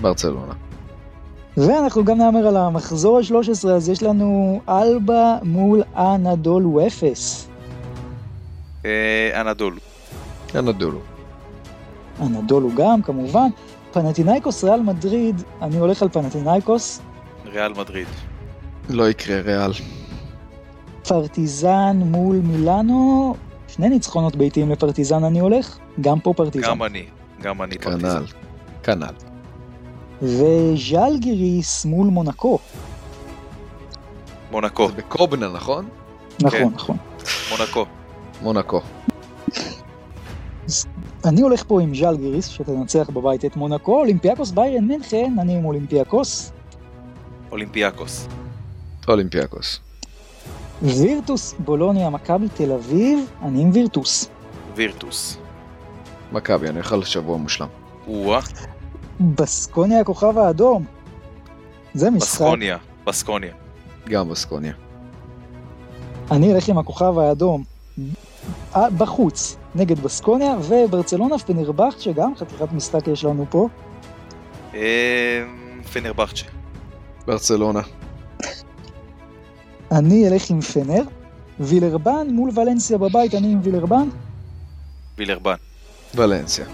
ברצלונה. 0.00 0.52
ואנחנו 1.56 2.04
גם 2.04 2.18
נאמר 2.18 2.46
על 2.46 2.56
המחזור 2.56 3.18
ה-13, 3.18 3.68
אז 3.68 3.88
יש 3.88 4.02
לנו 4.02 4.60
אלבה 4.68 5.36
מול 5.42 5.82
אנדולו 5.96 6.86
אפס. 6.86 7.48
אה, 8.84 9.40
אנדולו. 9.40 9.80
אנדולו. 10.54 10.98
אנדולו 12.20 12.70
גם, 12.76 13.02
כמובן. 13.02 13.48
פנאתינייקוס 13.92 14.64
ריאל 14.64 14.80
מדריד, 14.80 15.42
אני 15.62 15.76
הולך 15.76 16.02
על 16.02 16.08
פנאתינייקוס. 16.08 17.00
ריאל 17.46 17.72
מדריד. 17.72 18.08
לא 18.88 19.10
יקרה 19.10 19.40
ריאל. 19.40 19.70
פרטיזן 21.08 21.96
מול 22.04 22.36
מילאנו, 22.36 23.34
שני 23.68 23.88
ניצחונות 23.88 24.36
ביתיים 24.36 24.70
לפרטיזן 24.70 25.24
אני 25.24 25.38
הולך, 25.40 25.78
גם 26.00 26.20
פה 26.20 26.32
פרטיזן. 26.36 26.66
גם 26.66 26.82
אני. 26.82 27.04
גם 27.42 27.62
אני 27.62 27.78
פרטיזן. 27.78 28.24
כנ"ל. 28.82 29.06
כנ"ל. 29.06 29.14
ז'לגיריס 30.22 31.84
מול 31.84 32.06
מונקו. 32.06 32.58
מונקו. 34.50 34.88
זה 34.88 34.94
בקובנה, 34.94 35.48
נכון? 35.48 35.88
נכון, 36.42 36.58
כן. 36.58 36.68
נכון. 36.74 36.96
מונקו. 37.50 37.86
מונקו. 38.42 38.80
אני 41.24 41.40
הולך 41.40 41.64
פה 41.66 41.80
עם 41.80 41.94
ז'לגיריס, 41.94 42.48
שתנצח 42.48 43.10
בבית 43.10 43.44
את 43.44 43.56
מונקו, 43.56 43.98
אולימפיאקוס 43.98 44.50
ביירן 44.50 44.84
מינכן, 44.84 45.32
אני 45.38 45.56
עם 45.56 45.64
אולימפיאקוס. 45.64 46.52
אולימפיאקוס. 47.52 48.28
אולימפיאקוס. 49.08 49.80
וירטוס 50.82 51.54
בולוניה 51.58 52.10
מכבי 52.10 52.46
תל 52.54 52.72
אביב, 52.72 53.18
אני 53.42 53.62
עם 53.62 53.70
וירטוס. 53.72 54.28
וירטוס. 54.74 55.38
מכבי, 56.32 56.68
אני 56.68 56.80
על 56.92 57.04
שבוע 57.04 57.36
מושלם. 57.36 57.68
או-אה. 58.06 58.40
בסקוניה 59.20 60.00
הכוכב 60.00 60.38
האדום. 60.38 60.84
זה 61.94 62.10
משחק. 62.10 62.40
בסקוניה. 62.40 62.78
בסקוניה. 63.06 63.54
גם 64.08 64.28
בסקוניה. 64.28 64.72
אני 66.30 66.52
אלך 66.52 66.68
עם 66.68 66.78
הכוכב 66.78 67.18
האדום 67.18 67.64
אה, 68.76 68.90
בחוץ, 68.90 69.56
נגד 69.74 70.00
בסקוניה, 70.00 70.56
וברצלונה 70.62 71.38
פנרבכט, 71.38 72.00
שגם 72.00 72.36
חתיכת 72.36 72.72
משחק 72.72 73.08
יש 73.08 73.24
לנו 73.24 73.46
פה. 73.50 73.68
אה, 74.74 75.44
פנרבכצ'ה. 75.92 76.46
ברצלונה. 77.26 77.80
אני 79.90 80.28
אלך 80.28 80.50
עם 80.50 80.60
פנר. 80.60 81.02
וילרבן 81.60 82.26
מול 82.30 82.50
ולנסיה 82.54 82.98
בבית, 82.98 83.34
אני 83.34 83.52
עם 83.52 83.60
וילרבן. 83.62 84.08
וילרבן. 85.18 85.54
ולנסיה. 86.14 86.64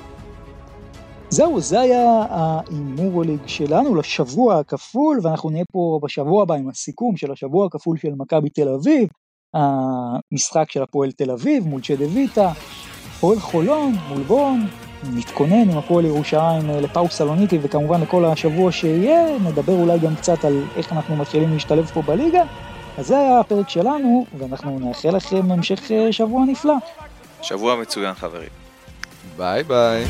זהו, 1.30 1.60
זה 1.60 1.80
היה 1.80 2.24
ההימור 2.30 3.22
ליג 3.24 3.40
שלנו 3.46 3.94
לשבוע 3.94 4.58
הכפול, 4.58 5.20
ואנחנו 5.22 5.50
נהיה 5.50 5.64
פה 5.72 6.00
בשבוע 6.02 6.42
הבא 6.42 6.54
עם 6.54 6.68
הסיכום 6.68 7.16
של 7.16 7.32
השבוע 7.32 7.66
הכפול 7.66 7.96
של 7.98 8.12
מכבי 8.16 8.50
תל 8.50 8.68
אביב, 8.68 9.08
המשחק 9.54 10.70
של 10.70 10.82
הפועל 10.82 11.12
תל 11.12 11.30
אביב 11.30 11.66
מול 11.66 11.80
צ'דה 11.80 12.06
ויטה, 12.14 12.52
הפועל 13.16 13.38
חולון 13.40 13.92
מול 14.08 14.22
בון, 14.22 14.66
נתכונן 15.14 15.70
עם 15.70 15.78
הפועל 15.78 16.04
ירושלים 16.04 16.70
אה, 16.70 16.80
לפאוק 16.80 17.10
סלוניקי 17.10 17.58
וכמובן 17.62 18.00
לכל 18.00 18.24
השבוע 18.24 18.72
שיהיה, 18.72 19.38
נדבר 19.38 19.72
אולי 19.72 19.98
גם 19.98 20.16
קצת 20.16 20.44
על 20.44 20.62
איך 20.76 20.92
אנחנו 20.92 21.16
מתחילים 21.16 21.52
להשתלב 21.52 21.84
פה 21.86 22.02
בליגה. 22.02 22.42
אז 23.00 23.06
זה 23.06 23.18
היה 23.18 23.40
הפרק 23.40 23.68
שלנו, 23.68 24.26
ואנחנו 24.38 24.78
נאחל 24.78 25.16
לכם 25.16 25.52
המשך 25.52 25.90
אה, 25.90 26.12
שבוע 26.12 26.44
נפלא. 26.44 26.74
שבוע 27.42 27.76
מצוין 27.76 28.14
חברים. 28.14 28.48
ביי 29.36 29.62
ביי. 29.62 30.04